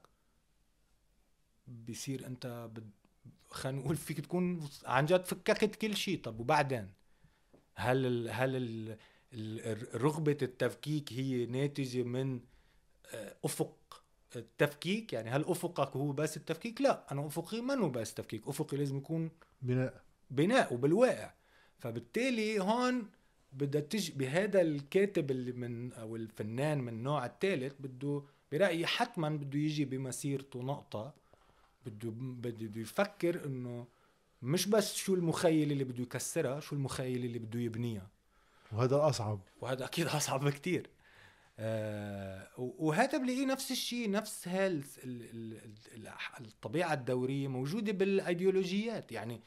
بصير 1.68 2.28
أنت 2.28 2.70
بد... 2.74 3.05
خلينا 3.56 3.80
نقول 3.80 3.96
فيك 3.96 4.20
تكون 4.20 4.70
عن 4.86 5.06
جد 5.06 5.26
فككت 5.26 5.76
كل 5.76 5.96
شيء 5.96 6.22
طب 6.22 6.40
وبعدين؟ 6.40 6.90
هل 7.76 8.06
ال... 8.06 8.30
هل 8.30 8.56
ال... 8.56 8.98
رغبة 10.02 10.38
التفكيك 10.42 11.14
هي 11.14 11.46
ناتجة 11.46 12.04
من 12.04 12.40
آه، 13.14 13.36
أفق 13.46 14.04
التفكيك؟ 14.36 15.14
يعني 15.14 15.30
هل 15.30 15.46
أفقك 15.46 15.96
هو 15.96 16.12
بس 16.12 16.38
التفكيك؟ 16.38 16.82
لا 16.82 17.12
أنا 17.12 17.28
أفقي 17.28 17.62
منه 17.62 17.90
بس 17.90 18.14
تفكيك 18.14 18.48
أفقي 18.48 18.78
لازم 18.78 18.98
يكون 18.98 19.32
بناء. 19.62 20.04
بناء 20.32 20.74
وبالواقع. 20.74 21.34
فبالتالي 21.80 22.60
هون 22.60 23.10
بدها 23.54 23.82
تجي 23.82 24.12
بهذا 24.12 24.62
الكاتب 24.62 25.32
اللي 25.32 25.52
من 25.52 25.94
أو 25.94 26.16
الفنان 26.16 26.82
من 26.82 26.94
النوع 26.94 27.26
الثالث 27.26 27.74
بده 27.80 28.24
برأيي 28.52 28.88
حتما 28.88 29.30
بده 29.30 29.60
يجي 29.60 29.86
بمسيرته 29.86 30.64
نقطة 30.64 31.14
بده 31.86 32.10
بده 32.18 32.82
يفكر 32.82 33.46
إنه 33.46 33.88
مش 34.42 34.68
بس 34.68 34.96
شو 34.96 35.14
المخيل 35.14 35.72
اللي 35.72 35.84
بده 35.84 36.04
يكسرها 36.04 36.60
شو 36.60 36.76
المخيل 36.76 37.26
اللي 37.26 37.40
بده 37.40 37.60
يبنيها. 37.60 38.10
وهذا 38.72 39.10
أصعب. 39.10 39.40
وهذا 39.62 39.86
أكيد 39.86 40.08
أصعب 40.08 40.46
بكثير 40.46 40.90
آه 41.60 42.48
وهذا 42.58 43.18
بلاقيه 43.18 43.46
نفس 43.46 43.72
الشيء 43.72 44.12
نفس 44.12 44.48
هال 44.48 44.84
الطبيعة 46.42 46.94
الدورية 46.94 47.48
موجودة 47.48 47.92
بالأيديولوجيات. 47.92 49.12
يعني 49.12 49.42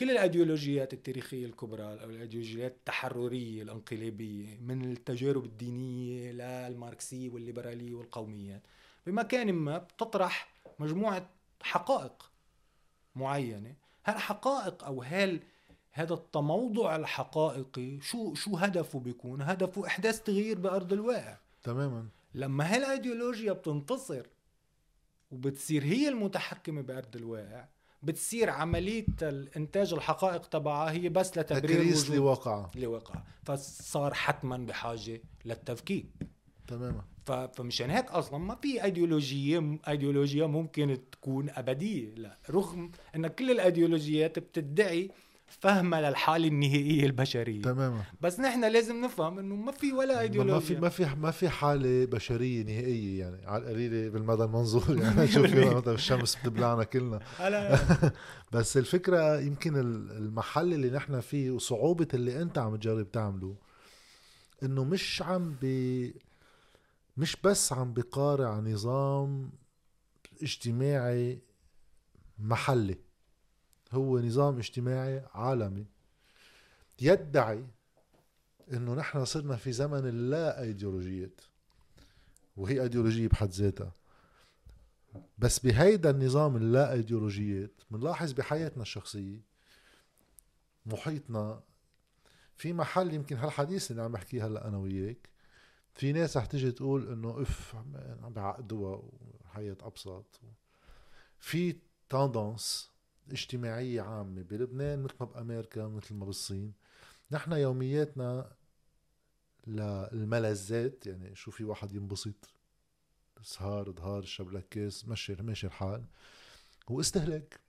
كل 0.00 0.10
الأيديولوجيات 0.10 0.92
التاريخية 0.92 1.46
الكبرى 1.46 1.82
أو 1.82 2.10
الأيديولوجيات 2.10 2.72
التحررية 2.72 3.62
الانقلابية 3.62 4.58
من 4.60 4.84
التجارب 4.84 5.44
الدينية 5.44 6.32
للماركسيه 6.32 7.30
والليبرالية 7.30 7.94
والقوميات 7.94 8.62
بمكان 9.06 9.52
ما 9.52 9.78
بتطرح 9.78 10.48
مجموعة 10.78 11.30
حقائق 11.62 12.30
معينة. 13.14 13.74
هالحقائق 14.06 14.84
أو 14.84 15.02
هال 15.02 15.40
هذا 15.92 16.14
التموضع 16.14 16.96
الحقائقي 16.96 18.00
شو 18.00 18.34
شو 18.34 18.56
هدفه 18.56 18.98
بيكون؟ 18.98 19.42
هدفه 19.42 19.86
إحداث 19.86 20.22
تغيير 20.22 20.58
بأرض 20.58 20.92
الواقع. 20.92 21.36
تماما. 21.62 22.08
لما 22.34 22.74
هالأيديولوجيا 22.74 23.52
بتنتصر 23.52 24.26
وبتصير 25.30 25.84
هي 25.84 26.08
المتحكمة 26.08 26.80
بأرض 26.80 27.16
الواقع 27.16 27.68
بتصير 28.02 28.50
عملية 28.50 29.06
الإنتاج 29.22 29.92
الحقائق 29.92 30.46
تبعها 30.46 30.90
هي 30.90 31.08
بس 31.08 31.38
لتبرير 31.38 31.78
تكريس 31.78 32.10
لواقعها. 32.10 32.70
لواقع 32.74 33.22
فصار 33.44 34.14
حتما 34.14 34.56
بحاجة 34.56 35.20
للتفكيك. 35.44 36.06
تماما. 36.66 37.04
فمشان 37.54 37.90
هيك 37.90 38.10
أصلا. 38.10 38.38
ما 38.38 38.54
في 38.54 38.84
أيديولوجية 38.84 39.78
ايديولوجيا 39.88 40.46
ممكن 40.46 40.98
تكون 41.12 41.50
أبدية. 41.50 42.14
لا. 42.14 42.36
رغم 42.50 42.90
أن 43.16 43.26
كل 43.26 43.50
الأيديولوجيات 43.50 44.38
بتدعي 44.38 45.10
فهمها 45.48 46.00
للحالة 46.10 46.48
النهائية 46.48 47.06
البشرية. 47.06 47.62
تماما. 47.62 48.02
بس 48.20 48.40
نحن 48.40 48.64
لازم 48.64 49.00
نفهم 49.04 49.38
إنه 49.38 49.54
ما 49.56 49.72
في 49.72 49.92
ولا 49.92 50.20
ايديولوجيا 50.20 50.54
ما 50.80 50.88
في 50.88 51.04
ما 51.04 51.08
في 51.08 51.20
ما 51.20 51.30
في 51.30 51.48
حالة 51.48 52.04
بشرية 52.06 52.62
نهائية 52.64 53.20
يعني. 53.20 53.46
على 53.46 53.62
القليله 53.62 54.08
بالمدى 54.10 54.42
المنظور 54.44 54.96
يعني. 55.02 55.22
مثلا 55.22 55.92
الشمس 55.94 56.36
بتبلعنا 56.36 56.84
كلنا. 56.84 57.20
بس 58.52 58.76
الفكرة 58.76 59.40
يمكن 59.40 59.76
المحل 59.76 60.72
اللي 60.74 60.90
نحن 60.90 61.20
فيه 61.20 61.50
وصعوبة 61.50 62.08
اللي 62.14 62.42
أنت 62.42 62.58
عم 62.58 62.76
تجرب 62.76 63.12
تعمله 63.12 63.54
إنه 64.62 64.84
مش 64.84 65.22
عم 65.22 65.54
بي 65.60 66.14
مش 67.16 67.36
بس 67.44 67.72
عم 67.72 67.92
بقارع 67.92 68.58
نظام 68.60 69.52
اجتماعي 70.42 71.40
محلي 72.38 72.98
هو 73.92 74.20
نظام 74.20 74.58
اجتماعي 74.58 75.26
عالمي. 75.34 75.86
يدعي 77.00 77.66
إنه 78.72 78.94
نحن 78.94 79.24
صرنا 79.24 79.56
في 79.56 79.72
زمن 79.72 79.98
اللا 80.08 80.62
ايديولوجيات 80.62 81.40
وهي 82.56 82.82
ايديولوجية 82.82 83.28
بحد 83.28 83.50
ذاتها. 83.50 83.92
بس 85.38 85.58
بهيدا 85.58 86.10
النظام 86.10 86.56
اللا 86.56 86.92
ايديولوجيات 86.92 87.70
بنلاحظ 87.90 88.32
بحياتنا 88.32 88.82
الشخصية 88.82 89.40
محيطنا 90.86 91.60
في 92.56 92.72
محل 92.72 93.14
يمكن 93.14 93.36
هالحديث 93.36 93.90
اللي 93.90 94.02
عم 94.02 94.12
بحكيه 94.12 94.46
هلا 94.46 94.68
أنا 94.68 94.76
وياك. 94.78 95.28
في 95.96 96.12
ناس 96.12 96.36
رح 96.36 96.46
تيجي 96.46 96.72
تقول 96.72 97.12
إنه 97.12 97.42
إف 97.42 97.74
عم 97.74 98.32
بعقدوها 98.32 99.02
وحياة 99.44 99.76
أبسط. 99.80 100.40
في 101.38 101.76
تندنس 102.08 102.90
اجتماعية 103.32 104.02
عامة 104.02 104.42
بلبنان 104.42 105.02
مثل 105.02 105.14
ما 105.20 105.26
بأمريكا 105.26 105.86
مثل 105.88 106.14
ما 106.14 106.24
بالصين. 106.24 106.72
نحن 107.30 107.52
يومياتنا 107.52 108.56
للملذات 109.66 111.06
يعني 111.06 111.34
شو 111.34 111.50
في 111.50 111.64
واحد 111.64 111.92
ينبسط 111.92 112.54
سهار 113.42 113.92
ظهار 113.92 114.22
شرب 114.22 114.52
لك 114.52 114.68
كاس 114.68 115.08
مشي 115.08 115.34
ماشي 115.34 115.66
الحال. 115.66 116.04
واستهلاك 116.88 117.60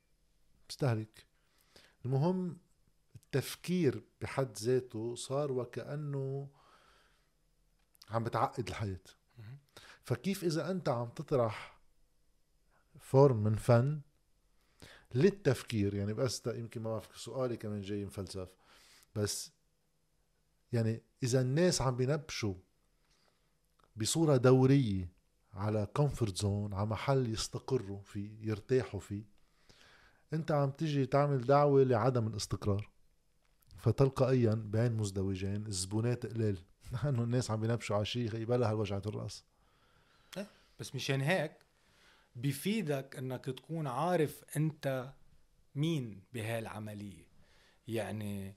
استهلك 0.69 1.25
المهم 2.05 2.57
التفكير 3.15 4.03
بحد 4.21 4.57
ذاته 4.57 5.15
صار 5.15 5.51
وكأنه 5.51 6.49
عم 8.09 8.23
بتعقد 8.23 8.67
الحياة. 8.67 8.99
فكيف 10.03 10.43
إذا 10.43 10.71
أنت 10.71 10.89
عم 10.89 11.09
تطرح 11.09 11.79
form 12.99 13.43
من 13.43 13.55
فن 13.55 14.01
للتفكير؟ 15.15 15.93
يعني 15.93 16.13
بس 16.13 16.47
يمكن 16.47 16.81
ما 16.81 16.91
بعرف 16.91 17.17
سؤالي 17.17 17.57
كمان 17.57 17.81
جاي 17.81 18.05
مفلسف. 18.05 18.49
بس 19.15 19.51
يعني 20.73 21.01
إذا 21.23 21.41
الناس 21.41 21.81
عم 21.81 21.95
بينبشوا 21.95 22.55
بصورة 23.95 24.37
دورية 24.37 25.11
على 25.53 25.87
comfort 25.93 26.37
zone 26.37 26.73
على 26.73 26.85
محل 26.85 27.33
يستقروا 27.33 28.01
فيه 28.01 28.49
يرتاحوا 28.49 28.99
فيه 28.99 29.23
أنت 30.33 30.51
عم 30.51 30.71
تجي 30.71 31.05
تعمل 31.05 31.41
دعوة 31.41 31.83
لعدم 31.83 32.27
الاستقرار. 32.27 32.89
فتلقائيا 33.77 34.53
بعين 34.53 34.93
مزدوجين 34.93 35.67
الزبونات 35.67 36.25
قليل. 36.25 36.63
لأنه 37.03 37.23
الناس 37.23 37.51
عم 37.51 37.61
بينبشوا 37.61 37.95
على 37.95 38.05
شيء 38.05 38.35
يبالها 38.35 38.73
وجعة 38.73 39.01
الرأس. 39.05 39.43
إيه، 40.37 40.47
بس 40.79 40.95
مشان 40.95 41.21
هيك 41.21 41.51
بفيدك 42.35 43.15
إنك 43.17 43.45
تكون 43.45 43.87
عارف 43.87 44.43
أنت 44.57 45.13
مين 45.75 46.23
بهالعملية. 46.33 47.27
يعني 47.87 48.55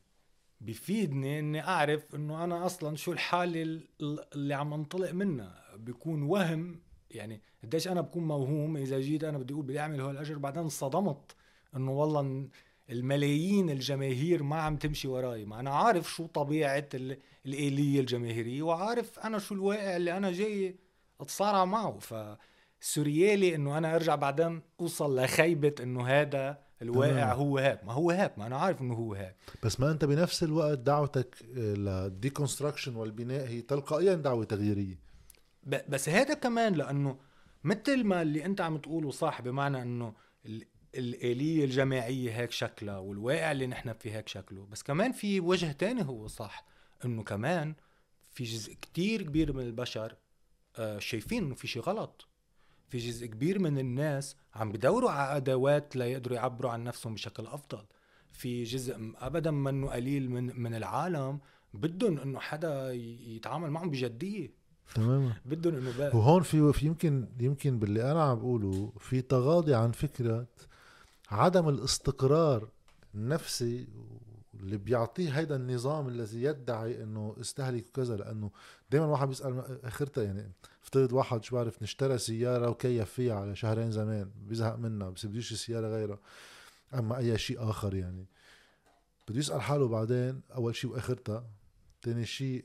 بفيدني 0.61 1.39
إني 1.39 1.62
أعرف 1.62 2.15
إنه 2.15 2.44
أنا 2.44 2.66
أصلا 2.66 2.97
شو 2.97 3.12
الحالة 3.12 3.81
اللي 4.01 4.55
عم 4.55 4.73
انطلق 4.73 5.12
منها. 5.12 5.77
بيكون 5.77 6.23
وهم 6.23 6.81
يعني 7.11 7.40
قديش 7.65 7.89
أنا 7.89 8.01
بكون 8.01 8.28
موهوم 8.28 8.77
إذا 8.77 9.01
جيت 9.01 9.24
أنا 9.24 9.39
بدي 9.39 9.55
أقول 9.55 9.65
بدي 9.65 9.81
أعمل 9.81 10.01
هول 10.01 10.15
الأجر 10.15 10.39
بعدين 10.39 10.69
صدمت 10.69 11.36
إنه 11.77 11.93
والله 11.93 12.48
الملايين 12.90 13.70
الجماهير 13.70 14.42
ما 14.42 14.56
عم 14.56 14.76
تمشي 14.76 15.08
وراي. 15.08 15.44
ما 15.44 15.60
أنا 15.60 15.70
عارف 15.70 16.10
شو 16.10 16.26
طبيعة 16.26 16.88
الآلية 17.46 18.00
الجماهيرية 18.00 18.62
وعارف 18.62 19.18
أنا 19.18 19.38
شو 19.38 19.54
الواقع 19.54 19.96
اللي 19.96 20.16
أنا 20.16 20.32
جاي 20.32 20.76
أتصارع 21.20 21.64
معه. 21.64 21.98
فسوريالي 22.80 23.54
إنه 23.54 23.78
أنا 23.78 23.96
أرجع 23.96 24.14
بعدين 24.14 24.62
أوصل 24.80 25.20
لخيبة 25.20 25.74
إنه 25.82 26.06
هذا 26.06 26.58
الواقع 26.82 27.32
هو 27.32 27.58
هيك 27.58 27.84
ما 27.84 27.92
هو 27.92 28.10
هيك 28.10 28.38
ما 28.38 28.46
أنا 28.46 28.56
عارف 28.56 28.80
إنه 28.80 28.94
هو 28.94 29.14
هيك 29.14 29.34
بس 29.62 29.80
ما 29.80 29.90
أنت 29.90 30.04
بنفس 30.04 30.42
الوقت 30.42 30.78
دعوتك 30.78 31.36
للديكونستراكشن 31.54 32.96
والبناء 32.96 33.46
هي 33.46 33.60
تلقائيا 33.60 34.14
دعوة 34.14 34.44
تغييرية. 34.44 34.98
بس 35.88 36.08
هذا 36.08 36.34
كمان 36.34 36.72
لأنه 36.72 37.16
مثل 37.64 38.04
ما 38.04 38.22
اللي 38.22 38.44
أنت 38.44 38.60
عم 38.60 38.78
تقوله 38.78 39.10
صح 39.10 39.40
بمعنى 39.40 39.82
إنه 39.82 40.12
الآلية 40.94 41.64
الجماعية 41.64 42.40
هيك 42.40 42.50
شكلها 42.50 42.98
والواقع 42.98 43.52
اللي 43.52 43.66
نحن 43.66 43.92
فيه 43.92 44.16
هيك 44.16 44.28
شكله. 44.28 44.66
بس 44.66 44.82
كمان 44.82 45.12
في 45.12 45.40
وجه 45.40 45.72
تاني 45.72 46.04
هو 46.04 46.26
صح 46.26 46.64
إنه 47.04 47.22
كمان 47.22 47.74
في 48.30 48.44
جزء 48.44 48.74
كتير 48.74 49.22
كبير 49.22 49.52
من 49.52 49.62
البشر 49.62 50.16
آه، 50.76 50.98
شايفين 50.98 51.44
إنه 51.44 51.54
في 51.54 51.66
شيء 51.66 51.82
غلط. 51.82 52.26
في 52.88 52.98
جزء 52.98 53.26
كبير 53.26 53.58
من 53.58 53.78
الناس 53.78 54.36
عم 54.54 54.72
بدوروا 54.72 55.10
على 55.10 55.36
أدوات 55.36 55.96
ليقدروا 55.96 56.36
يعبروا 56.36 56.70
عن 56.70 56.84
نفسهم 56.84 57.14
بشكل 57.14 57.46
أفضل. 57.46 57.84
في 58.32 58.64
جزء 58.64 59.12
ابدا 59.16 59.50
منه 59.50 59.90
قليل 59.90 60.30
من 60.30 60.60
من 60.60 60.74
العالم 60.74 61.40
بدهم 61.74 62.18
إنه 62.18 62.38
حدا 62.40 62.92
يتعامل 62.92 63.70
معهم 63.70 63.90
بجدية. 63.90 64.60
تماما. 64.94 65.36
بدهم 65.44 65.74
إنه 65.74 65.98
بقى 65.98 66.16
وهون 66.16 66.42
في 66.42 66.72
في 66.72 66.86
يمكن 66.86 67.28
يمكن 67.40 67.78
باللي 67.78 68.12
أنا 68.12 68.22
عم 68.22 68.38
بقوله 68.38 68.92
في 68.98 69.22
تغاضي 69.22 69.74
عن 69.74 69.92
فكرة 69.92 70.46
عدم 71.31 71.69
الاستقرار 71.69 72.69
النفسي 73.15 73.89
اللي 74.61 74.77
بيعطيه 74.77 75.39
هيدا 75.39 75.57
النظام 75.57 76.09
الذي 76.09 76.43
يدعي 76.43 77.02
إنه 77.02 77.36
استهلك 77.40 77.85
كذا 77.94 78.16
لأنه 78.16 78.51
دائما 78.90 79.07
واحد 79.07 79.28
بيسأل 79.28 79.81
آخرتها 79.85 80.24
يعني 80.24 80.52
افترض 80.82 81.12
واحد 81.12 81.44
شو 81.44 81.57
بعرف 81.57 81.82
اشترى 81.82 82.19
سيارة 82.19 82.70
وكيف 82.70 83.11
فيها 83.11 83.35
على 83.35 83.57
شهرين 83.57 83.90
زمان 83.90 84.31
بيزهق 84.36 84.77
منها 84.77 85.11
بس 85.11 85.27
بديش 85.27 85.55
سيارة 85.55 85.89
غيرها. 85.89 86.19
أما 86.94 87.19
أي 87.19 87.39
شيء 87.39 87.70
آخر 87.70 87.94
يعني. 87.94 88.27
بده 89.28 89.39
يسأل 89.39 89.62
حاله 89.62 89.89
بعدين 89.89 90.40
أول 90.55 90.77
شيء 90.77 90.90
وآخرتها. 90.90 91.44
ثاني 92.02 92.27
شيء 92.27 92.65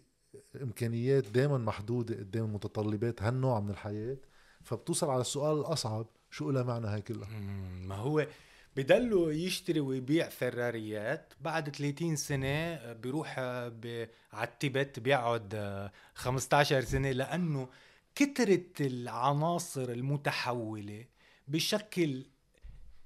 إمكانيات 0.62 1.28
دائما 1.28 1.58
محدودة 1.58 2.16
قدام 2.16 2.54
متطلبات 2.54 3.24
هالنوع 3.24 3.60
من 3.60 3.70
الحياة. 3.70 4.18
فبتوصل 4.64 5.10
على 5.10 5.22
السؤال 5.22 5.60
الأصعب 5.60 6.08
شو 6.32 6.52
لها 6.52 6.64
معنى 6.64 6.88
هاي 6.88 7.02
كلها؟ 7.02 7.40
ما 7.88 7.96
هو 7.96 8.28
بضلوا 8.76 9.31
يشتري 9.31 9.80
ويبيع 9.80 10.30
فراريات 10.30 11.34
بعد 11.41 11.76
30 11.76 12.15
سنة 12.15 12.93
بيروح 12.93 13.39
ب... 13.68 14.07
على 14.34 14.47
التبت 14.47 14.99
بيقعد 14.99 15.89
15 16.14 16.81
سنة. 16.81 17.11
لأنه 17.11 17.69
كترة 18.15 18.65
العناصر 18.80 19.91
المتحولة 19.91 21.06
بشكل 21.47 22.26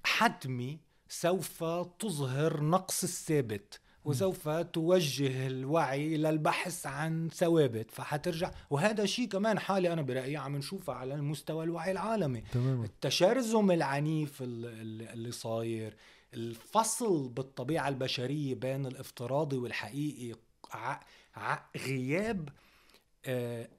حتمي 0.03 0.79
سوف 1.09 1.63
تظهر 1.99 2.61
نقص 2.63 3.03
الثابت. 3.03 3.79
وسوف 4.05 4.49
توجه 4.49 5.47
الوعي 5.47 6.17
للبحث 6.17 6.87
عن 6.87 7.29
ثوابت 7.33 7.91
فحترجع. 7.91 8.51
وهذا 8.69 9.05
شيء 9.05 9.27
كمان 9.27 9.59
حالي 9.59 9.93
أنا 9.93 10.01
برأيي 10.01 10.37
عم 10.37 10.55
نشوفه 10.57 10.93
على 10.93 11.13
المستوى 11.13 11.63
الوعي 11.63 11.91
العالمي. 11.91 12.41
تمام. 12.41 12.83
التشرذم 12.83 13.71
العنيف 13.71 14.41
اللي 14.41 15.31
صاير 15.31 15.95
الفصل 16.33 17.29
بالطبيعة 17.29 17.89
البشرية 17.89 18.55
بين 18.55 18.85
الافتراضي 18.85 19.57
والحقيقي 19.57 20.35
غياب 21.77 22.49
آه، 23.25 23.69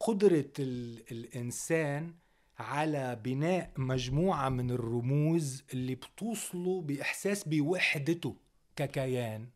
قدرة 0.00 0.52
الإنسان 0.58 2.14
على 2.58 3.20
بناء 3.24 3.70
مجموعة 3.76 4.48
من 4.48 4.70
الرموز 4.70 5.62
اللي 5.72 5.94
بتوصله 5.94 6.80
بإحساس 6.80 7.48
بوحدته. 7.48 8.36
ككيان. 8.76 9.48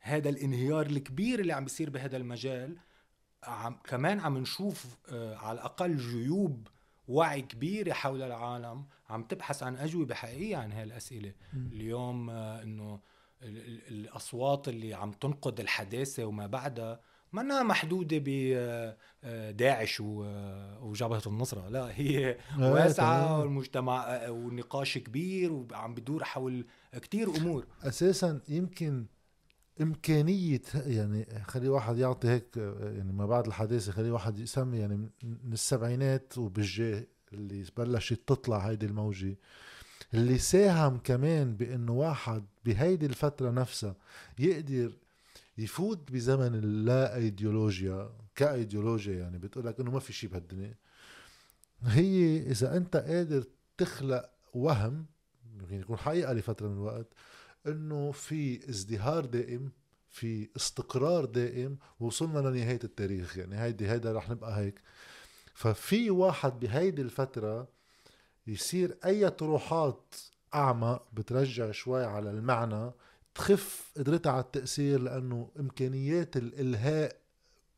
هذا 0.00 0.28
الانهيار 0.28 0.86
الكبير 0.86 1.40
اللي 1.40 1.52
عم 1.52 1.64
بيصير 1.64 1.90
بهذا 1.90 2.16
المجال 2.16 2.76
عم 3.44 3.76
كمان 3.84 4.20
عم 4.20 4.38
نشوف 4.38 4.96
آه 5.12 5.36
على 5.36 5.58
الأقل 5.58 5.96
جيوب 5.96 6.68
وعي 7.08 7.42
كبيرة 7.42 7.92
حول 7.92 8.22
العالم 8.22 8.84
عم 9.08 9.22
تبحث 9.22 9.62
عن 9.62 9.76
أجوبة 9.76 10.14
حقيقية 10.14 10.56
عن 10.56 10.72
هالاسئله 10.72 11.32
اليوم 11.54 12.30
آه 12.30 12.62
إنه 12.62 13.00
الأصوات 13.42 14.68
اللي 14.68 14.94
عم 14.94 15.10
تنقد 15.12 15.60
الحداثة 15.60 16.24
وما 16.24 16.46
بعدها 16.46 17.00
منها 17.36 17.62
محدودة 17.62 18.22
بداعش 19.22 20.00
آه، 20.00 20.04
آه، 20.24 20.84
وجبهة 20.84 21.22
النصرة. 21.26 21.68
لا 21.68 21.90
هي 21.94 22.38
واسعة 22.58 23.40
والمجتمع 23.40 24.04
آه، 24.04 24.30
والنقاش 24.30 24.98
كبير 24.98 25.52
وعم 25.52 25.94
بدور 25.94 26.24
حول 26.24 26.66
كتير 27.02 27.36
أمور. 27.36 27.66
أساسا 27.82 28.40
يمكن 28.48 29.06
إمكانية 29.80 30.62
يعني 30.74 31.26
خلي 31.44 31.68
واحد 31.68 31.98
يعطي 31.98 32.28
هيك 32.28 32.56
يعني 32.80 33.12
ما 33.12 33.26
بعد 33.26 33.46
الحداثة 33.46 33.92
خلي 33.92 34.10
واحد 34.10 34.38
يسمي 34.38 34.78
يعني 34.78 34.96
من 35.22 35.52
السبعينات 35.52 36.38
وبالجاه 36.38 37.04
اللي 37.32 37.64
بلشت 37.76 38.20
تطلع 38.26 38.58
هيدي 38.58 38.86
الموجة 38.86 39.36
اللي 40.14 40.38
ساهم 40.38 40.98
كمان 40.98 41.56
بأنه 41.56 41.92
واحد 41.92 42.44
بهيدي 42.64 43.06
الفترة 43.06 43.50
نفسها 43.50 43.94
يقدر 44.38 44.92
يفوت 45.58 46.12
بزمن 46.12 46.54
اللا 46.54 47.16
ايديولوجيا 47.16 48.10
كايديولوجيا 48.34 49.18
يعني 49.18 49.38
بتقول 49.38 49.66
لك 49.66 49.80
إنه 49.80 49.90
ما 49.90 50.00
في 50.00 50.12
شيء 50.12 50.30
بهالدنيا. 50.30 50.74
هي 51.82 52.42
إذا 52.50 52.76
أنت 52.76 52.96
قادر 52.96 53.44
تخلق 53.78 54.30
وهم 54.54 55.06
يمكن 55.60 55.80
يكون 55.80 55.96
حقيقة 55.96 56.32
لفترة 56.32 56.68
من 56.68 56.74
الوقت 56.74 57.06
إنه 57.66 58.12
في 58.12 58.70
ازدهار 58.70 59.24
دائم 59.24 59.70
في 60.08 60.48
استقرار 60.56 61.24
دائم 61.24 61.78
وصلنا 62.00 62.38
لنهاية 62.48 62.80
التاريخ. 62.84 63.38
يعني 63.38 63.60
هيدي 63.60 63.90
هيدا 63.90 64.12
رح 64.12 64.30
نبقى 64.30 64.58
هيك. 64.58 64.80
ففي 65.54 66.10
واحد 66.10 66.60
بهيدي 66.60 67.02
الفترة 67.02 67.68
يصير 68.46 68.96
أي 69.04 69.30
طروحات 69.30 70.14
اعمق 70.54 71.06
بترجع 71.12 71.70
شوي 71.70 72.04
على 72.04 72.30
المعنى 72.30 72.90
تخف 73.36 73.92
قدرتها 73.96 74.32
على 74.32 74.40
التأثير 74.40 75.00
لأنه 75.00 75.50
إمكانيات 75.60 76.36
الإلهاء 76.36 77.16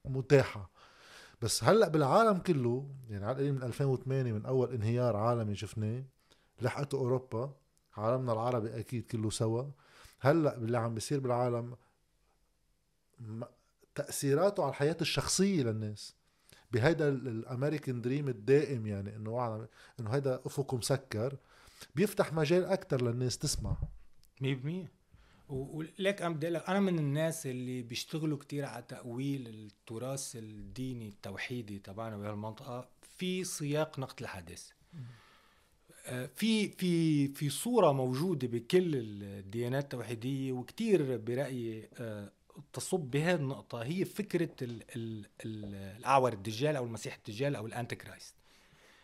متاحة. 0.04 0.70
بس 1.42 1.64
هلأ 1.64 1.88
بالعالم 1.88 2.38
كله 2.38 2.90
يعني 3.10 3.24
على 3.24 3.32
القليل 3.32 3.52
من 3.52 3.62
2008 3.62 4.32
من 4.32 4.46
أول 4.46 4.72
انهيار 4.72 5.16
عالمي 5.16 5.56
شفناه 5.56 6.04
لحقته 6.60 6.98
أوروبا 6.98 7.54
عالمنا 7.96 8.32
العربي 8.32 8.78
أكيد 8.78 9.06
كله 9.06 9.30
سوا. 9.30 9.64
هلأ 10.20 10.56
اللي 10.56 10.78
عم 10.78 10.94
بيصير 10.94 11.20
بالعالم 11.20 11.76
تأثيراته 13.94 14.62
على 14.62 14.70
الحياة 14.70 14.96
الشخصية 15.00 15.62
للناس. 15.62 16.14
بهيدا 16.72 17.08
الأمريكان 17.08 18.00
دريم 18.00 18.28
الدائم 18.28 18.86
يعني 18.86 19.16
إنه 19.16 19.68
إنه 20.00 20.10
هيدا 20.10 20.40
افق 20.46 20.74
مسكر 20.74 21.36
بيفتح 21.94 22.32
مجال 22.32 22.64
أكثر 22.64 23.02
للناس 23.02 23.38
تسمع. 23.38 23.76
100% 24.42 24.97
وليك 25.48 26.22
عم 26.22 26.34
بدي 26.34 26.48
أنا 26.48 26.80
من 26.80 26.98
الناس 26.98 27.46
اللي 27.46 27.82
بيشتغلوا 27.82 28.38
كتير 28.38 28.64
على 28.64 28.84
تأويل 28.88 29.48
التراث 29.48 30.36
الديني 30.36 31.08
التوحيدي 31.08 31.78
تبعنا 31.78 32.16
بهالمنطقه 32.16 32.88
في 33.18 33.44
سياق 33.44 33.98
نقد 33.98 34.20
الحدث 34.20 34.70
آه، 36.06 36.26
في 36.36 36.68
في 36.68 37.28
في 37.28 37.50
صورة 37.50 37.92
موجودة 37.92 38.48
بكل 38.48 38.92
الديانات 38.94 39.84
التوحيدية 39.84 40.52
وكتير 40.52 41.16
برأيي 41.16 41.88
آه، 41.98 42.32
تصب 42.72 43.00
بهذه 43.00 43.34
النقطة. 43.34 43.82
هي 43.82 44.04
فكرة 44.04 44.50
ال 44.62 44.82
ال 44.96 45.26
ال 45.44 45.74
الأعور 45.74 46.32
الدجال 46.32 46.76
أو 46.76 46.84
المسيح 46.84 47.14
الدجال 47.14 47.56
أو 47.56 47.66
ال 47.66 47.96
Antichrist 47.96 48.34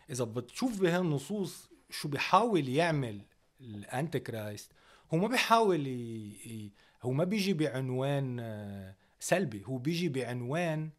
إذا 0.09 0.23
بتشوف 0.23 0.81
بهالنصوص 0.81 1.69
شو 1.89 2.07
بيحاول 2.07 2.69
يعمل 2.69 3.21
ال 3.61 4.19
Antichrist 4.19 4.71
هو 5.13 5.17
ما 5.17 5.27
بيحاول 5.27 5.87
ي... 5.87 6.71
هو 7.03 7.11
ما 7.11 7.23
بيجي 7.23 7.53
بعنوان 7.53 8.39
آه، 8.39 8.95
سلبي 9.19 9.63
هو 9.65 9.77
بيجي 9.77 10.09
بعنوان 10.09 10.89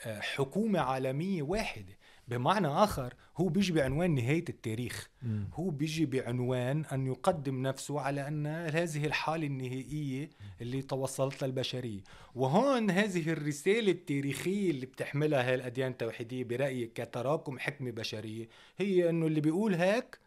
آه، 0.00 0.20
حكومة 0.20 0.80
عالمية 0.80 1.42
واحدة. 1.42 1.98
بمعنى 2.28 2.66
آخر 2.68 3.14
هو 3.36 3.48
بيجي 3.48 3.72
بعنوان 3.72 4.14
نهاية 4.14 4.44
التاريخ. 4.48 5.08
م. 5.22 5.44
هو 5.54 5.70
بيجي 5.70 6.06
بعنوان 6.06 6.84
أن 6.84 7.06
يقدم 7.06 7.62
نفسه 7.62 8.00
على 8.00 8.28
أن 8.28 8.46
هذه 8.46 9.06
الحالة 9.06 9.46
النهائية 9.46 10.30
اللي 10.60 10.82
توصلت 10.82 11.42
لها 11.42 11.50
البشرية 11.50 12.00
وهون 12.34 12.90
هذه 12.90 13.32
الرسالة 13.32 13.92
التاريخية 13.92 14.70
اللي 14.70 14.86
بتحملها 14.86 15.48
هاي 15.48 15.54
الأديان 15.54 15.90
التوحيدية 15.90 16.44
برأيي 16.44 16.86
كتراكم 16.86 17.58
حكمة 17.58 17.90
بشرية 17.90 18.48
هي 18.78 19.10
أنه 19.10 19.26
اللي 19.26 19.40
بيقول 19.40 19.74
هيك 19.74 20.18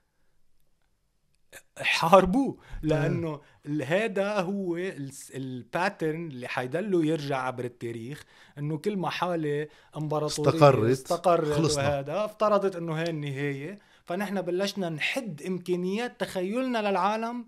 حاربوه 1.78 2.58
لأنه 2.82 3.42
هذا 3.86 4.40
هو 4.40 4.78
الباترن 5.36 6.28
اللي 6.28 6.48
حيضله 6.48 7.06
يرجع 7.06 7.38
عبر 7.38 7.66
التاريخ 7.66 8.24
إنه 8.58 8.78
كل 8.78 8.98
ما 8.98 9.10
حاله 9.10 9.68
إمبراطورية 9.98 10.50
استقرت 10.50 10.90
استقرت 10.90 11.52
خلصنا. 11.52 11.84
وهذا 11.84 12.26
افترضت 12.26 12.76
إنه 12.76 12.94
هي 12.94 13.10
النهاية. 13.10 13.80
فنحن 14.06 14.42
بلشنا 14.42 14.90
نحد 14.90 15.42
إمكانيات 15.48 16.20
تخيلنا 16.20 16.90
للعالم 16.90 17.46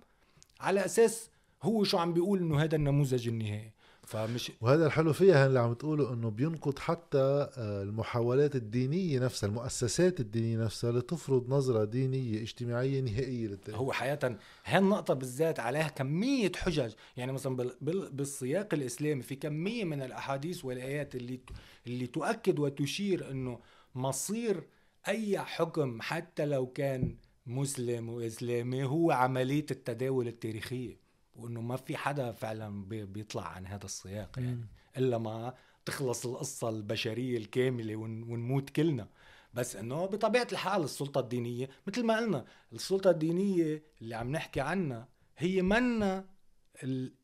على 0.59 0.85
أساس 0.85 1.29
هو 1.63 1.83
شو 1.83 1.97
عم 1.97 2.13
بيقول 2.13 2.39
إنه 2.39 2.63
هذا 2.63 2.75
النموذج 2.75 3.27
النهائي. 3.27 3.71
فمش 4.09 4.51
وهذا 4.61 4.85
الحلو 4.85 5.13
فيها 5.13 5.45
اللي 5.47 5.59
عم 5.59 5.73
تقوله 5.73 6.13
إنه 6.13 6.29
بينقض 6.29 6.79
حتى 6.79 7.17
آه، 7.57 7.83
المحاولات 7.83 8.55
الدينية 8.55 9.19
نفسها 9.19 9.49
المؤسسات 9.49 10.19
الدينية 10.19 10.63
نفسها 10.63 10.91
لتفرض 10.91 11.49
نظرة 11.49 11.83
دينية 11.83 12.41
اجتماعية 12.41 13.01
نهائية 13.01 13.47
للتاريخ. 13.47 13.79
هو 13.79 13.91
حقيقه 13.91 14.35
هالنقطه 14.65 15.13
بالذات 15.13 15.59
عليها 15.59 15.87
كمية 15.87 16.51
حجج. 16.55 16.91
يعني 17.17 17.31
مثلا 17.31 17.71
بالسياق 18.11 18.73
الإسلامي 18.73 19.21
في 19.21 19.35
كمية 19.35 19.83
من 19.83 20.01
الأحاديث 20.01 20.65
والآيات 20.65 21.15
اللي 21.15 21.39
اللي 21.87 22.07
تؤكد 22.07 22.59
وتشير 22.59 23.31
إنه 23.31 23.59
مصير 23.95 24.63
أي 25.07 25.39
حكم 25.39 26.01
حتى 26.01 26.45
لو 26.45 26.67
كان 26.67 27.15
مسلم 27.47 28.09
وإسلامي 28.09 28.83
هو 28.83 29.11
عملية 29.11 29.65
التداول 29.71 30.27
التاريخية. 30.27 31.08
وإنه 31.39 31.61
ما 31.61 31.75
في 31.75 31.97
حدا 31.97 32.31
فعلا 32.31 32.85
بيطلع 32.89 33.47
عن 33.47 33.67
هذا 33.67 33.85
السياق 33.85 34.39
يعني. 34.39 34.65
إلا 34.97 35.17
ما 35.17 35.53
تخلص 35.85 36.25
القصة 36.25 36.69
البشرية 36.69 37.37
الكاملة 37.37 37.95
ونموت 37.95 38.69
كلنا. 38.69 39.07
بس 39.53 39.75
إنه 39.75 40.05
بطبيعة 40.05 40.47
الحال 40.51 40.83
السلطة 40.83 41.19
الدينية 41.19 41.69
مثل 41.87 42.05
ما 42.05 42.17
قلنا 42.17 42.45
السلطة 42.73 43.09
الدينية 43.09 43.83
اللي 44.01 44.15
عم 44.15 44.31
نحكي 44.31 44.61
عنها 44.61 45.07
هي 45.37 45.61
منا 45.61 46.25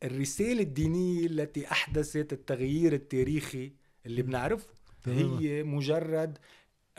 الرسالة 0.03 0.61
الدينية 0.61 1.25
التي 1.25 1.71
أحدثت 1.71 2.33
التغيير 2.33 2.93
التاريخي 2.93 3.73
اللي 4.05 4.21
بنعرفه. 4.21 4.67
هي 5.05 5.63
مجرد 5.63 6.37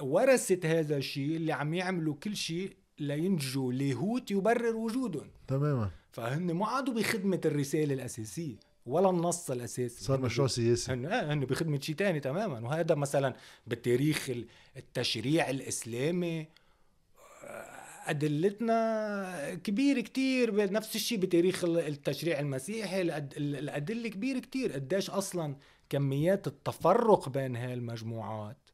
ورثت 0.01 0.67
هذا 0.67 0.97
الشيء 0.97 1.37
اللي 1.37 1.53
عم 1.53 1.75
يعملوا 1.75 2.15
كل 2.15 2.37
شيء 2.37 2.77
لينجوا 2.99 3.73
لاهوت 3.73 4.31
يبرر 4.31 4.77
وجودهم. 4.77 5.31
تماما. 5.47 5.91
فهن 6.17 6.53
ما 6.53 6.67
عادوا 6.67 6.95
بخدمة 6.95 7.41
الرسالة 7.45 7.95
الأساسية 7.95 8.57
ولا 8.87 9.11
النص 9.11 9.51
الأساسي. 9.51 10.05
صار 10.05 10.21
مشروع 10.21 10.49
سياسي. 10.49 10.93
هن 10.93 11.07
آه 11.07 11.33
هن 11.33 11.41
بخدمة 11.41 11.81
شيء 11.81 11.95
ثاني 11.95 12.21
تماما. 12.21 12.61
وهذا 12.61 12.95
مثلا 12.95 13.35
بالتاريخ 13.67 14.31
التشريع 14.77 15.51
الإسلامي 15.51 16.41
آه، 16.41 16.51
أدلتنا 18.07 19.55
كبير 19.55 20.01
كتير 20.01 20.73
نفس 20.73 20.97
الشيء 20.97 21.19
بتاريخ 21.19 21.65
التشريع 21.65 22.41
المسيحي. 22.41 23.03
الأدلة 23.03 24.09
كبير 24.09 24.39
كتير. 24.39 24.73
قديش 24.73 25.11
أصلا 25.11 25.57
كميات 25.89 26.47
التفرق 26.47 27.29
بين 27.29 27.57
هاي 27.57 27.75
المجموعات 27.75 28.57
آه، 28.57 28.66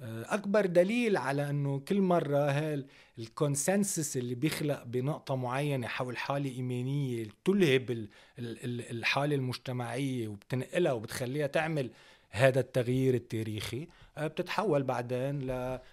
أكبر 0.00 0.66
دليل 0.66 1.16
على 1.16 1.50
إنه 1.50 1.78
كل 1.78 2.00
مرة 2.00 2.50
هال 2.50 2.86
الكونسنسس 3.18 4.16
اللي 4.16 4.34
بيخلق 4.34 4.84
بنقطة 4.84 5.36
معينة 5.36 5.86
حول 5.86 6.16
حالة 6.16 6.50
إيمانية 6.50 7.26
تلهب 7.44 8.08
الحالة 8.38 9.34
المجتمعية 9.34 10.28
وبتنقلها 10.28 10.92
وبتخليها 10.92 11.46
تعمل 11.46 11.90
هذا 12.30 12.60
التغيير 12.60 13.14
التاريخي 13.14 13.88
آه، 14.16 14.26
بتتحول 14.26 14.82
بعدين 14.82 15.38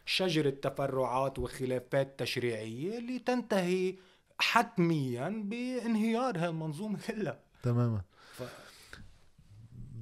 لشجرة 0.06 0.50
تفرعات 0.50 1.40
وخلافات 1.40 2.20
تشريعية 2.20 2.98
اللي 2.98 3.20
تنتهي 3.20 3.96
حتميا 4.40 5.30
بانهيار 5.46 6.38
هالمنظومة 6.38 7.00
كلها. 7.08 7.40
تماما. 7.64 8.02
ف... 8.34 8.44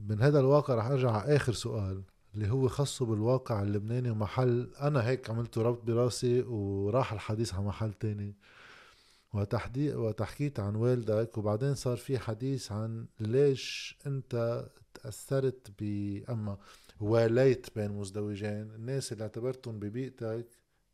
من 0.10 0.22
هذا 0.22 0.40
الواقع 0.40 0.76
رح 0.76 0.86
أرجع 0.86 1.12
على 1.12 1.36
آخر 1.36 1.54
سؤال. 1.54 2.04
اللي 2.36 2.50
هو 2.50 2.68
خصه 2.68 3.06
بالواقع 3.06 3.62
اللبناني 3.62 4.10
ومحل 4.10 4.72
أنا 4.82 5.08
هيك 5.08 5.30
عملته 5.30 5.62
ربط 5.62 5.84
براسي 5.84 6.42
وراح 6.42 7.14
الحديث 7.14 7.54
على 7.54 7.64
محل 7.64 7.94
تاني. 7.94 8.36
وتحديد 9.34 9.96
وتحكيت 9.96 10.60
عن 10.60 10.76
والدك 10.76 11.38
وبعدين 11.38 11.76
صار 11.76 11.98
في 11.98 12.20
حديث 12.20 12.72
عن 12.72 13.08
ليش 13.20 13.98
أنت 14.08 14.66
تأثرت 14.94 15.72
ب 15.80 15.84
أما 16.30 16.58
واليت 17.00 17.68
بين 17.76 17.92
مزدوجين. 17.92 18.72
الناس 18.72 19.12
اللي 19.14 19.24
اعتبرتهم 19.24 19.80
ببيئتك 19.80 20.48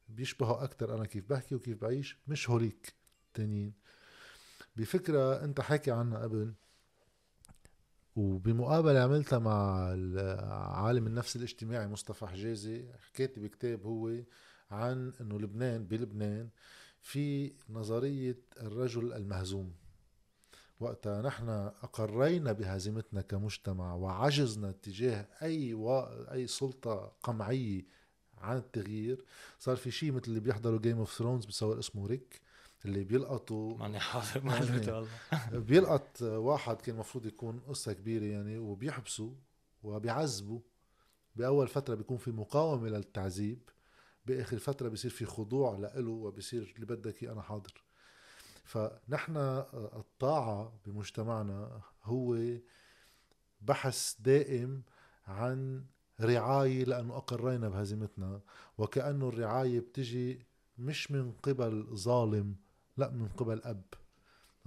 بيشبهوا 0.09 0.63
أكثر 0.63 0.95
أنا 0.95 1.05
كيف 1.05 1.29
بحكي 1.29 1.55
وكيف 1.55 1.81
بعيش 1.81 2.17
مش 2.27 2.49
هوليك 2.49 2.93
تانيين. 3.33 3.73
بفكرة 4.75 5.43
أنت 5.43 5.61
حكي 5.61 5.91
عنها 5.91 6.19
قبل. 6.19 6.53
وبمقابلة 8.19 8.99
عملتها 8.99 9.39
مع 9.39 9.53
عالم 10.85 11.07
النفس 11.07 11.35
الاجتماعي 11.35 11.87
مصطفى 11.87 12.27
حجازي 12.27 12.85
حكيت 12.99 13.39
بكتاب 13.39 13.85
هو 13.85 14.11
عن 14.71 15.13
إنه 15.21 15.39
لبنان 15.39 15.87
بلبنان 15.87 16.49
في 17.01 17.53
نظرية 17.69 18.39
الرجل 18.61 19.13
المهزوم. 19.13 19.73
وقتها 20.79 21.21
نحن 21.21 21.49
أقرينا 21.83 22.51
بهزيمتنا 22.51 23.21
كمجتمع 23.21 23.93
وعجزنا 23.93 24.71
تجاه 24.71 25.27
أي 25.41 25.73
و... 25.73 25.99
أي 26.31 26.47
سلطة 26.47 27.13
قمعية 27.23 27.85
عن 28.37 28.57
التغيير. 28.57 29.25
صار 29.59 29.75
في 29.75 29.91
شيء 29.91 30.11
مثل 30.11 30.27
اللي 30.27 30.39
بيحضروا 30.39 30.79
Game 30.79 30.97
of 30.97 31.17
Thrones 31.17 31.45
بصور 31.45 31.79
اسمه 31.79 32.07
ريك 32.07 32.41
اللي 32.85 33.03
بيلقطوا 33.03 33.77
ماني 33.77 33.99
حاضر 33.99 34.45
معلومة 34.45 34.93
والله 34.93 35.59
بيلقط 35.59 36.21
واحد 36.21 36.81
كان 36.81 36.95
المفروض 36.95 37.25
يكون 37.25 37.59
قصة 37.59 37.93
كبيرة 37.93 38.25
يعني 38.25 38.57
وبيحبسوا 38.57 39.31
وبيعذبوا. 39.83 40.59
بأول 41.35 41.67
فترة 41.67 41.95
بيكون 41.95 42.17
في 42.17 42.31
مقاومة 42.31 42.87
للتعذيب 42.89 43.59
بآخر 44.25 44.57
فترة 44.57 44.89
بيصير 44.89 45.11
في 45.11 45.25
خضوع 45.25 45.77
له 45.77 46.11
وبيصير 46.11 46.73
اللي 46.75 46.85
بدك 46.85 47.23
أنا 47.23 47.41
حاضر. 47.41 47.83
فنحن 48.63 49.37
الطاعة 49.75 50.79
بمجتمعنا 50.85 51.81
هو 52.03 52.37
بحث 53.61 54.15
دائم 54.19 54.83
عن 55.27 55.85
رعاية 56.21 56.83
لأنه 56.83 57.17
أقرينا 57.17 57.69
بهزيمتنا. 57.69 58.41
وكأنه 58.77 59.29
الرعاية 59.29 59.79
بتجي 59.79 60.45
مش 60.77 61.11
من 61.11 61.31
قبل 61.31 61.87
ظالم 61.93 62.55
لا 62.99 63.09
من 63.09 63.27
قبل 63.27 63.61
أب. 63.63 63.83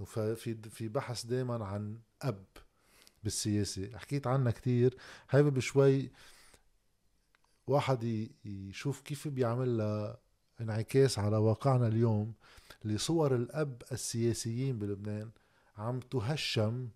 ففي 0.05 0.55
في 0.69 0.87
بحث 0.87 1.25
دائما 1.25 1.65
عن 1.65 1.99
أب 2.21 2.45
بالسياسة. 3.23 3.97
حكيت 3.97 4.27
عنها 4.27 4.51
كتير. 4.51 4.97
حابب 5.27 5.59
شوي 5.59 6.11
واحد 7.67 8.29
يشوف 8.45 9.01
كيف 9.01 9.27
بيعمل 9.27 9.77
لها 9.77 10.17
انعكاس 10.61 11.19
على 11.19 11.37
واقعنا 11.37 11.87
اليوم 11.87 12.33
لصور 12.85 13.35
الأب 13.35 13.83
السياسيين 13.91 14.79
بلبنان 14.79 15.31
عم 15.77 15.99
تهشم 15.99 16.89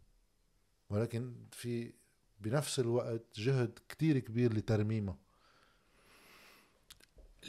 ولكن 0.89 1.35
في 1.51 1.93
بنفس 2.39 2.79
الوقت 2.79 3.39
جهد 3.39 3.79
كتير 3.89 4.19
كبير 4.19 4.53
لترميمها. 4.53 5.17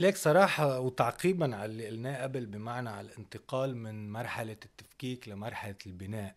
ليك 0.01 0.16
صراحة 0.16 0.81
وتعقيبا 0.81 1.57
على 1.57 1.73
اللي 1.73 1.87
قلناه 1.87 2.23
قبل 2.23 2.47
بمعنى 2.47 2.89
على 2.89 3.07
الانتقال 3.07 3.77
من 3.77 4.12
مرحلة 4.12 4.57
التفكيك 4.65 5.29
لمرحلة 5.29 5.75
البناء 5.87 6.35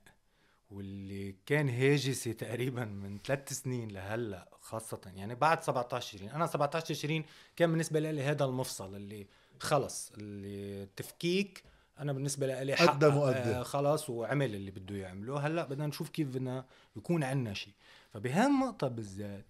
واللي 0.71 1.35
كان 1.45 1.69
هاجسي 1.69 2.33
تقريبا 2.33 2.85
من 2.85 3.19
ثلاث 3.25 3.53
سنين 3.53 3.91
لهلأ 3.91 4.47
خاصة. 4.61 5.01
يعني 5.15 5.35
بعد 5.35 5.63
17 5.63 6.17
20 6.17 6.31
أنا 6.31 6.47
17 6.47 6.95
20 6.95 7.23
كان 7.55 7.71
بالنسبة 7.71 7.99
لي 7.99 8.23
هذا 8.23 8.45
المفصل 8.45 8.95
اللي 8.95 9.27
خلص 9.59 10.11
اللي 10.17 10.83
التفكيك 10.83 11.63
أنا 11.99 12.13
بالنسبة 12.13 12.47
لي 12.47 12.75
حق 12.75 13.03
آه 13.03 13.63
خلاص 13.63 14.09
وعمل 14.09 14.55
اللي 14.55 14.71
بده 14.71 14.95
يعمله. 14.95 15.39
هلأ 15.39 15.65
بدنا 15.65 15.87
نشوف 15.87 16.09
كيف 16.09 16.27
بدنا 16.27 16.65
يكون 16.95 17.23
عندنا 17.23 17.53
شيء. 17.53 17.73
فبهالنقطة 18.13 18.87
بالذات 18.87 19.45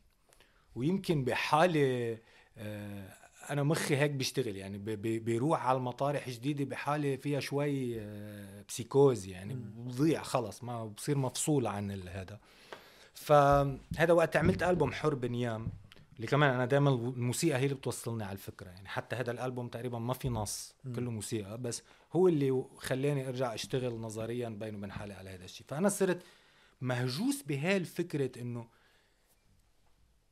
ويمكن 0.75 1.23
بحالة 1.23 2.17
آه 2.57 3.20
أنا 3.51 3.63
مخي 3.63 3.97
هيك 3.97 4.11
بيشتغل 4.11 4.55
يعني 4.55 4.77
بيروح 5.19 5.65
على 5.65 5.77
المطارح 5.77 6.29
جديدة 6.29 6.65
بحالة 6.65 7.15
فيها 7.15 7.39
شوي 7.39 8.01
آه، 8.01 8.65
بسيكوز 8.67 9.25
يعني 9.25 9.53
بضيع 9.75 10.23
خلص 10.23 10.63
ما 10.63 10.85
بصير 10.85 11.17
مفصول 11.17 11.67
عن 11.67 11.91
هذا. 11.91 12.39
فهذا 13.13 14.13
وقت 14.13 14.35
عملت 14.35 14.63
ألبوم 14.63 14.91
حر 14.91 15.15
بنيام 15.15 15.67
اللي 16.15 16.27
كمان 16.27 16.53
أنا 16.53 16.65
دائما 16.65 16.89
الموسيقى 16.89 17.59
هي 17.59 17.63
اللي 17.63 17.75
بتوصلني 17.75 18.23
على 18.23 18.33
الفكرة 18.33 18.69
يعني 18.69 18.87
حتى 18.87 19.15
هذا 19.15 19.31
الألبوم 19.31 19.67
تقريبا 19.67 19.99
ما 19.99 20.13
في 20.13 20.29
نص 20.29 20.75
كله 20.95 21.11
موسيقى 21.11 21.57
بس 21.57 21.83
هو 22.13 22.27
اللي 22.27 22.63
خلاني 22.77 23.27
أرجع 23.27 23.53
أشتغل 23.53 23.93
نظريا 23.93 24.49
بيني 24.49 24.77
وبين 24.77 24.91
حالي 24.91 25.13
على 25.13 25.29
هذا 25.29 25.45
الشيء. 25.45 25.67
فأنا 25.69 25.89
صرت 25.89 26.21
مهجوس 26.81 27.41
بهالفكره 27.41 28.41
إنه 28.41 28.67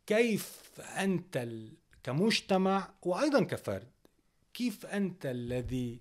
كيف 0.07 0.61
أنت 0.79 1.37
كمجتمع 2.09 2.93
وأيضا 3.01 3.43
كفرد. 3.43 3.87
كيف 4.53 4.85
أنت 4.85 5.25
الذي 5.25 5.99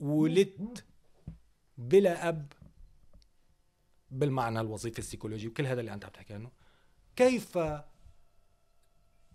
ولدت 0.00 0.84
بلا 1.78 2.28
أب 2.28 2.52
بالمعنى 4.10 4.60
الوظيفي 4.60 4.98
السيكولوجي 4.98 5.48
وكل 5.48 5.66
هذا 5.66 5.80
اللي 5.80 5.94
أنت 5.94 6.04
عم 6.04 6.10
تحكي 6.10 6.34
عنه؟ 6.34 6.50
كيف 7.16 7.58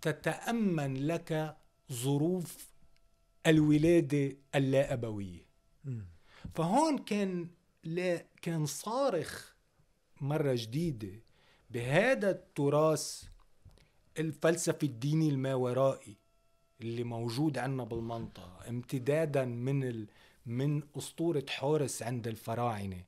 تتأمن 0.02 1.06
لك 1.06 1.56
ظروف 1.92 2.68
الولادة 3.46 4.36
اللا 4.54 4.92
أبوية 4.92 5.46
فهون 6.54 6.98
كان 6.98 7.48
لا 7.84 8.26
كان 8.42 8.66
صارخ 8.66 9.54
مرة 10.20 10.54
جديدة 10.54 11.22
بهذا 11.70 12.30
التراث 12.30 13.24
الفلسفي 14.18 14.86
الديني 14.86 15.28
الماورائي 15.28 16.16
اللي 16.80 17.04
موجود 17.04 17.58
عندنا 17.58 17.84
بالمنطقة 17.84 18.68
امتدادا 18.68 19.44
من 19.44 19.84
ال... 19.84 20.06
من 20.46 20.82
أسطورة 20.98 21.44
حورس 21.48 22.02
عند 22.02 22.28
الفراعنة. 22.28 23.04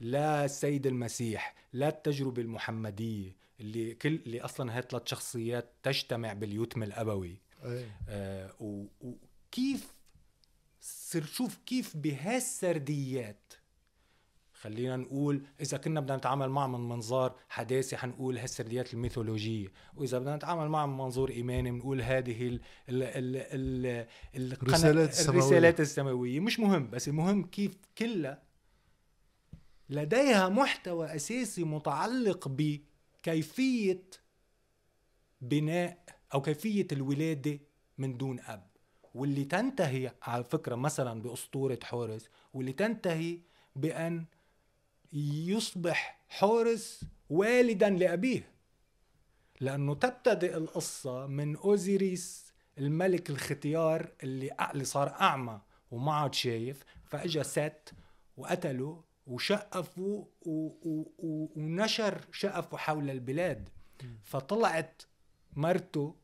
لا 0.00 0.44
السيد 0.44 0.86
المسيح 0.86 1.54
لا 1.72 1.88
التجربة 1.88 2.42
المحمدية 2.42 3.36
اللي 3.60 3.94
كل 3.94 4.14
اللي 4.14 4.40
أصلا 4.40 4.76
هي 4.76 4.82
ثلاث 4.90 5.02
شخصيات 5.06 5.72
تجتمع 5.82 6.32
باليتم 6.32 6.82
الأبوي. 6.82 7.36
آه 8.08 8.54
وكيف 8.60 9.94
صر 10.80 11.24
شوف 11.24 11.58
كيف 11.66 11.96
بهالسرديات 11.96 13.52
خلينا 14.60 14.96
نقول 14.96 15.42
إذا 15.60 15.76
كنا 15.78 16.00
بدنا 16.00 16.16
نتعامل 16.16 16.48
معه 16.48 16.66
من 16.66 16.88
منظار 16.88 17.36
حداثي 17.48 17.96
حنقول 17.96 18.38
هالسرديات 18.38 18.94
الميثولوجية. 18.94 19.68
وإذا 19.96 20.18
بدنا 20.18 20.36
نتعامل 20.36 20.68
معه 20.68 20.86
من 20.86 20.96
منظور 20.96 21.30
إيماني 21.30 21.70
بنقول 21.70 22.02
هذه 22.02 22.46
ال 22.46 22.60
ال 22.88 23.02
ال 23.02 24.06
ال 24.36 24.52
الرسالات 24.52 25.10
السماوية. 25.10 25.40
الرسالات 25.40 25.80
السماوية. 25.80 26.40
مش 26.40 26.60
مهم 26.60 26.90
بس 26.90 27.08
المهم 27.08 27.42
كيف 27.44 27.72
كلها 27.98 28.42
لديها 29.88 30.48
محتوى 30.48 31.06
أساسي 31.14 31.64
متعلق 31.64 32.48
بكيفية 32.48 34.02
بناء 35.40 36.04
أو 36.34 36.42
كيفية 36.42 36.86
الولادة 36.92 37.60
من 37.98 38.16
دون 38.16 38.40
أب. 38.40 38.70
واللي 39.14 39.44
تنتهي 39.44 40.12
على 40.22 40.44
فكرة 40.44 40.74
مثلا 40.74 41.22
بأسطورة 41.22 41.78
حورس 41.82 42.28
واللي 42.54 42.72
تنتهي 42.72 43.38
بأن 43.76 44.24
يصبح 45.12 46.20
حورس 46.28 47.04
والدا 47.30 47.90
لأبيه 47.90 48.50
لأنه 49.60 49.94
تبتدئ 49.94 50.56
القصة 50.56 51.26
من 51.26 51.56
أوزيريس 51.56 52.52
الملك 52.78 53.30
الختيار 53.30 54.12
اللي 54.22 54.50
اللي 54.72 54.84
صار 54.84 55.08
أعمى 55.08 55.60
وما 55.90 56.12
عاد 56.14 56.34
شايف 56.34 56.84
فإجا 57.04 57.42
ست 57.42 57.92
وقتله 58.36 59.04
وشقفوا 59.26 60.24
ونشر 61.56 62.24
شقفه 62.32 62.76
حول 62.76 63.10
البلاد. 63.10 63.68
فطلعت 64.22 65.02
مرته 65.52 66.14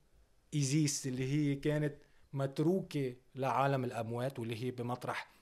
إيزيس 0.54 1.06
اللي 1.06 1.32
هي 1.32 1.54
كانت 1.54 1.94
متروكة 2.32 3.14
لعالم 3.34 3.84
الأموات 3.84 4.38
واللي 4.38 4.64
هي 4.64 4.70
بمطرح. 4.70 5.32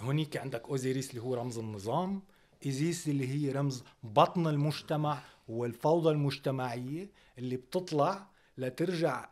هونيك 0.00 0.36
عندك 0.36 0.68
أوزيريس 0.68 1.10
اللي 1.10 1.22
هو 1.22 1.34
رمز 1.34 1.58
النظام 1.58 2.22
إيزيس 2.66 3.08
اللي 3.08 3.28
هي 3.28 3.52
رمز 3.52 3.84
بطن 4.02 4.46
المجتمع 4.46 5.22
والفوضى 5.48 6.10
المجتمعية 6.10 7.10
اللي 7.38 7.56
بتطلع 7.56 8.26
لترجع 8.58 9.28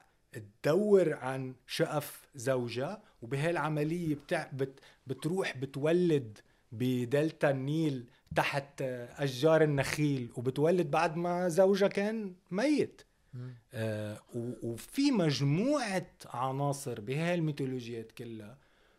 تدور 0.62 1.14
عن 1.14 1.54
شقف 1.66 2.28
زوجها 2.34 3.02
وبهالعملية 3.22 4.14
بتع... 4.14 4.50
بت... 4.52 4.80
بتروح 5.06 5.56
بتولد 5.56 6.38
بدلتا 6.72 7.50
النيل 7.50 8.04
تحت 8.36 8.82
أشجار 8.82 9.62
النخيل 9.62 10.28
وبتولد 10.36 10.90
بعد 10.90 11.16
ما 11.16 11.48
زوجها 11.48 11.88
كان 11.88 12.34
ميت. 12.50 13.02
آه 13.74 14.20
وفي 14.62 15.10
مجموعة 15.10 16.06
عناصر 16.26 17.00
بهالميثولوجيات 17.00 18.12
كلها 18.12 18.58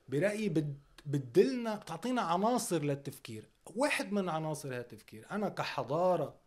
برأيي 0.09 0.49
بد... 0.49 0.75
بتدلنا 1.05 1.75
بتعطينا 1.75 2.21
عناصر 2.21 2.83
للتفكير. 2.83 3.49
واحد 3.75 4.11
من 4.11 4.29
عناصر 4.29 4.69
هذا 4.69 4.81
التفكير. 4.81 5.25
أنا 5.31 5.49
كحضارة 5.49 6.39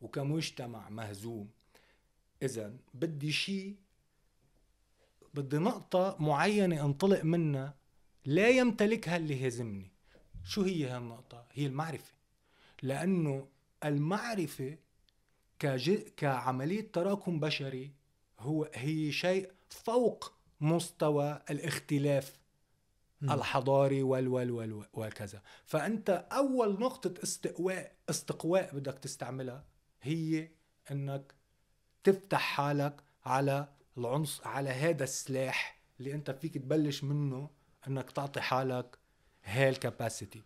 وكمجتمع 0.00 0.88
مهزوم 0.88 1.50
اذا 2.42 2.76
بدي 2.94 3.32
شيء 3.32 3.76
بدي 5.34 5.58
نقطة 5.58 6.16
معينة 6.20 6.84
انطلق 6.84 7.24
منها 7.24 7.74
لا 8.24 8.48
يمتلكها 8.48 9.16
اللي 9.16 9.48
هزمني. 9.48 9.90
شو 10.44 10.62
هي 10.62 10.88
هالنقطة؟ 10.88 11.46
هي 11.52 11.66
المعرفة. 11.66 12.14
لأنه 12.82 13.48
المعرفة 13.84 14.78
كج... 15.58 15.94
كعملية 16.16 16.92
تراكم 16.92 17.40
بشري 17.40 17.92
هو 18.38 18.70
هي 18.74 19.12
شيء 19.12 19.52
فوق 19.68 20.32
مستوى 20.60 21.42
الاختلاف. 21.50 22.38
الحضاري 23.30 24.02
وال 24.02 24.28
وال 24.28 24.50
وال 24.50 24.84
وكذا. 24.92 25.42
فأنت 25.64 26.26
أول 26.32 26.80
نقطة 26.80 27.22
استقواء 27.22 27.92
استقواء 28.10 28.74
بدك 28.74 28.98
تستعملها 28.98 29.64
هي 30.02 30.48
إنك 30.90 31.34
تفتح 32.04 32.40
حالك 32.40 33.00
على 33.24 33.68
العنصر 33.98 34.48
على 34.48 34.70
هذا 34.70 35.04
السلاح 35.04 35.80
اللي 36.00 36.14
أنت 36.14 36.30
فيك 36.30 36.54
تبلش 36.54 37.04
منه 37.04 37.50
إنك 37.88 38.10
تعطي 38.10 38.40
حالك 38.40 38.98
هالكاباسيتي 39.44 40.42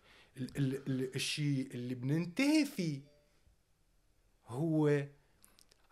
الشيء 1.14 1.74
اللي 1.74 1.94
بننتهي 1.94 2.64
فيه 2.64 3.00
هو 4.46 5.06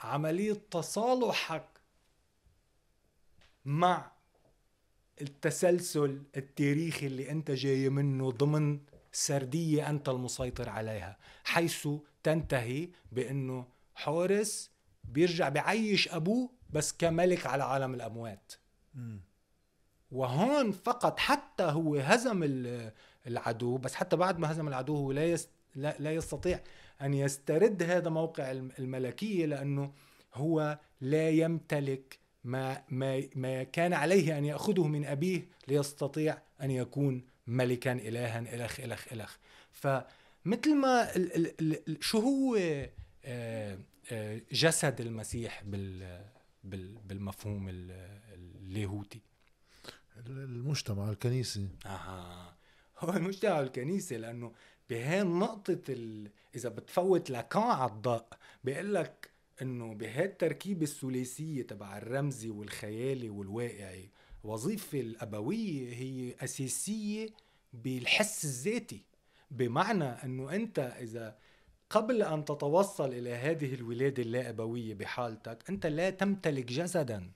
عملية 0.01 0.63
تصالحك 0.71 1.69
مع 3.65 4.13
التسلسل 5.21 6.23
التاريخي 6.37 7.07
اللي 7.07 7.31
أنت 7.31 7.51
جاي 7.51 7.89
منه 7.89 8.31
ضمن 8.31 8.81
سردية 9.13 9.91
أنت 9.91 10.09
المسيطر 10.09 10.69
عليها 10.69 11.17
حيث 11.45 11.89
تنتهي 12.23 12.89
بأنه 13.13 13.67
حورس 13.95 14.71
بيرجع 15.05 15.49
بعيش 15.49 16.09
أبوه 16.09 16.51
بس 16.71 16.93
كملك 16.93 17.47
على 17.47 17.65
عالم 17.65 17.95
الأموات. 17.95 18.53
وهون 20.11 20.73
فقط 20.73 21.19
حتى 21.19 21.63
هو 21.63 21.97
هزم 21.97 22.43
العدو 23.27 23.77
بس 23.77 23.95
حتى 23.95 24.17
بعد 24.17 24.39
ما 24.39 24.53
هزم 24.53 24.69
العدو 24.69 24.97
هو 24.97 25.13
لا 25.13 25.25
يست 25.25 25.51
لا, 25.75 25.97
لا 25.99 26.13
يستطيع 26.13 26.61
أن 27.03 27.15
يسترد 27.15 27.83
هذا 27.83 28.11
موقع 28.11 28.51
الملكية 28.51 29.47
لأنه 29.47 29.93
هو 30.35 30.79
لا 31.01 31.31
يمتلك 31.31 32.19
ما 32.47 32.83
ما 32.89 33.23
ما 33.35 33.63
كان 33.63 33.93
عليه 33.93 34.39
أن 34.39 34.45
يأخذه 34.45 34.87
من 34.87 35.05
أبيه 35.05 35.49
ليستطيع 35.69 36.39
أن 36.63 36.71
يكون 36.71 37.23
ملكا 37.47 37.93
الها 37.93 38.39
إلخ 38.39 38.81
إلخ 38.81 39.13
إلخ. 39.13 39.37
فمثل 39.73 40.75
ما 40.75 41.17
ال 41.17 41.47
ال 41.61 41.89
ال 41.89 42.05
شو 42.05 42.19
هو 42.19 42.57
آه، 43.25 43.79
آه، 44.13 44.41
جسد 44.53 45.01
المسيح 45.01 45.63
بال 45.65 46.21
بالمفهوم 47.05 47.69
اللاهوتي 47.69 49.21
المجتمع 50.27 51.11
الكنيسي. 51.11 51.69
أها. 51.87 52.57
هو 52.99 53.11
المجتمع 53.11 53.61
الكنيسي 53.61 54.17
لأنه 54.17 54.53
بهي 54.91 55.23
نقطة 55.23 55.81
ال... 55.89 56.31
إذا 56.55 56.69
بتفوت 56.69 57.31
لاكان 57.31 57.63
على 57.63 57.91
الضوء 57.91 58.25
بيقول 58.65 58.95
لك 58.95 59.31
إنه 59.63 59.95
بهي 59.95 60.25
التركيبة 60.25 60.83
الثلاثية 60.83 61.63
تبع 61.63 61.99
الرمزي 61.99 62.51
والخيالي 62.51 63.31
والواقعي 63.31 64.11
وظيفة 64.45 65.01
الأبوية 65.01 65.95
هي 65.95 66.35
أساسية 66.41 67.29
بالحس 67.73 68.45
الذاتي. 68.45 69.05
بمعنى 69.51 70.05
إنه 70.05 70.55
أنت 70.55 70.79
إذا 70.79 71.39
قبل 71.91 72.23
أن 72.23 72.45
تتوصل 72.45 73.09
إلى 73.09 73.35
هذه 73.35 73.75
الولادة 73.75 74.23
اللا 74.23 74.51
أبوية 74.51 74.95
بحالتك 74.95 75.71
أنت 75.71 75.87
لا 75.87 76.11
تمتلك 76.11 76.65
جسدا. 76.65 77.31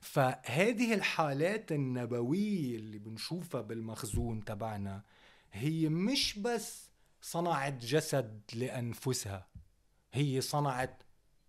فهذه 0.00 0.94
الحالات 0.94 1.72
النبوية 1.72 2.76
اللي 2.76 2.98
بنشوفها 2.98 3.60
بالمخزون 3.60 4.44
تبعنا 4.44 5.02
هي 5.52 5.88
مش 5.88 6.38
بس 6.38 6.90
صنعت 7.22 7.84
جسد 7.84 8.40
لأنفسها. 8.54 9.49
هي 10.12 10.40
صنعت 10.40 11.02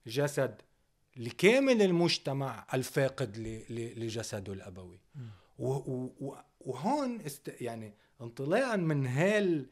جسد 0.07 0.61
لكامل 1.17 1.81
المجتمع 1.81 2.67
الفاقد 2.73 3.37
لجسده 3.69 4.53
الأبوي. 4.53 4.99
وهون 6.59 7.21
است 7.21 7.51
يعني 7.61 7.93
انطلاقا 8.21 8.75
من 8.75 9.07
هال 9.07 9.69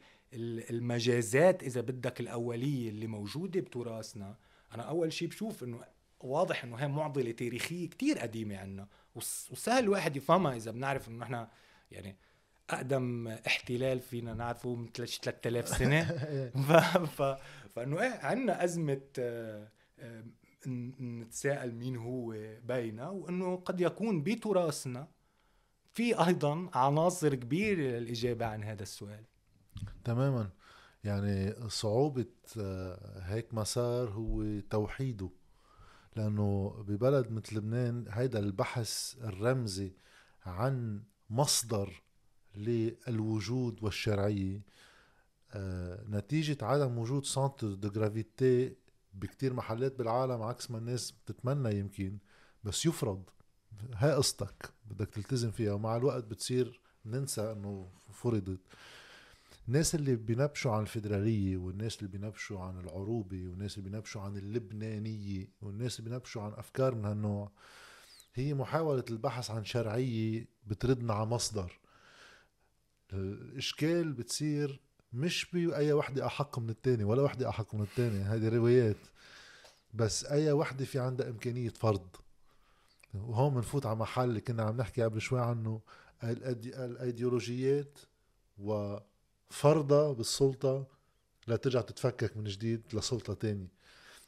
المجازات 0.70 1.62
إذا 1.62 1.80
بدك 1.80 2.20
الأولية 2.20 2.88
اللي 2.90 3.06
موجودة 3.06 3.60
بتراثنا 3.60 4.36
أنا 4.74 4.82
أول 4.82 5.12
شيء 5.12 5.28
بشوف 5.28 5.64
إنه 5.64 5.84
واضح 6.20 6.64
إنه 6.64 6.76
هي 6.76 6.88
معضلة 6.88 7.30
تاريخية 7.30 7.88
كتير 7.88 8.18
قديمة 8.18 8.56
عنا. 8.56 8.88
وسهل 9.14 9.84
الواحد 9.84 10.16
يفهمها 10.16 10.56
إذا 10.56 10.70
بنعرف 10.70 11.08
إنه 11.08 11.18
نحن 11.18 11.46
يعني 11.90 12.16
أقدم 12.74 13.28
احتلال 13.28 14.00
فينا 14.00 14.34
نعرفه 14.34 14.74
من 14.74 14.88
3000 14.92 15.68
سنة. 15.68 16.02
ف... 16.68 16.72
ف... 16.96 17.22
فإنه 17.74 18.00
إيه 18.00 18.20
عندنا 18.22 18.64
أزمة 18.64 19.00
آه، 19.18 19.68
آه، 19.98 20.24
نتساءل 21.00 21.74
مين 21.74 21.96
هو 21.96 22.36
بينا 22.64 23.08
وإنه 23.08 23.56
قد 23.56 23.80
يكون 23.80 24.22
بتراثنا 24.22 25.08
في 25.92 26.26
أيضا 26.26 26.70
عناصر 26.74 27.34
كبيرة 27.34 27.98
للإجابة 27.98 28.46
عن 28.46 28.64
هذا 28.64 28.82
السؤال. 28.82 29.24
تماما. 30.04 30.50
يعني 31.04 31.68
صعوبة 31.68 32.26
آه، 32.58 33.20
هيك 33.22 33.54
مسار 33.54 34.10
هو 34.10 34.60
توحيده 34.60 35.30
لأنه 36.16 36.74
ببلد 36.88 37.30
مثل 37.30 37.56
لبنان 37.56 38.04
هيدا 38.08 38.38
البحث 38.38 39.14
الرمزي 39.20 39.92
عن 40.46 41.02
مصدر 41.30 42.02
للوجود 42.56 43.82
والشرعية 43.82 44.62
آه، 45.52 46.04
نتيجة 46.08 46.56
عدم 46.62 46.98
وجود 46.98 47.24
centre 47.24 47.74
de 47.74 47.90
gravité 47.90 48.76
بكتير 49.14 49.52
محلات 49.52 49.98
بالعالم 49.98 50.42
عكس 50.42 50.70
ما 50.70 50.78
الناس 50.78 51.10
بتتمنى 51.10 51.78
يمكن 51.78 52.18
بس 52.64 52.86
يفرض. 52.86 53.22
هاي 53.94 54.12
قصتك 54.12 54.70
بدك 54.90 55.08
تلتزم 55.08 55.50
فيها 55.50 55.72
ومع 55.72 55.96
الوقت 55.96 56.24
بتصير 56.24 56.80
ننسى 57.06 57.52
إنه 57.52 57.88
فرضت. 58.12 58.60
الناس 59.68 59.94
اللي 59.94 60.16
بينبشوا 60.16 60.72
عن 60.72 60.82
الفدرالية 60.82 61.56
والناس 61.56 61.98
اللي 61.98 62.08
بينبشوا 62.18 62.60
عن 62.60 62.80
العروبة 62.80 63.48
والناس 63.48 63.78
اللي 63.78 63.90
بينبشوا 63.90 64.22
عن 64.22 64.36
اللبنانية 64.36 65.48
والناس 65.62 65.98
اللي 65.98 66.10
بينبشوا 66.10 66.42
عن 66.42 66.52
أفكار 66.52 66.94
من 66.94 67.04
هالنوع 67.04 67.50
هي 68.34 68.54
محاولة 68.54 69.04
البحث 69.10 69.50
عن 69.50 69.64
شرعية 69.64 70.48
بتردنا 70.66 71.14
على 71.14 71.26
مصدر. 71.26 71.80
الإشكال 73.12 74.12
بتصير 74.12 74.80
مش 75.12 75.46
بأي 75.52 75.92
وحدة 75.92 76.26
أحق 76.26 76.58
من 76.58 76.70
التاني 76.70 77.04
ولا 77.04 77.22
وحدة 77.22 77.48
أحق 77.48 77.74
من 77.74 77.82
التاني. 77.82 78.18
هذه 78.22 78.48
روايات. 78.48 78.96
بس 79.94 80.24
أي 80.24 80.52
وحدة 80.52 80.84
في 80.84 80.98
عندها 80.98 81.28
إمكانية 81.28 81.68
فرض. 81.68 82.08
وهون 83.14 83.54
بنفوت 83.54 83.86
على 83.86 83.96
محل 83.96 84.28
اللي 84.28 84.40
كنا 84.40 84.62
عم 84.62 84.76
نحكي 84.76 85.02
قبل 85.02 85.20
شوي 85.20 85.40
عنه 85.40 85.80
الأيديولوجيات 86.24 87.98
و 88.58 88.96
فرضة 89.50 90.12
بالسلطة 90.12 90.86
لترجع 91.48 91.80
تتفكك 91.80 92.36
من 92.36 92.44
جديد 92.44 92.82
لسلطة 92.92 93.34
تانية 93.34 93.68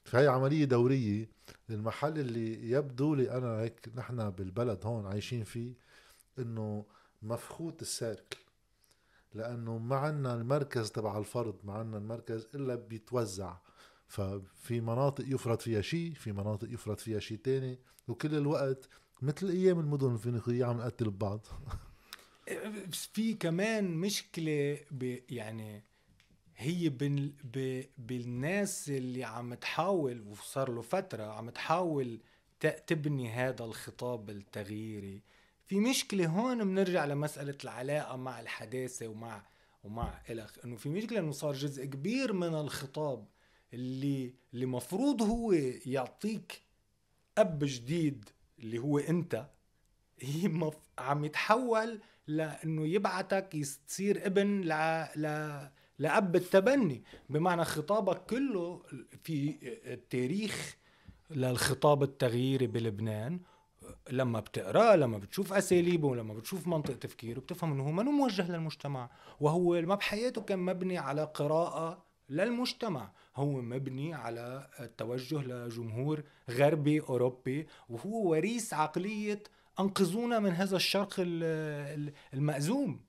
فهي 0.04 0.26
عملية 0.26 0.64
دورية. 0.64 1.28
المحل 1.70 2.18
اللي 2.18 2.70
يبدو 2.70 3.14
لي 3.14 3.30
أنا 3.30 3.60
هيك 3.60 3.88
نحن 3.94 4.30
بالبلد 4.30 4.86
هون 4.86 5.06
عايشين 5.06 5.44
فيه 5.44 5.72
إنه 6.38 6.84
مفخوت 7.22 7.82
السيركل. 7.82 8.41
لأنه 9.34 9.78
ما 9.78 9.96
عنا 9.96 10.34
المركز 10.34 10.90
تبع 10.90 11.18
الفرض 11.18 11.56
ما 11.64 11.72
عنا 11.72 11.98
المركز 11.98 12.48
إلا 12.54 12.74
بيتوزع. 12.74 13.56
ففي 14.08 14.80
مناطق 14.80 15.24
يفرض 15.28 15.60
فيها 15.60 15.80
شيء 15.80 16.12
في 16.14 16.32
مناطق 16.32 16.68
يفرض 16.72 16.98
فيها 16.98 17.20
شيء 17.20 17.38
تاني. 17.38 17.78
وكل 18.08 18.34
الوقت 18.34 18.88
مثل 19.22 19.48
أيام 19.48 19.80
المدن 19.80 20.12
الفينيقية 20.12 20.64
عم 20.64 20.78
نقتل 20.78 21.10
ببعض 21.10 21.46
في 23.14 23.34
كمان 23.34 23.94
مشكلة 23.94 24.78
يعني 25.30 25.84
هي 26.56 26.88
بال 26.88 27.32
بالناس 27.98 28.88
اللي 28.88 29.24
عم 29.24 29.54
تحاول 29.54 30.20
وصار 30.20 30.72
له 30.72 30.82
فترة 30.82 31.22
عم 31.22 31.50
تحاول 31.50 32.20
تبني 32.86 33.30
هذا 33.30 33.64
الخطاب 33.64 34.30
التغييري. 34.30 35.22
في 35.72 35.80
مشكلة 35.80 36.26
هون 36.26 36.64
بنرجع 36.64 37.04
لمسألة 37.04 37.58
العلاقة 37.64 38.16
مع 38.16 38.40
الحداثة 38.40 39.08
ومع 39.08 39.46
ومع 39.84 40.22
الخ 40.30 40.58
إنه 40.64 40.76
في 40.76 40.88
مشكلة 40.88 41.18
إنه 41.18 41.32
صار 41.32 41.52
جزء 41.52 41.84
كبير 41.84 42.32
من 42.32 42.54
الخطاب 42.54 43.26
اللي 43.74 44.34
اللي 44.54 44.66
مفروض 44.66 45.22
هو 45.22 45.52
يعطيك 45.86 46.62
أب 47.38 47.58
جديد 47.62 48.30
اللي 48.58 48.78
هو 48.78 48.98
أنت 48.98 49.46
هي 50.20 50.48
مف... 50.48 50.74
عم 50.98 51.24
يتحول 51.24 52.00
لإنه 52.26 52.86
يبعتك 52.86 53.56
تصير 53.88 54.26
ابن 54.26 54.60
ل 54.60 54.72
ل 55.16 55.26
لأب 55.98 56.36
التبني. 56.36 57.04
بمعنى 57.30 57.64
خطابك 57.64 58.26
كله 58.26 58.82
في 59.22 59.56
التاريخ 59.86 60.76
للخطاب 61.30 62.02
التغييري 62.02 62.66
بلبنان 62.66 63.40
لما 64.10 64.40
بتقراه 64.40 64.96
لما 64.96 65.18
بتشوف 65.18 65.52
أساليبه 65.52 66.08
ولما 66.08 66.34
بتشوف 66.34 66.68
منطق 66.68 66.98
تفكيره 66.98 67.40
بتفهم 67.40 67.72
إنه 67.72 67.82
هو 67.82 67.92
ما 67.92 68.02
موجه 68.02 68.50
للمجتمع. 68.52 69.10
وهو 69.40 69.80
ما 69.80 69.94
بحياته 69.94 70.40
كان 70.40 70.58
مبني 70.58 70.98
على 70.98 71.24
قراءة 71.24 72.04
للمجتمع. 72.28 73.12
هو 73.36 73.60
مبني 73.60 74.14
على 74.14 74.68
التوجه 74.80 75.42
لجمهور 75.42 76.22
غربي 76.50 77.00
أوروبي. 77.00 77.66
وهو 77.88 78.30
وريث 78.30 78.74
عقلية 78.74 79.42
أنقذونا 79.80 80.38
من 80.38 80.50
هذا 80.50 80.76
الشرق 80.76 81.14
المأزوم. 82.34 83.00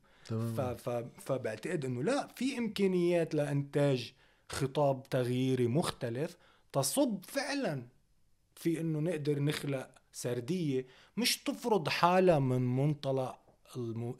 فبعتقد 1.19 1.85
إنه 1.85 2.03
لا 2.03 2.27
في 2.27 2.57
إمكانيات 2.57 3.35
لإنتاج 3.35 4.13
خطاب 4.49 5.09
تغييري 5.09 5.67
مختلف 5.67 6.37
تصب 6.71 7.25
فعلا 7.25 7.87
في 8.55 8.81
إنه 8.81 8.99
نقدر 8.99 9.39
نخلق 9.39 9.89
سردية 10.13 10.85
مش 11.17 11.43
تفرض 11.43 11.89
حالها 11.89 12.39
من 12.39 12.75
منطلق 12.75 13.39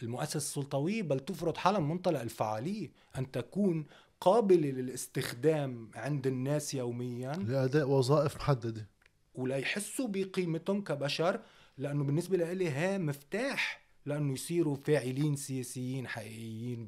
المؤسسة 0.04 0.38
السلطوية 0.38 1.04
بل 1.04 1.20
تفرض 1.20 1.58
حالها 1.58 1.80
من 1.80 1.90
منطلق 1.90 2.22
الفعالية. 2.22 2.92
أن 3.18 3.32
تكون 3.32 3.86
قابلة 4.22 4.70
للاستخدام 4.70 5.92
عند 5.96 6.28
الناس 6.28 6.74
يوميا. 6.74 7.32
لأداء 7.32 7.90
وظائف 7.90 8.36
محددة. 8.36 8.88
وليحسوا 9.36 10.08
بقيمتهم 10.08 10.82
كبشر 10.84 11.42
لأنه 11.78 12.04
بالنسبة 12.04 12.54
لي 12.54 12.70
ها 12.70 12.98
مفتاح. 12.98 13.84
لأنه 14.06 14.34
يصيروا 14.34 14.76
فاعلين 14.76 15.36
سياسيين 15.36 16.08
حقيقيين 16.08 16.86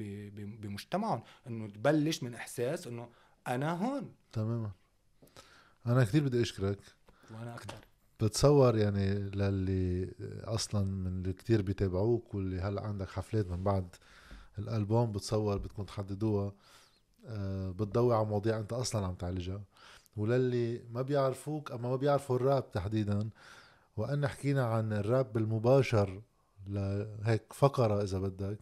بمجتمعهم. 0.61 1.23
إنه 1.47 1.67
تبلش 1.67 2.23
من 2.23 2.33
إحساس 2.33 2.87
إنه 2.87 3.09
أنا 3.47 3.71
هون. 3.71 4.11
تماما. 4.31 4.71
أنا 5.85 6.03
كثير 6.03 6.23
بدي 6.23 6.41
أشكرك. 6.41 6.79
وأنا 7.31 7.55
أكثر 7.55 7.94
بتصور 8.21 8.77
يعني 8.77 9.13
للي 9.13 10.11
أصلا 10.43 10.85
من 10.85 11.07
اللي 11.07 11.33
كثير 11.33 11.61
بيتابعوك 11.61 12.35
واللي 12.35 12.61
هلأ 12.61 12.81
عندك 12.81 13.09
حفلات 13.09 13.47
من 13.47 13.63
بعد 13.63 13.95
الألبوم 14.59 15.11
بتصور 15.11 15.57
بدكم 15.57 15.83
تحددوها 15.83 16.53
أه 17.25 17.71
بتضوي 17.71 18.15
على 18.15 18.25
مواضيع 18.25 18.59
أنت 18.59 18.73
أصلا 18.73 19.05
عم 19.07 19.15
تعالجها. 19.15 19.61
وللي 20.17 20.81
ما 20.91 21.01
بيعرفوك 21.01 21.71
أما 21.71 21.89
ما 21.89 21.95
بيعرفوا 21.95 22.35
الراب 22.35 22.71
تحديدا 22.71 23.29
وأن 23.97 24.27
حكينا 24.27 24.65
عن 24.65 24.93
الراب 24.93 25.37
المباشر 25.37 26.21
لهيك 26.67 27.53
فقرة 27.53 28.03
إذا 28.03 28.19
بدك 28.19 28.59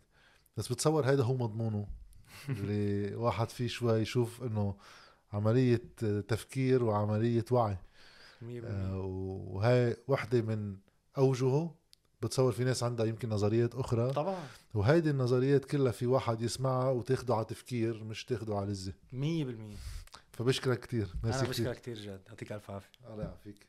بس 0.58 0.68
بتصور 0.72 1.06
هيدا 1.06 1.24
هو 1.24 1.38
مضمونه. 1.38 1.88
اللي 2.50 3.16
واحد 3.16 3.50
فيه 3.50 3.68
شوي 3.68 4.00
يشوف 4.00 4.44
إنه 4.44 4.76
عملية 5.34 5.82
تفكير 6.28 6.84
وعملية 6.84 7.46
وعي. 7.52 7.78
آه 8.66 9.02
وهي 9.48 9.98
وحدة 10.08 10.42
من 10.42 10.78
أوجهه 11.18 11.76
بتصور 12.22 12.52
في 12.52 12.64
ناس 12.64 12.84
عندها 12.84 13.06
يمكن 13.06 13.30
نظريات 13.30 13.76
أخرى. 13.76 14.14
طبعا. 14.14 14.44
وهيدي 14.74 15.10
النظريات 15.10 15.66
كلها 15.66 15.92
في 15.92 16.06
واحد 16.06 16.42
يسمعها 16.42 16.90
وتاخده 16.90 17.36
على 17.36 17.46
تفكير 17.46 18.04
مش 18.04 18.26
تاخده 18.26 18.56
على 18.56 18.76
مية 19.12 19.46
بالمية. 19.46 19.76
فبشكرك 20.32 20.80
كثير 20.80 21.08
أنا 21.24 21.44
بشكرك 21.44 21.82
كثير 21.82 21.98
جد. 21.98 22.22
يعطيك 22.28 22.52
ألف 22.52 22.72
عافية. 22.72 22.90
الله 23.10 23.24
يعافيك. 23.24 23.68